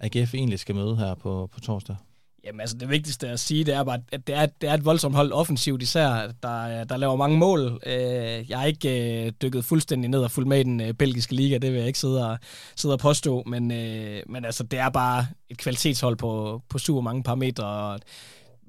[0.00, 1.96] AGF egentlig skal møde her på, på torsdag.
[2.44, 4.84] Jamen altså, det vigtigste at sige, det er bare, at det er, det er et
[4.84, 7.80] voldsomt hold offensivt især, der, øh, der laver mange mål.
[7.86, 11.58] Øh, jeg har ikke øh, dykket fuldstændig ned og fuldt med i den belgiske liga,
[11.58, 12.38] det vil jeg ikke sidde og,
[12.76, 13.68] sidde og påstå, men,
[14.26, 18.00] men altså, det er bare et kvalitetshold på, på super mange parametre, og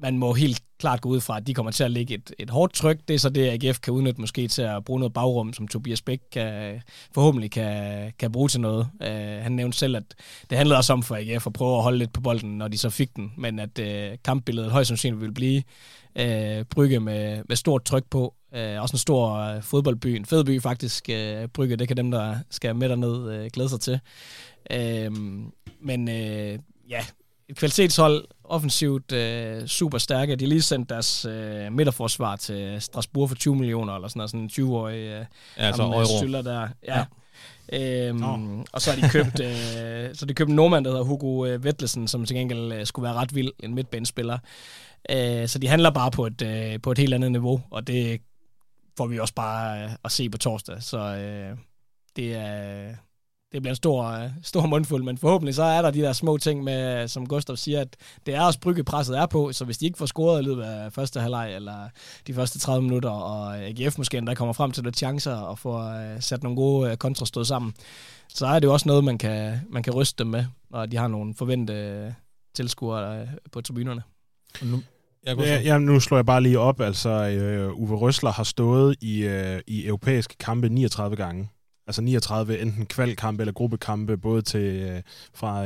[0.01, 2.49] man må helt klart gå ud fra, at de kommer til at lægge et, et
[2.49, 2.99] hårdt tryk.
[3.07, 6.01] Det er så det, AGF kan udnytte måske til at bruge noget bagrum, som Tobias
[6.01, 6.81] Bæk kan,
[7.13, 8.89] forhåbentlig kan, kan bruge til noget.
[8.99, 10.03] Uh, han nævnte selv, at
[10.49, 12.77] det handlede også om for AGF at prøve at holde lidt på bolden, når de
[12.77, 15.63] så fik den, men at uh, kampbilledet højst sandsynligt ville blive
[16.19, 18.33] uh, Brygge med, med stort tryk på.
[18.51, 22.11] Uh, også en stor uh, fodboldby, en fed by faktisk, uh, Brygge, det kan dem,
[22.11, 23.99] der skal med derned, uh, glæde sig til.
[24.73, 25.17] Uh,
[25.81, 26.59] men uh,
[26.89, 27.05] ja,
[27.51, 30.35] et kvalitetshold, offensivt øh, super stærke.
[30.35, 34.29] De har lige sendt deres øh, midterforsvar til Strasbourg for 20 millioner, eller sådan noget,
[34.29, 35.25] sådan en 20-årig øh, ja,
[35.57, 36.41] altså euro.
[36.41, 36.67] der.
[36.87, 36.97] Ja.
[36.97, 37.05] ja.
[37.73, 38.65] Øhm, oh.
[38.71, 41.63] Og så har de købt, øh, så de købt en nordmand, der hedder Hugo øh,
[41.63, 44.37] Vettelsen, som til gengæld øh, skulle være ret vild, en midtbanespiller.
[45.09, 48.21] Øh, så de handler bare på et, øh, på et helt andet niveau, og det
[48.97, 50.83] får vi også bare øh, at se på torsdag.
[50.83, 51.57] Så øh,
[52.15, 52.95] det er
[53.51, 56.37] det bliver en stor, øh, stor mundfuld, men forhåbentlig så er der de der små
[56.37, 59.85] ting med, som Gustav siger, at det er også bryggepresset er på, så hvis de
[59.85, 61.89] ikke får scoret i løbet af første halvleg eller
[62.27, 65.79] de første 30 minutter, og AGF måske endda kommer frem til lidt chancer og får
[65.79, 67.73] uh, sat nogle gode uh, kontrastød sammen,
[68.29, 70.97] så er det jo også noget, man kan, man kan ryste dem med, når de
[70.97, 72.15] har nogle forventede
[72.55, 74.01] tilskuere på tribunerne.
[74.61, 74.83] Nu,
[75.25, 76.81] jeg ja, ja, nu slår jeg bare lige op.
[76.81, 77.09] Altså,
[77.69, 81.49] uh, Uwe Røsler har stået i, uh, i europæiske kampe 39 gange
[81.91, 85.01] altså 39 enten kvalkampe eller gruppekampe, både til øh,
[85.33, 85.65] fra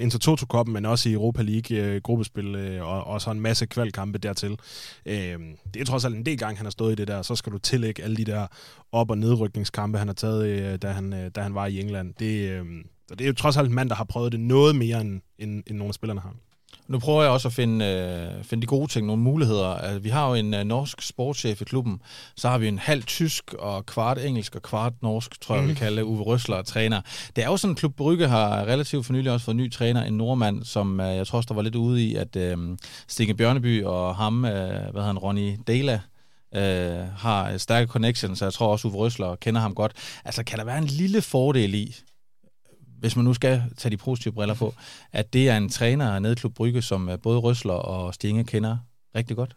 [0.00, 4.18] Intertoto-koppen, men også i Europa League øh, gruppespil, øh, og, og så en masse kvalkampe
[4.18, 4.58] dertil.
[5.06, 5.38] Øh,
[5.74, 7.52] det er trods alt en del gange, han har stået i det der, så skal
[7.52, 8.46] du tillægge alle de der
[8.92, 12.14] op- og nedrykningskampe, han har taget, øh, da, han, øh, da han var i England.
[12.18, 12.64] Det, øh,
[13.08, 15.62] det er jo trods alt en mand, der har prøvet det noget mere, end, end,
[15.66, 16.34] end nogle af spillerne har.
[16.88, 19.68] Nu prøver jeg også at finde, øh, finde de gode ting, nogle muligheder.
[19.68, 22.00] Altså, vi har jo en øh, norsk sportschef i klubben,
[22.36, 25.70] så har vi en halv tysk og kvart engelsk og kvart norsk, tror jeg, mm.
[25.70, 27.00] vi kalder Uwe Røsler træner.
[27.36, 30.12] Det er jo sådan, Klub Brygge har relativt for nylig også fået ny træner, en
[30.12, 32.58] nordmand, som øh, jeg tror også, der var lidt ude i, at øh,
[33.08, 36.00] Stine Bjørneby og ham, øh, hvad hedder han, Ronny Dela,
[36.54, 39.92] øh, har stærke connections, så jeg tror også, Uwe Røsler kender ham godt.
[40.24, 41.96] Altså, kan der være en lille fordel i,
[42.98, 44.74] hvis man nu skal tage de positive briller på,
[45.12, 48.44] at det er en træner nede i Klub Brygge, som øh, både Røsler og Stinge
[48.44, 48.78] kender
[49.14, 49.56] rigtig godt?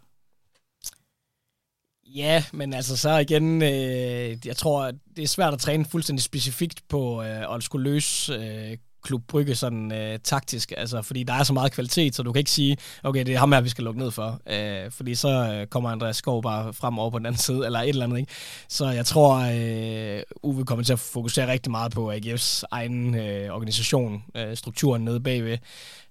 [2.15, 6.81] Ja, men altså så igen, øh, jeg tror, det er svært at træne fuldstændig specifikt
[6.89, 11.43] på øh, at skulle løse øh, Klub Brygge sådan øh, taktisk, altså fordi der er
[11.43, 13.83] så meget kvalitet, så du kan ikke sige, okay, det er ham her, vi skal
[13.83, 17.25] lukke ned for, øh, fordi så øh, kommer Andreas Skov bare frem over på den
[17.25, 18.31] anden side, eller et eller andet, ikke?
[18.67, 23.55] Så jeg tror, øh, Uwe kommer til at fokusere rigtig meget på AGF's egen øh,
[23.55, 25.57] organisation, øh, strukturen nede bagved.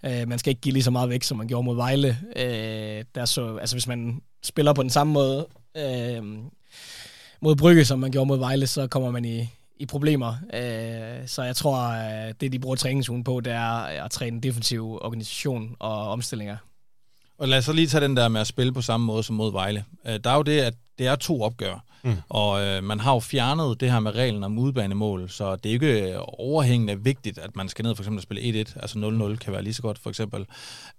[0.05, 2.19] Øh, man skal ikke give lige så meget væk, som man gjorde mod Vejle.
[2.37, 5.47] Øh, der så, altså hvis man spiller på den samme måde,
[5.77, 6.23] øh,
[7.43, 9.49] mod Brygge, som man gjorde mod Vejle, så kommer man i,
[9.81, 10.35] i problemer.
[10.55, 14.43] Øh, så jeg tror, at det, de bruger træningsugen på, det er at træne en
[14.43, 16.57] defensiv organisation og omstillinger.
[17.39, 19.36] Og lad os så lige tage den der med at spille på samme måde som
[19.36, 19.85] mod Vejle.
[20.07, 21.85] Øh, der er jo det, at det er to opgør.
[22.05, 22.16] Mm.
[22.28, 25.73] Og øh, man har jo fjernet det her med reglen om udbanemål, så det er
[25.73, 29.52] ikke overhængende vigtigt, at man skal ned for eksempel at spille 1-1, altså 0-0 kan
[29.52, 30.47] være lige så godt for eksempel.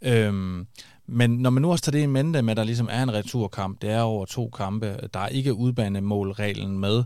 [0.02, 0.68] Øhm,
[1.08, 3.14] men når man nu også tager det i mente med, at der ligesom er en
[3.14, 7.04] returkamp, det er over to kampe, der er ikke udbanemålreglen med,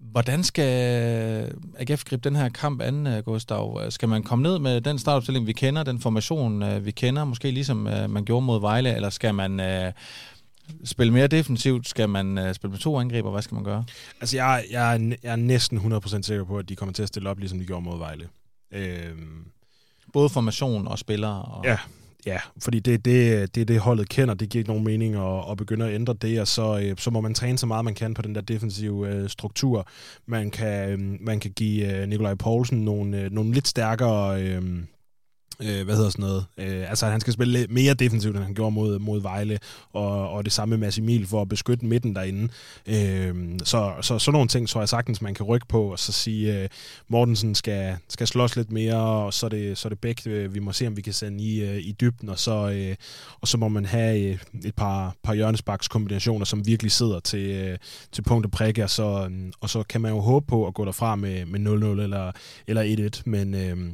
[0.00, 0.64] Hvordan skal
[1.78, 3.90] AGF gribe den her kamp an, øh, Gustav?
[3.90, 7.50] Skal man komme ned med den startopstilling, vi kender, den formation, øh, vi kender, måske
[7.50, 9.92] ligesom øh, man gjorde mod Vejle, eller skal man
[10.84, 11.88] spille mere defensivt?
[11.88, 13.30] Skal man spille med to angriber?
[13.30, 13.84] Hvad skal man gøre?
[14.20, 17.08] Altså, jeg, jeg, er, jeg er næsten 100% sikker på, at de kommer til at
[17.08, 18.28] stille op, ligesom de gjorde mod Vejle.
[18.72, 19.44] Øhm.
[20.12, 21.42] Både formation og spillere?
[21.42, 21.64] Og...
[21.64, 21.78] Ja,
[22.26, 24.34] Ja, fordi det er det, det, det, holdet kender.
[24.34, 27.10] Det giver ikke nogen mening at, at begynde at ændre det, og så, øh, så
[27.10, 29.88] må man træne så meget, man kan på den der defensive øh, struktur.
[30.26, 34.42] Man kan, øh, man kan give øh, Nikolaj Poulsen nogle, øh, nogle lidt stærkere...
[34.42, 34.62] Øh,
[35.62, 38.74] øh, hvad hedder sådan noget, øh, altså han skal spille mere defensivt, end han gjorde
[38.74, 39.58] mod, mod Vejle,
[39.92, 42.48] og, og det samme med Emil for at beskytte midten derinde.
[42.86, 43.34] Øh,
[43.64, 46.62] så, så sådan nogle ting tror jeg sagtens, man kan rykke på, og så sige,
[46.62, 46.68] øh,
[47.08, 50.54] Mortensen skal, skal slås lidt mere, og så er det, så er det Bæk, øh,
[50.54, 52.96] vi må se, om vi kan sende i, øh, i dybden, og så, øh,
[53.40, 57.50] og så må man have øh, et par, par hjørnesbaks kombinationer, som virkelig sidder til,
[57.50, 57.78] øh,
[58.12, 60.74] til punkt og prikke, og så, øh, og så kan man jo håbe på at
[60.74, 62.32] gå derfra med, med 0-0 eller,
[62.66, 63.92] eller 1-1, men øh,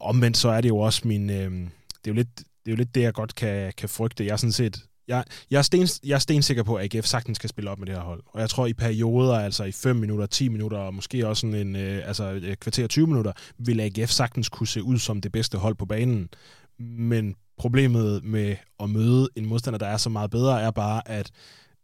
[0.00, 1.30] omvendt så er det jo også min...
[1.30, 1.70] Øh, det,
[2.04, 4.26] er jo lidt, det er jo lidt det, jeg godt kan, kan frygte.
[4.26, 4.84] Jeg er sådan set...
[5.08, 7.86] Jeg, jeg, er sten, jeg er stensikker på, at AGF sagtens skal spille op med
[7.86, 8.22] det her hold.
[8.26, 11.66] Og jeg tror, i perioder, altså i 5 minutter, 10 minutter, og måske også sådan
[11.66, 15.32] en øh, altså et kvarter 20 minutter, vil AGF sagtens kunne se ud som det
[15.32, 16.28] bedste hold på banen.
[16.78, 21.30] Men problemet med at møde en modstander, der er så meget bedre, er bare, at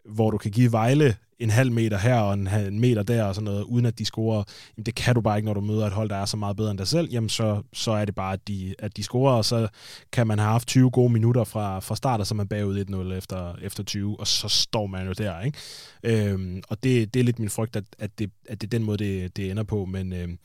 [0.04, 3.34] hvor du kan give Vejle en halv meter her og en, en meter der og
[3.34, 4.44] sådan noget, uden at de scorer.
[4.76, 6.56] Jamen, det kan du bare ikke, når du møder et hold, der er så meget
[6.56, 7.08] bedre end dig selv.
[7.10, 9.68] Jamen, så, så er det bare, at de, at de scorer, og så
[10.12, 12.84] kan man have haft 20 gode minutter fra, fra start, og så er man bagud
[13.10, 15.58] 1-0 efter, efter 20, og så står man jo der, ikke?
[16.02, 18.84] Øhm, og det, det er lidt min frygt, at, at, det, at det er den
[18.84, 19.84] måde, det, det ender på.
[19.84, 20.38] Men, øhm,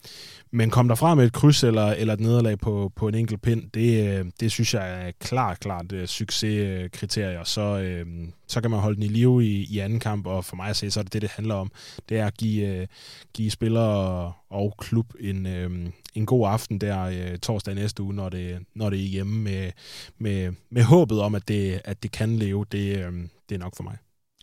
[0.50, 3.70] men kom derfra med et kryds eller, eller et nederlag på, på en enkelt pind,
[3.74, 7.44] det, øh, det synes jeg er klart, klart uh, succeskriterier.
[7.44, 10.56] Så, øhm, så kan man holde den i live i, i anden kamp, og for
[10.56, 11.72] mig at se, så er det det, det handler om.
[12.08, 12.86] Det er at give, uh,
[13.34, 18.28] give spillere og klub en, uh, en god aften der uh, torsdag næste uge, når
[18.28, 19.72] det, når det er hjemme med,
[20.18, 22.66] med, med håbet om, at det, at det kan leve.
[22.72, 23.14] Det, uh,
[23.48, 23.96] det er nok for mig.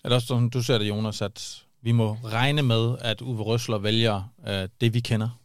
[0.04, 3.44] Er det også sådan, du ser det, Jonas, at vi må regne med, at Uwe
[3.44, 5.40] Røsler vælger uh, det, vi kender?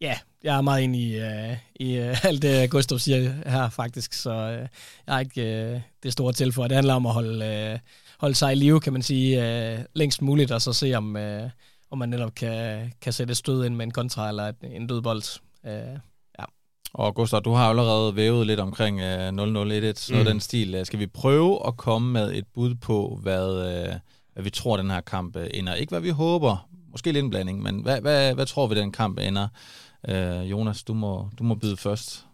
[0.00, 4.12] Ja, jeg er meget enig i, uh, i uh, alt det, Gustav siger her faktisk,
[4.12, 4.68] så uh,
[5.06, 6.68] jeg har ikke uh, det store til for.
[6.68, 7.80] Det handler om at holde, uh,
[8.18, 11.50] holde sig i live, kan man sige, uh, længst muligt, og så se, om, uh,
[11.90, 15.02] om man netop kan, kan sætte stød ind med en kontra eller et, en død
[15.02, 15.40] bold.
[15.64, 15.70] Uh,
[16.38, 16.44] ja.
[16.94, 20.24] Og Gustav, du har allerede vævet lidt omkring uh, 0-0-1, så mm.
[20.24, 20.80] den stil.
[20.84, 23.94] Skal vi prøve at komme med et bud på, hvad, uh,
[24.32, 25.74] hvad vi tror, den her kamp ender?
[25.74, 28.92] Ikke hvad vi håber, måske lidt en blanding, men hvad, hvad, hvad tror vi, den
[28.92, 29.48] kamp ender?
[30.08, 32.25] Øh, Jonas, du må, du må byde først.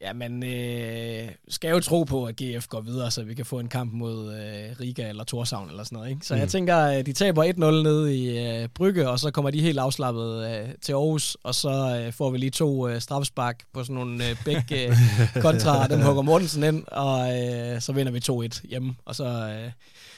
[0.00, 3.58] Ja, men øh, skal jo tro på, at GF går videre, så vi kan få
[3.58, 6.10] en kamp mod øh, Riga eller Torshavn eller sådan noget.
[6.10, 6.26] Ikke?
[6.26, 6.40] Så mm.
[6.40, 9.78] jeg tænker, at de taber 1-0 ned i øh, Brygge, og så kommer de helt
[9.78, 13.94] afslappet øh, til Aarhus, og så øh, får vi lige to øh, strafspark på sådan
[13.94, 14.96] nogle øh, begge øh,
[15.42, 19.72] kontra, dem hugger Mortensen ind, og øh, så vinder vi 2-1 hjemme, og så, øh,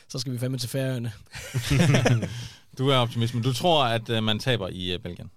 [0.09, 1.13] så skal vi fandme til Færøerne.
[2.79, 5.31] du er optimist, men du tror, at øh, man taber i øh, Belgien?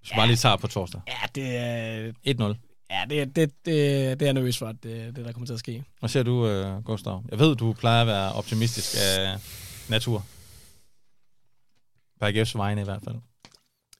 [0.00, 0.16] Hvis ja.
[0.16, 1.00] bare lige tager på torsdag.
[1.08, 2.12] Ja, det er...
[2.54, 2.69] 1-0.
[2.90, 5.58] Ja, det, det, det, det er nervøs for, at det, det der kommer til at
[5.58, 5.84] ske.
[5.98, 7.24] Hvad ser du, uh, Gustav?
[7.30, 9.36] Jeg ved, du plejer at være optimistisk af
[9.88, 10.24] natur.
[12.20, 13.16] På AGF's vegne i hvert fald.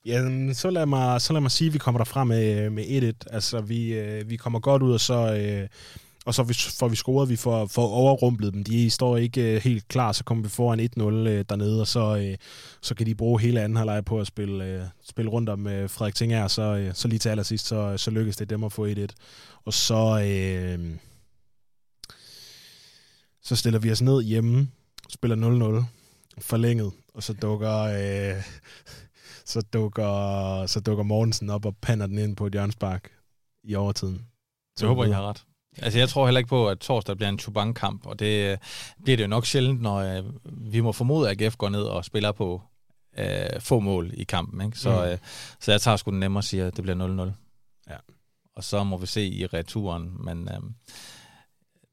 [0.06, 3.34] Ja, så lad mig, så lad mig sige, at vi kommer derfra med, med 1-1.
[3.34, 5.68] Altså, vi, øh, vi kommer godt ud, og så, øh,
[6.26, 8.64] og så får vi scoret, vi får, får overrumplet dem.
[8.64, 12.16] De står ikke øh, helt klar, så kommer vi foran 1-0 øh, dernede, og så,
[12.16, 12.36] øh,
[12.80, 15.90] så kan de bruge hele anden halvleg på at spille, øh, spille rundt om øh,
[15.90, 18.86] Frederik Tinger, så, øh, så lige til allersidst, så, så lykkes det dem at få
[18.86, 19.06] 1-1.
[19.64, 20.96] Og så, øh,
[23.42, 24.68] så stiller vi os ned hjemme,
[25.08, 25.36] spiller
[25.80, 25.84] 0-0,
[26.40, 27.80] forlænget, og så dukker...
[27.80, 28.42] Øh,
[29.44, 33.10] så dukker, så dukker Mortensen op og pander den ind på et hjørnspark
[33.64, 34.26] i overtiden.
[34.76, 35.44] Så jeg håber, I har ret.
[35.78, 38.58] Altså, jeg tror heller ikke på, at torsdag bliver en Chubank-kamp, og det
[39.02, 42.04] bliver det jo nok sjældent, når øh, vi må formode, at AGF går ned og
[42.04, 42.62] spiller på
[43.18, 44.60] øh, få mål i kampen.
[44.60, 44.78] Ikke?
[44.78, 45.10] Så, mm.
[45.10, 45.18] øh,
[45.60, 47.90] så jeg tager sgu den nemmere og siger, at det bliver 0-0.
[47.90, 47.96] Ja.
[48.56, 50.60] Og så må vi se i returen, men øh,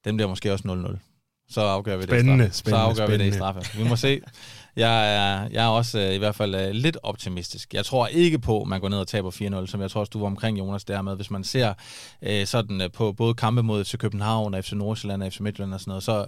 [0.05, 0.97] den bliver måske også 0-0
[1.49, 2.69] så afgør vi spændende, det i straffe.
[2.69, 3.25] Så afgør spændende.
[3.25, 3.77] vi det i straffe.
[3.77, 4.21] Vi må se.
[4.77, 7.73] Jeg er, jeg er også øh, i hvert fald øh, lidt optimistisk.
[7.73, 9.31] Jeg tror ikke på, at man går ned og taber
[9.63, 11.15] 4-0, som jeg tror også, du var omkring, Jonas, dermed.
[11.15, 11.73] Hvis man ser
[12.21, 15.79] øh, sådan øh, på både kampe mod FC København, FC Nordsjælland og FC Midtjylland og
[15.79, 16.25] sådan noget, så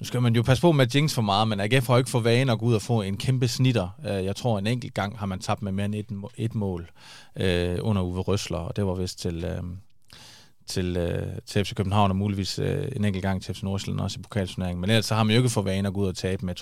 [0.00, 2.20] nu skal man jo passe på med jinx for meget, men AGF har ikke for
[2.20, 3.88] vane at gå ud og få en kæmpe snitter.
[4.06, 6.06] Øh, jeg tror, en enkelt gang har man tabt med mere end et,
[6.36, 6.90] et mål
[7.36, 9.44] øh, under Uwe Røsler, og det var vist til...
[9.44, 9.62] Øh,
[10.68, 14.18] til, øh, til FC København og muligvis øh, en enkelt gang til FC Nordsjælland også
[14.20, 14.80] i pokalturneringen.
[14.80, 16.54] Men ellers så har man jo ikke for vane at gå ud og tabe med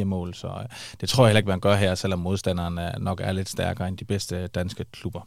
[0.00, 0.64] 2-3-4 mål, så øh,
[1.00, 3.88] det tror jeg heller ikke, man gør her, selvom modstanderen er, nok er lidt stærkere
[3.88, 5.20] end de bedste danske klubber.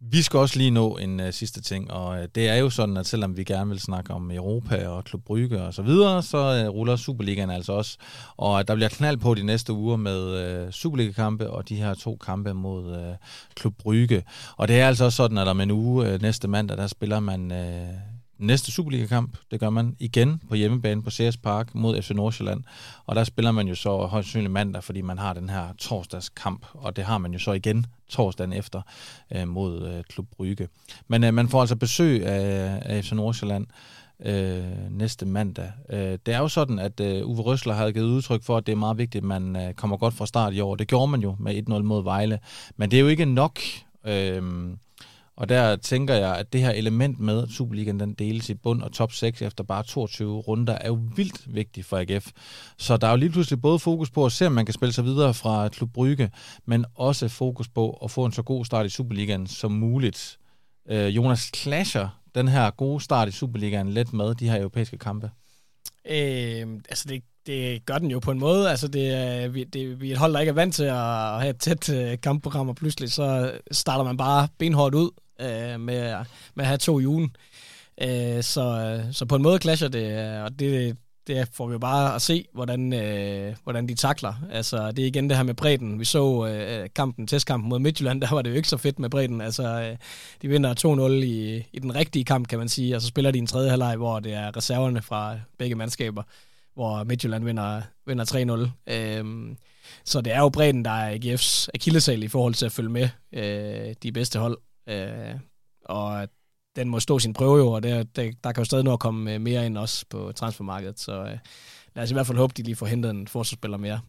[0.00, 2.96] Vi skal også lige nå en uh, sidste ting, og uh, det er jo sådan,
[2.96, 6.66] at selvom vi gerne vil snakke om Europa og Klub Brygge og så videre, så
[6.68, 7.96] uh, ruller Superligaen altså også.
[8.36, 12.16] Og der bliver knald på de næste uger med uh, Superliga-kampe og de her to
[12.16, 13.14] kampe mod uh,
[13.54, 14.22] Klub Brygge.
[14.56, 17.20] Og det er altså også sådan, at om en uge uh, næste mandag, der spiller
[17.20, 19.36] man uh, næste Superliga-kamp.
[19.50, 22.62] Det gør man igen på hjemmebane på CS Park mod FC Nordsjælland.
[23.06, 26.66] Og der spiller man jo så højst sandsynligt mandag, fordi man har den her torsdagskamp,
[26.72, 28.82] og det har man jo så igen torsdagen efter
[29.32, 30.68] øh, mod øh, Klub Brygge.
[31.08, 33.66] Men øh, man får altså besøg af, af FC Nordsjælland
[34.24, 35.72] øh, næste mandag.
[35.90, 38.72] Øh, det er jo sådan, at øh, Uwe Røsler havde givet udtryk for, at det
[38.72, 40.74] er meget vigtigt, at man øh, kommer godt fra start i år.
[40.74, 42.38] Det gjorde man jo med 1-0 mod Vejle.
[42.76, 43.60] Men det er jo ikke nok...
[44.06, 44.42] Øh,
[45.36, 48.82] og der tænker jeg, at det her element med, at Superligaen den deles i bund
[48.82, 52.30] og top 6 efter bare 22 runder, er jo vildt vigtigt for AGF.
[52.78, 54.92] Så der er jo lige pludselig både fokus på at se, om man kan spille
[54.92, 56.30] sig videre fra Klub Brygge,
[56.66, 60.38] men også fokus på at få en så god start i Superligaen som muligt.
[60.88, 65.30] Øh, Jonas clasher den her gode start i Superligaen let med de her europæiske kampe?
[66.10, 68.70] Øh, altså det, det gør den jo på en måde.
[68.70, 70.96] Altså det, vi, det, vi er et hold, der ikke er vant til at
[71.40, 75.10] have et tæt øh, kampprogram, og pludselig så starter man bare benhårdt ud
[75.40, 77.36] øh, med, med at have to i ugen.
[78.02, 80.96] Øh, så, så på en måde clasher det, og det,
[81.26, 84.34] det får vi jo bare at se, hvordan, øh, hvordan de takler.
[84.52, 86.00] Altså, det er igen det her med bredden.
[86.00, 89.10] Vi så øh, kampen, testkampen mod Midtjylland, der var det jo ikke så fedt med
[89.10, 89.40] bredden.
[89.40, 89.96] Altså, øh,
[90.42, 93.38] de vinder 2-0 i, i den rigtige kamp, kan man sige, og så spiller de
[93.38, 96.22] en tredje halvleg, hvor det er reserverne fra begge mandskaber,
[96.74, 98.92] hvor Midtjylland vinder, vinder 3-0.
[98.94, 99.56] Øh,
[100.04, 103.08] så det er jo bredden, der er AGF's akillesal i forhold til at følge med
[103.32, 104.58] øh, de bedste hold.
[104.86, 105.34] Øh,
[105.84, 106.28] og
[106.76, 109.00] den må stå sin prøve jo, og der, der, der kan jo stadig nå at
[109.00, 111.00] komme øh, mere ind også på transfermarkedet.
[111.00, 111.38] Så øh,
[111.94, 114.00] lad os i hvert fald håbe, de lige får hentet en forsvarsspiller mere.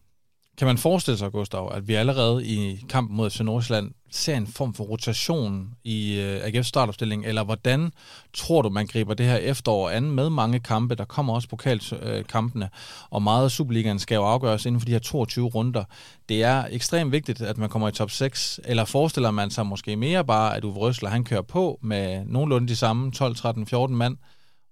[0.57, 4.47] Kan man forestille sig, Gustav, at vi allerede i kampen mod FC Nordsjælland ser en
[4.47, 7.91] form for rotation i øh, AGF's startopstilling, eller hvordan
[8.33, 10.95] tror du, man griber det her efterår an med mange kampe?
[10.95, 12.69] Der kommer også pokalkampene,
[13.09, 15.83] og meget af Superligaen skal jo afgøres inden for de her 22 runder.
[16.29, 19.95] Det er ekstremt vigtigt, at man kommer i top 6, eller forestiller man sig måske
[19.95, 23.95] mere bare, at Uwe Røsler, han kører på med nogenlunde de samme 12, 13, 14
[23.95, 24.17] mand,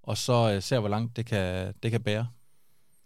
[0.03, 2.27] og så øh, ser, hvor langt det kan, det kan bære?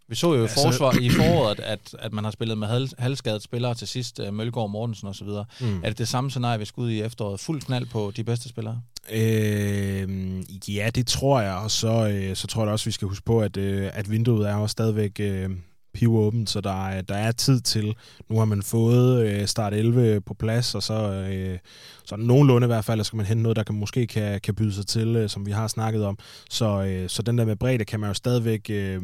[0.09, 3.41] Vi så jo altså, forsvar, i foråret, at, at man har spillet med hal, halvskadede
[3.41, 5.27] spillere til sidst, uh, Mølgaard, Mortensen osv.
[5.27, 5.83] Mm.
[5.83, 7.39] Er det det samme scenarie, vi skal ud i efteråret?
[7.39, 8.81] Fuld knald på de bedste spillere?
[9.11, 10.39] Øh,
[10.75, 13.39] ja, det tror jeg, og så, øh, så tror jeg også, vi skal huske på,
[13.39, 15.49] at, øh, at vinduet er jo stadigvæk øh,
[15.93, 17.95] pivåbent, så der er, der er tid til.
[18.29, 21.59] Nu har man fået øh, start 11 på plads, og så, øh,
[22.05, 24.73] så nogenlunde i hvert fald, skal man hente noget, der kan, måske kan, kan byde
[24.73, 26.17] sig til, øh, som vi har snakket om.
[26.49, 29.01] Så, øh, så den der med bredde kan man jo stadigvæk øh,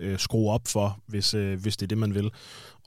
[0.00, 2.30] øh, skrue op for, hvis, øh, hvis det er det, man vil.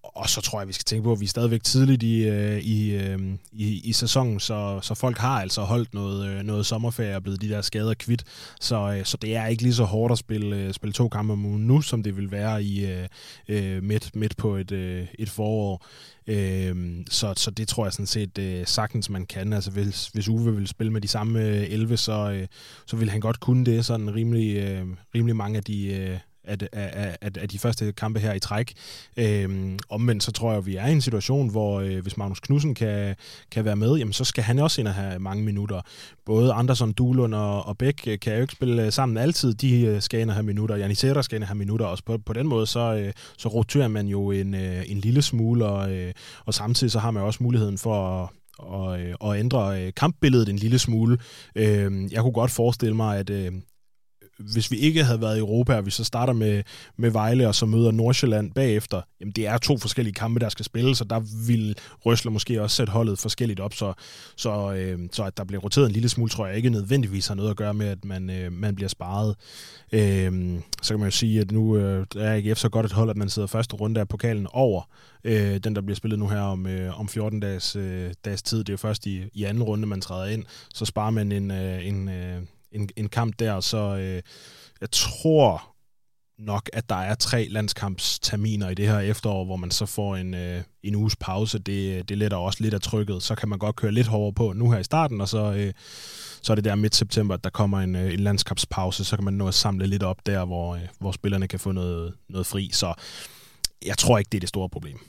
[0.04, 2.60] Og så tror jeg, vi skal tænke på, at vi er stadigvæk tidligt i, øh,
[2.60, 3.20] i, øh,
[3.52, 7.42] i, i sæsonen, så, så folk har altså holdt noget, øh, noget sommerferie og blevet
[7.42, 8.24] de der skader kvidt.
[8.62, 11.34] Så, øh, så det er ikke lige så hårdt at spille, øh, spille to kampe
[11.34, 13.08] om ugen nu, som det vil være i øh,
[13.48, 14.72] øh midt, midt på et,
[15.20, 15.86] et forår.
[16.28, 19.54] Øh, så, så det tror jeg sådan set øh, sagtens, man kan.
[19.54, 22.48] Altså hvis, hvis Uwe vil spille med de samme 11, så, øh,
[22.86, 26.58] så vil han godt kunne det sådan rimelig, øh, rimelig mange af de, øh, af,
[26.72, 28.74] af, af, af de første kampe her i træk.
[29.18, 32.40] Øhm, omvendt så tror jeg, at vi er i en situation, hvor øh, hvis Magnus
[32.40, 33.16] Knudsen kan,
[33.52, 35.82] kan være med, jamen, så skal han også ind og have mange minutter.
[36.26, 39.54] Både Andersson, Duhlund og, og Bæk øh, kan jo ikke spille øh, sammen altid.
[39.54, 40.76] De øh, skal ind og have minutter.
[40.76, 42.04] Janisera skal ind og have minutter også.
[42.04, 45.66] På, på den måde, så, øh, så roterer man jo en, øh, en lille smule,
[45.66, 46.14] og, øh,
[46.46, 50.80] og samtidig så har man også muligheden for at og, og ændre kampbilledet en lille
[50.80, 51.18] smule.
[51.56, 53.30] Øhm, jeg kunne godt forestille mig, at,
[54.54, 56.64] hvis vi ikke havde været i Europa, og vi så starter med,
[56.98, 60.66] med Vejle, og så møder Nordsjælland bagefter, jamen det er to forskellige kampe, der skal
[60.66, 63.94] spilles, og der vil Røsler måske også sætte holdet forskelligt op, så,
[64.36, 67.36] så, øh, så at der bliver roteret en lille smule, tror jeg ikke nødvendigvis har
[67.36, 69.36] noget at gøre med, at man, øh, man bliver sparet.
[69.92, 73.10] Øh, så kan man jo sige, at nu øh, er AGF så godt et hold,
[73.10, 74.82] at man sidder første runde af pokalen over
[75.24, 78.58] øh, den, der bliver spillet nu her om, øh, om 14 dages, øh, dages tid.
[78.58, 80.44] Det er jo først i, i anden runde, man træder ind,
[80.74, 82.42] så sparer man en, øh, en, øh,
[82.74, 84.22] en, en kamp der, så øh,
[84.82, 85.74] jeg tror
[86.40, 90.34] nok, at der er tre landskampsterminer i det her efterår, hvor man så får en,
[90.34, 91.60] øh, en uges pause.
[91.60, 93.24] Det, det letter også lidt af trykket.
[93.24, 95.74] Så kan man godt køre lidt hårdere på nu her i starten, og så, øh,
[96.42, 99.26] så er det der midt september, at der kommer en, øh, en landskabspause, så kan
[99.26, 102.48] man nå at samle lidt op der, hvor, øh, hvor spillerne kan få noget, noget
[102.48, 102.70] fri.
[102.74, 102.94] Så
[103.86, 105.00] jeg tror ikke, det er det store problem.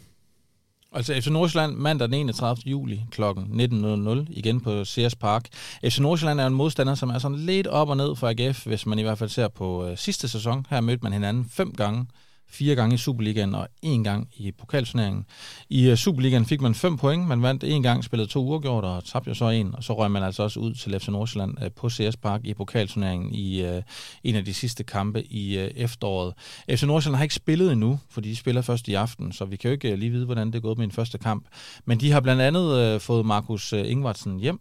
[0.95, 2.63] Altså FC Nordsjælland mandag den 31.
[2.67, 3.23] juli kl.
[3.23, 5.49] 19.00 igen på Sears Park.
[5.85, 8.87] FC Nordsjælland er en modstander, som er sådan lidt op og ned for AGF, hvis
[8.87, 10.67] man i hvert fald ser på øh, sidste sæson.
[10.71, 12.07] Her mødte man hinanden fem gange
[12.55, 15.25] fire gange i Superligaen og en gang i pokalturneringen.
[15.69, 19.05] I øh, Superligaen fik man fem point, man vandt en gang, spillede to uafgjort og
[19.05, 21.71] tabte jo så en, og så røg man altså også ud til FC Nordsjælland øh,
[21.71, 23.83] på CS Park i pokalturneringen i øh,
[24.25, 26.35] en af de sidste kampe i efteråret.
[26.71, 29.69] FC Nordsjælland har ikke spillet endnu, for de spiller først i aften, så vi kan
[29.69, 31.47] jo ikke lige vide, hvordan det er gået med en første kamp.
[31.85, 34.61] Men de har blandt andet fået Markus Ingvartsen hjem,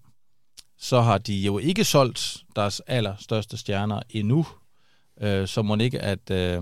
[0.79, 4.45] så har de jo ikke solgt deres allerstørste stjerner endnu,
[5.45, 6.31] så må ikke, at...
[6.31, 6.61] Øh,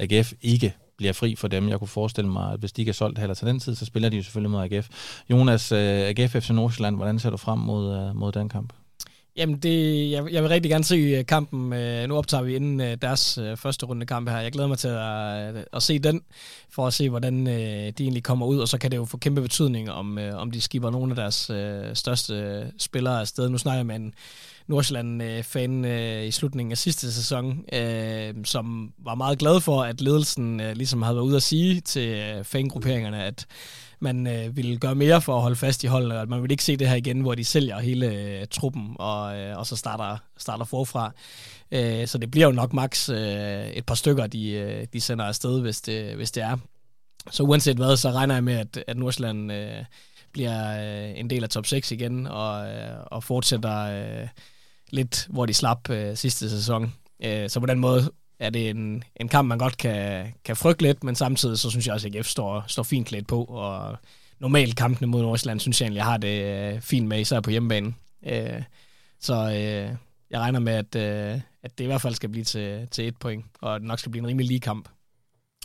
[0.00, 1.68] AGF ikke bliver fri for dem.
[1.68, 3.84] Jeg kunne forestille mig, at hvis de ikke er solgt heller til den tid, så
[3.84, 4.88] spiller de jo selvfølgelig mod AGF.
[5.30, 8.72] Jonas, øh, AGF FC Nordsjælland, hvordan ser du frem mod, øh, mod den kamp?
[9.36, 11.60] Jamen, det, jeg, jeg vil rigtig gerne se øh, kampen.
[12.08, 14.38] nu optager vi inden deres første runde kamp her.
[14.38, 16.22] Jeg glæder mig til at, at se den,
[16.70, 18.58] for at se, hvordan de egentlig kommer ud.
[18.58, 21.50] Og så kan det jo få kæmpe betydning, om, om de skipper nogle af deres
[21.98, 23.48] største spillere afsted.
[23.48, 24.14] Nu snakker jeg med en
[24.70, 30.60] Nordsjælland-fan øh, i slutningen af sidste sæson, øh, som var meget glad for, at ledelsen
[30.60, 33.46] øh, ligesom havde været ude at sige til øh, fangrupperingerne, at
[34.00, 36.52] man øh, ville gøre mere for at holde fast i holdet, og at man ville
[36.52, 39.76] ikke se det her igen, hvor de sælger hele øh, truppen, og, øh, og så
[39.76, 41.12] starter, starter forfra.
[41.72, 45.24] Øh, så det bliver jo nok maks øh, et par stykker, de, øh, de sender
[45.24, 46.56] afsted, hvis det, hvis det er.
[47.30, 49.84] Så uanset hvad, så regner jeg med, at, at Nordsjælland øh,
[50.32, 53.80] bliver øh, en del af top 6 igen, og, øh, og fortsætter...
[54.22, 54.28] Øh,
[54.92, 56.92] lidt, hvor de slap øh, sidste sæson.
[57.24, 60.82] Øh, så på den måde er det en, en kamp, man godt kan, kan frygte
[60.82, 63.96] lidt, men samtidig så synes jeg også, at AGF står, står fint klædt på, og
[64.38, 67.50] normalt kampene mod Nordsjælland, synes jeg egentlig, jeg har det øh, fint med, især på
[67.50, 67.94] hjemmebane.
[68.26, 68.62] Øh,
[69.20, 69.96] så øh,
[70.30, 73.16] jeg regner med, at, øh, at det i hvert fald skal blive til, til et
[73.16, 74.88] point, og det nok skal blive en rimelig lige kamp.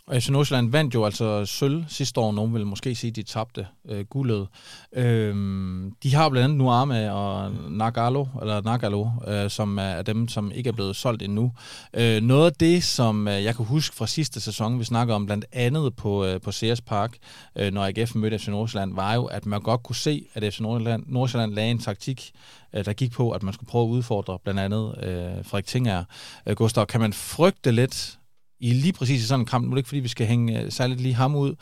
[0.07, 2.31] Og FC Nordsjælland vandt jo altså sølv sidste år.
[2.31, 4.47] Nogen vil måske sige, de tabte øh, guldet.
[4.93, 10.51] Øhm, de har blandt andet Nuama og Nagalo, eller Nagalo, øh, som er dem, som
[10.51, 11.51] ikke er blevet solgt endnu.
[11.93, 15.25] Øh, noget af det, som øh, jeg kan huske fra sidste sæson, vi snakker om
[15.25, 17.17] blandt andet på, øh, på CS Park,
[17.55, 20.59] øh, når AGF mødte FC Nordsjælland, var jo, at man godt kunne se, at FC
[20.59, 22.31] Nordsjælland, Nordsjælland lagde en taktik,
[22.75, 26.03] øh, der gik på, at man skulle prøve at udfordre blandt andet øh, Frederik Tinger.
[26.47, 28.19] Øh, Gustav, kan man frygte lidt
[28.65, 29.65] i lige præcis i sådan en kamp.
[29.65, 31.55] Nu er det ikke, fordi vi skal hænge uh, særligt lige ham ud,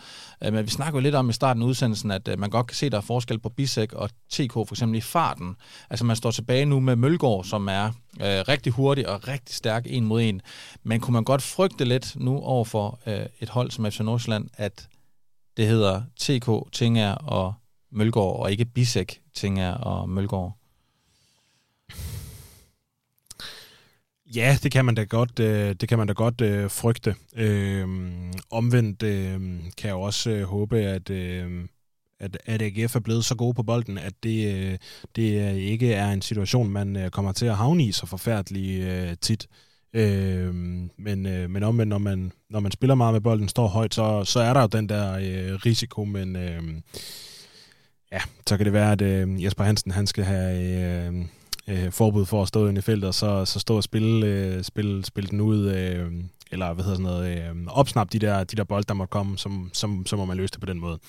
[0.45, 2.67] uh, men vi snakker jo lidt om i starten af udsendelsen, at uh, man godt
[2.67, 5.55] kan se, at der er forskel på Bisek og TK, for eksempel i farten.
[5.89, 9.83] Altså man står tilbage nu med Mølgaard, som er uh, rigtig hurtig og rigtig stærk
[9.87, 10.41] en mod en.
[10.83, 14.49] Men kunne man godt frygte lidt nu over for uh, et hold som FC Nordsjælland,
[14.57, 14.87] at
[15.57, 17.53] det hedder TK, Tinger og
[17.91, 20.62] Mølgaard, og ikke Bisek, Tinger og Mølgaard?
[24.25, 27.15] Ja, det kan man da godt, øh, det kan man da godt øh, frygte.
[27.35, 27.87] Øh,
[28.51, 29.39] omvendt øh,
[29.77, 31.65] kan jeg også øh, håbe, at, øh,
[32.19, 34.77] at, at AGF er blevet så gode på bolden, at det, øh,
[35.15, 39.15] det ikke er en situation, man øh, kommer til at havne i så forfærdelig øh,
[39.21, 39.47] tit.
[39.93, 40.53] Øh,
[40.97, 44.23] men, øh, men omvendt, når man, når man spiller meget med bolden, står højt, så,
[44.23, 46.63] så er der jo den der øh, risiko, men øh,
[48.11, 51.07] ja, så kan det være, at øh, Jesper Hansen han skal have...
[51.07, 51.25] Øh,
[51.67, 54.63] øh, forbud for at stå inde i feltet, og så, så stå og spille, øh,
[54.63, 56.11] spille, spille den ud, øh,
[56.51, 59.37] eller hvad hedder sådan noget, øh, opsnap de der, de der bold, der måtte komme,
[59.37, 60.99] som, som, så må man løse det på den måde.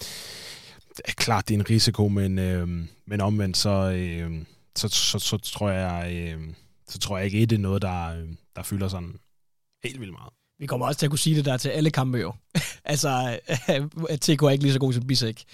[0.96, 2.68] Det er klart, det er en risiko, men, øh,
[3.06, 4.32] men omvendt, så, øh,
[4.76, 6.40] så, så, så, tror jeg, øh,
[6.88, 8.26] så tror jeg ikke, at det er noget, der,
[8.56, 9.14] der fylder sådan
[9.84, 10.32] helt vildt meget.
[10.58, 12.32] Vi kommer også til at kunne sige det der til alle kampe jo.
[12.84, 13.38] altså,
[14.10, 15.44] at TK er ikke lige så god som Bisek.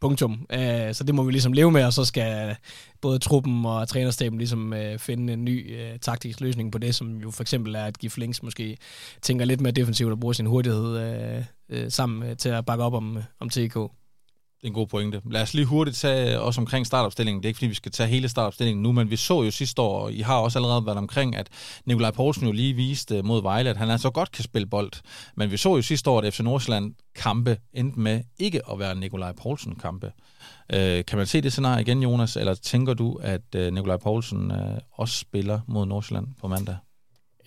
[0.00, 0.32] Punktum.
[0.32, 0.58] Uh,
[0.92, 2.56] så det må vi ligesom leve med, og så skal
[3.00, 7.16] både truppen og trænerstaben ligesom uh, finde en ny øh, taktisk løsning på det, som
[7.16, 8.76] jo for eksempel er, at Gif Links måske
[9.22, 11.44] tænker lidt mere defensivt og bruger sin hurtighed uh,
[11.78, 13.76] uh, sammen til at bakke op om, om TK.
[14.60, 15.20] Det er en god pointe.
[15.30, 17.42] Lad os lige hurtigt tage øh, os omkring startopstillingen.
[17.42, 19.82] Det er ikke, fordi vi skal tage hele startopstillingen nu, men vi så jo sidste
[19.82, 21.48] år, og I har også allerede været omkring, at
[21.86, 24.92] Nikolaj Poulsen jo lige viste øh, mod Vejle, at han altså godt kan spille bold.
[25.36, 28.94] Men vi så jo sidste år, at FC Nordsjælland kampe endte med ikke at være
[28.94, 30.12] Nikolaj Poulsen kampe.
[30.72, 34.50] Øh, kan man se det scenarie igen, Jonas, eller tænker du, at øh, Nikolaj Poulsen
[34.50, 36.76] øh, også spiller mod Nordsjælland på mandag?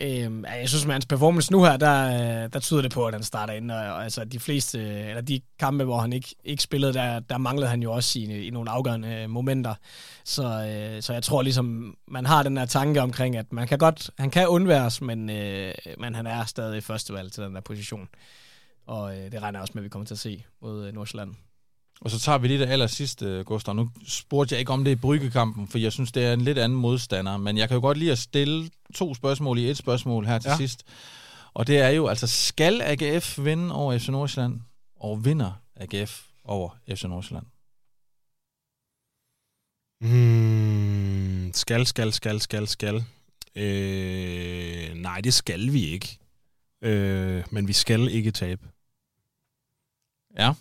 [0.01, 3.23] Øhm, jeg synes, med hans performance nu her, der, der tyder det på, at han
[3.23, 3.71] starter ind.
[3.71, 7.37] Og, og altså, de fleste, eller de kampe, hvor han ikke, ikke spillede, der, der
[7.37, 9.75] manglede han jo også i, i nogle afgørende øh, momenter.
[10.23, 13.77] Så, øh, så jeg tror ligesom, man har den der tanke omkring, at man kan
[13.77, 18.07] godt, han kan undværes, men, øh, men han er stadig førstevalg til den der position.
[18.87, 20.93] Og øh, det regner jeg også med, at vi kommer til at se mod øh,
[20.93, 21.35] Nordsjælland.
[22.01, 23.73] Og så tager vi lige det aller sidste, Gustav.
[23.75, 26.57] Nu spurgte jeg ikke om det i bryggekampen, for jeg synes, det er en lidt
[26.57, 27.37] anden modstander.
[27.37, 30.49] Men jeg kan jo godt lide at stille to spørgsmål i et spørgsmål her til
[30.49, 30.57] ja.
[30.57, 30.83] sidst.
[31.53, 34.61] Og det er jo, altså, skal AGF vinde over FC Nordsjælland?
[34.95, 37.45] Og vinder AGF over FC Nordsjælland?
[40.01, 43.03] Hmm, skal, skal, skal, skal, skal.
[43.55, 46.19] Øh, nej, det skal vi ikke.
[46.81, 48.69] Øh, men vi skal ikke tabe.
[50.37, 50.53] Ja,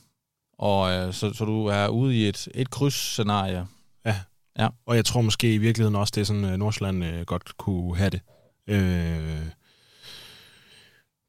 [0.59, 3.67] og øh, så, så du er ude i et, et kryds-scenarie.
[4.05, 4.17] Ja.
[4.59, 7.57] ja, og jeg tror måske i virkeligheden også, det er sådan, at Nordsjælland øh, godt
[7.57, 8.21] kunne have det.
[8.67, 9.47] Øh,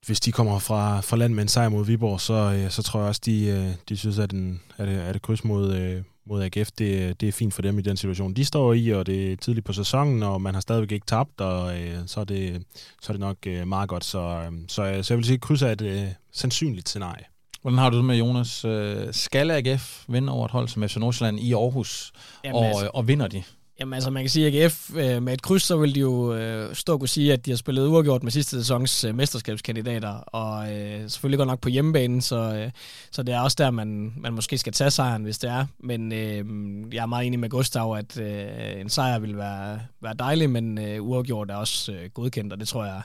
[0.05, 2.99] hvis de kommer fra, fra land med en sejr mod Viborg, så, øh, så tror
[2.99, 6.43] jeg også, de, øh, de synes, at, den, at, at det kryds mod, øh, mod
[6.43, 9.31] AGF, det, det er fint for dem i den situation, de står i, og det
[9.31, 12.63] er tidligt på sæsonen, og man har stadigvæk ikke tabt, og øh, så, er det,
[13.01, 14.05] så er det nok øh, meget godt.
[14.05, 17.25] Så, øh, så, så jeg vil sige, at kryds er et øh, sandsynligt scenarie.
[17.61, 18.65] Hvordan har du det med, Jonas?
[18.65, 22.11] Øh, skal AGF vinde over et hold som FC Nordsjælland i Aarhus,
[22.43, 23.43] Jamen, og, altså, og vinder de?
[23.79, 26.33] Jamen altså, man kan sige, at AGF øh, med et kryds, så vil de jo
[26.33, 30.09] øh, stå og kunne sige, at de har spillet uafgjort med sidste sæsons øh, mesterskabskandidater,
[30.09, 32.71] og øh, selvfølgelig godt nok på hjemmebanen, så, øh,
[33.11, 35.65] så det er også der, man, man måske skal tage sejren, hvis det er.
[35.79, 36.45] Men øh,
[36.93, 40.77] jeg er meget enig med Gustav, at øh, en sejr vil være, være dejlig, men
[40.77, 43.01] øh, uafgjort er også øh, godkendt, og det tror jeg,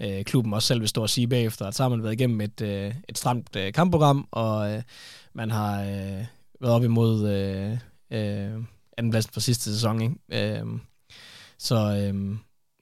[0.00, 2.40] øh, klubben også selv vil stå og sige bagefter, at så har man været igennem
[2.40, 4.82] et, øh, et stramt øh, kampprogram, og øh,
[5.32, 6.24] man har øh,
[6.60, 7.28] været op imod...
[7.30, 7.78] Øh,
[8.10, 8.62] øh,
[8.98, 10.02] andenpladsen fra sidste sæson.
[10.02, 10.14] Ikke?
[10.58, 10.80] Øhm,
[11.58, 12.38] så øhm,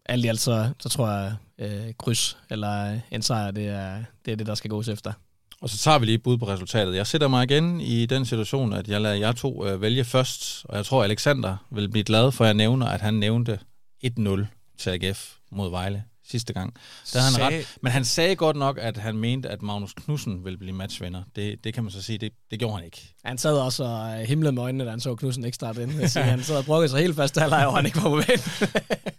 [0.07, 4.05] alt i alt, så, så tror jeg, øh, kryds eller øh, en sejr, det er,
[4.25, 5.13] det er det, der skal gås efter.
[5.61, 6.97] Og så tager vi lige bud på resultatet.
[6.97, 10.65] Jeg sætter mig igen i den situation, at jeg lader jer to øh, vælge først,
[10.65, 13.59] og jeg tror, Alexander vil blive glad for, at jeg nævner, at han nævnte
[14.05, 14.45] 1-0
[14.79, 16.75] til AGF mod Vejle sidste gang.
[17.13, 17.77] Der havde han ret.
[17.83, 21.23] Men han sagde godt nok, at han mente, at Magnus Knudsen ville blive matchvinder.
[21.37, 23.15] Det, det kan man så sige, det, det gjorde han ikke.
[23.25, 25.91] Han sad også og himlede med øjnene, da han så Knudsen ikke starte ind.
[26.19, 28.71] han sad og brugte sig helt fast halvleg, og han ikke var på banen.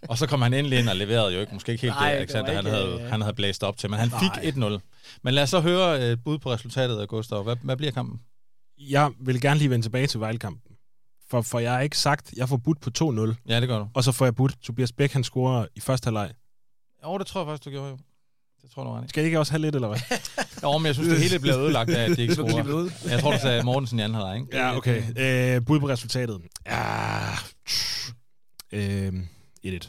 [0.08, 2.18] og så kom han endelig ind og leverede jo ikke, måske ikke helt Nej, det,
[2.18, 4.64] Alexander, han, havde, han havde blæst op til, men han fik 1-0.
[5.22, 7.42] Men lad os så høre et bud på resultatet, Gustav.
[7.42, 8.20] Hvad, hvad bliver kampen?
[8.78, 10.62] Jeg vil gerne lige vende tilbage til Vejlekampen.
[11.30, 13.34] For, for jeg har ikke sagt, jeg får budt på 2-0.
[13.48, 13.88] Ja, det gør du.
[13.94, 16.30] Og så får jeg budt, Tobias Bæk, han scorer i første halvleg.
[17.04, 17.98] Jo, det tror jeg faktisk, du gjorde jo.
[18.62, 19.98] Det tror du var Skal I ikke også have lidt, eller hvad?
[20.62, 22.90] jo, men jeg synes, det hele blev ødelagt af, at det ikke scorer.
[23.10, 24.56] jeg tror, du sagde Mortensen i anden halvleg, ikke?
[24.56, 25.02] Ja, okay.
[25.56, 26.42] Øh, bud på resultatet.
[26.66, 27.30] Ja,
[28.72, 29.12] øh,
[29.66, 29.88] 1-1.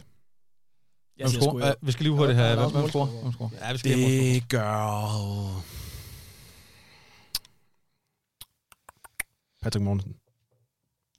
[1.17, 1.65] Jeg siger score.
[1.65, 2.59] Ja, vi skal lige hurtigt have...
[2.59, 3.07] Hvem, hvem scorer?
[3.21, 3.49] Hvem scorer?
[3.61, 5.63] Ja, vi skal det gør...
[9.61, 10.15] Patrick Mortensen.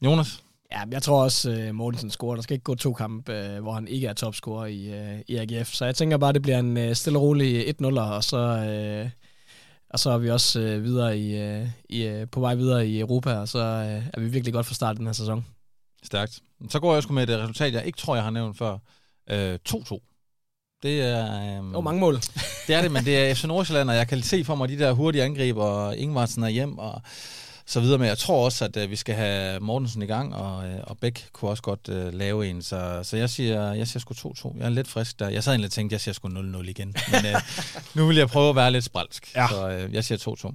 [0.04, 0.44] Jonas?
[0.72, 2.34] Ja, jeg tror også, uh, Mortensen scorer.
[2.34, 5.36] Der skal ikke gå to kampe, uh, hvor han ikke er topscorer i, uh, i
[5.36, 5.72] AGF.
[5.72, 8.36] Så jeg tænker bare, det bliver en uh, stille og rolig 1-0, og så,
[9.04, 9.10] uh,
[9.90, 13.00] og så er vi også uh, videre i, uh, i, uh, på vej videre i
[13.00, 15.46] Europa, og så uh, er vi virkelig godt fra start den her sæson.
[16.02, 16.40] Stærkt.
[16.68, 18.78] Så går jeg sgu med et resultat, jeg ikke tror, jeg har nævnt før.
[19.32, 20.00] Uh, 2-2.
[20.82, 21.58] Det er...
[21.60, 22.14] Um, oh, mange mål.
[22.66, 24.78] det er det, men det er FC Nordsjælland, og jeg kan se for mig de
[24.78, 27.02] der hurtige angriber, og Ingvartsen er hjem, og
[27.70, 27.98] så videre.
[27.98, 30.98] Men jeg tror også, at uh, vi skal have Mortensen i gang, og, uh, og
[30.98, 32.62] Bæk kunne også godt uh, lave en.
[32.62, 34.58] Så, så jeg siger, jeg siger sgu 2-2.
[34.58, 35.28] Jeg er lidt frisk der.
[35.28, 36.94] Jeg sad egentlig og tænkte, jeg siger sgu 0-0 igen.
[37.12, 37.40] Men uh,
[37.96, 39.34] nu vil jeg prøve at være lidt spralsk.
[39.36, 39.48] Ja.
[39.48, 40.54] Så uh, jeg siger 2-2.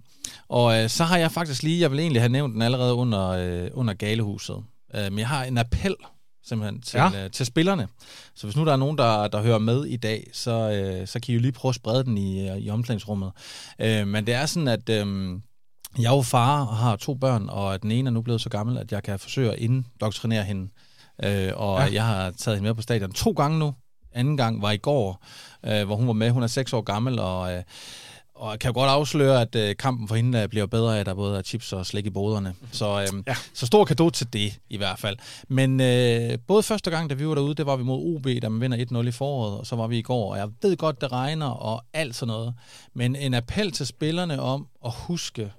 [0.49, 3.63] Og uh, så har jeg faktisk lige, jeg vil egentlig have nævnt den allerede under,
[3.65, 4.55] uh, under Galehuset.
[4.55, 4.63] Uh,
[4.93, 5.95] men jeg har en appel
[6.47, 7.25] simpelthen til, ja.
[7.25, 7.87] uh, til spillerne.
[8.35, 10.51] Så hvis nu der er nogen, der, der hører med i dag, så,
[11.01, 13.31] uh, så kan I jo lige prøve at sprede den i, i omklædningsrummet.
[13.79, 14.89] Uh, men det er sådan, at...
[14.89, 15.39] Uh,
[15.99, 18.49] jeg er jo far og har to børn, og den ene er nu blevet så
[18.49, 20.69] gammel, at jeg kan forsøge at indoktrinere hende.
[21.23, 21.93] Øh, og ja.
[21.93, 23.73] jeg har taget hende med på stadion to gange nu.
[24.13, 25.23] Anden gang var i går,
[25.65, 26.31] øh, hvor hun var med.
[26.31, 27.63] Hun er seks år gammel, og, øh,
[28.35, 30.99] og jeg kan jo godt afsløre, at øh, kampen for hende øh, bliver bedre af,
[30.99, 32.55] at der både er chips og slik i boderne.
[32.71, 33.35] Så, øh, ja.
[33.53, 35.17] så stor kado til det, i hvert fald.
[35.47, 38.49] Men øh, både første gang, da vi var derude, det var vi mod OB, da
[38.49, 40.31] man vinder 1-0 i foråret, og så var vi i går.
[40.31, 42.53] Og jeg ved godt, det regner og alt sådan noget.
[42.93, 45.51] Men en appel til spillerne om at huske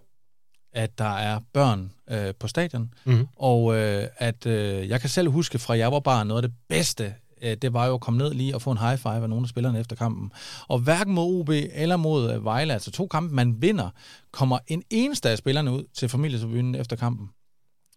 [0.76, 3.26] at der er børn øh, på stadion, mm-hmm.
[3.36, 6.58] og øh, at øh, jeg kan selv huske fra jeg var barn, noget af det
[6.68, 9.28] bedste, øh, det var jo at komme ned lige og få en high five af
[9.28, 10.32] nogle af spillerne efter kampen.
[10.68, 13.90] Og hverken mod OB eller mod øh, Vejle, altså to kampe, man vinder,
[14.30, 17.28] kommer en eneste af spillerne ud til familietribunen efter kampen.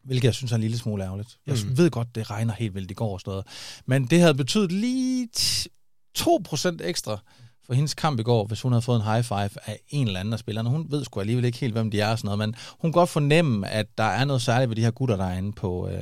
[0.04, 1.38] Hvilket jeg synes er en lille smule ærgerligt.
[1.48, 1.78] Jeg mm.
[1.78, 3.44] ved godt, det regner helt vildt i går og sådan
[3.86, 5.30] Men det havde betydet lige
[6.20, 7.20] 2% ekstra
[7.70, 10.20] for hendes kamp i går, hvis hun havde fået en high five af en eller
[10.20, 10.70] anden af spillerne.
[10.70, 13.00] Hun ved sgu alligevel ikke helt, hvem de er og sådan noget, men hun kan
[13.00, 15.88] godt fornemme, at der er noget særligt ved de her gutter, der er inde på,
[15.88, 16.02] øh,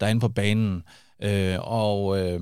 [0.00, 0.82] der er inde på banen.
[1.22, 2.40] Øh, og øh,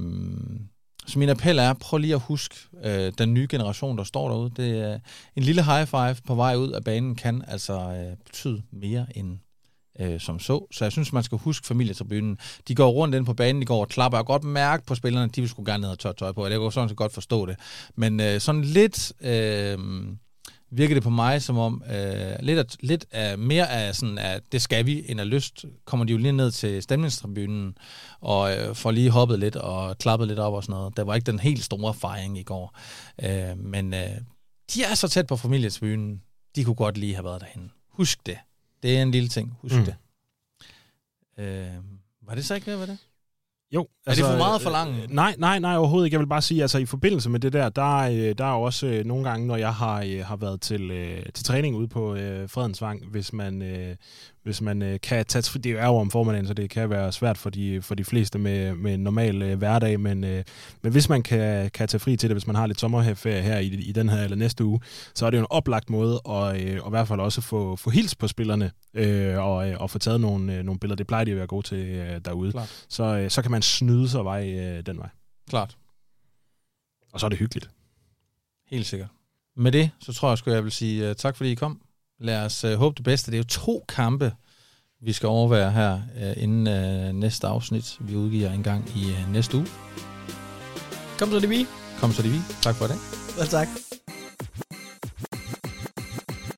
[1.06, 4.50] så min appel er, prøv lige at huske øh, den nye generation, der står derude.
[4.56, 4.98] Det er
[5.36, 9.38] en lille high five på vej ud af banen kan altså øh, betyde mere end
[10.00, 10.66] øh, som så.
[10.72, 12.38] Så jeg synes, man skal huske familietribunen.
[12.68, 14.18] De går rundt ind på banen, de går og klapper.
[14.18, 16.46] Jeg godt mærke på spillerne, de vil sgu gerne ned og tørre tøj på.
[16.46, 17.56] Jeg kan sådan set godt forstå det.
[17.96, 19.12] Men øh, sådan lidt...
[19.20, 19.78] Øh,
[20.76, 24.42] virker det på mig som om øh, lidt, af, lidt af, mere af sådan, at
[24.52, 27.78] det skal vi, end af lyst, kommer de jo lige ned til stemningstribunen
[28.20, 30.96] og øh, får lige hoppet lidt og klappet lidt op og sådan noget.
[30.96, 32.78] Der var ikke den helt store fejring i går.
[33.22, 34.08] Øh, men øh,
[34.74, 36.22] de er så tæt på familietribunen,
[36.56, 37.70] de kunne godt lige have været derhen.
[37.88, 38.38] Husk det.
[38.84, 39.58] Det er en lille ting.
[39.62, 39.84] Husk mm.
[39.84, 39.94] det.
[41.38, 41.66] Øh,
[42.26, 42.98] var det så ikke det, var det?
[43.72, 43.82] Jo.
[43.82, 45.02] Er altså, det for meget for langt?
[45.02, 46.14] Øh, nej, nej, nej, overhovedet ikke.
[46.14, 48.86] Jeg vil bare sige, altså i forbindelse med det der, der, øh, der er også
[48.86, 52.14] øh, nogle gange, når jeg har, øh, har været til, øh, til træning ude på
[52.14, 53.96] øh, Fredensvang, hvis man, øh,
[54.44, 55.58] hvis man øh, kan tage...
[55.58, 58.38] Det er jo om formiddagen, så det kan være svært for de, for de fleste
[58.38, 60.44] med, med en normal øh, hverdag, men, øh,
[60.82, 63.58] men hvis man kan, kan tage fri til det, hvis man har lidt sommerferie her
[63.58, 64.80] i, i den her eller næste uge,
[65.14, 67.76] så er det jo en oplagt måde at, øh, at i hvert fald også få,
[67.76, 70.96] få hils på spillerne øh, og, øh, og få taget nogle, øh, nogle billeder.
[70.96, 72.52] Det plejer de at være gode til øh, derude.
[72.52, 72.84] Klart.
[72.88, 75.08] Så, øh, så kan man snyde sig vej øh, den vej.
[75.48, 75.76] Klart.
[77.12, 77.70] Og så er det hyggeligt.
[78.70, 79.08] Helt sikkert.
[79.56, 81.80] Med det, så tror jeg, at jeg vil sige uh, tak, fordi I kom.
[82.20, 83.30] Lad os uh, håbe det bedste.
[83.30, 84.32] Det er jo to kampe,
[85.00, 87.96] vi skal overvære her uh, inden uh, næste afsnit.
[88.00, 89.66] Vi udgiver en gang i uh, næste uge.
[91.18, 91.66] Kom så det vi.
[92.00, 92.38] Kom så det vi.
[92.62, 92.96] Tak for det.
[93.38, 93.68] Ja, tak.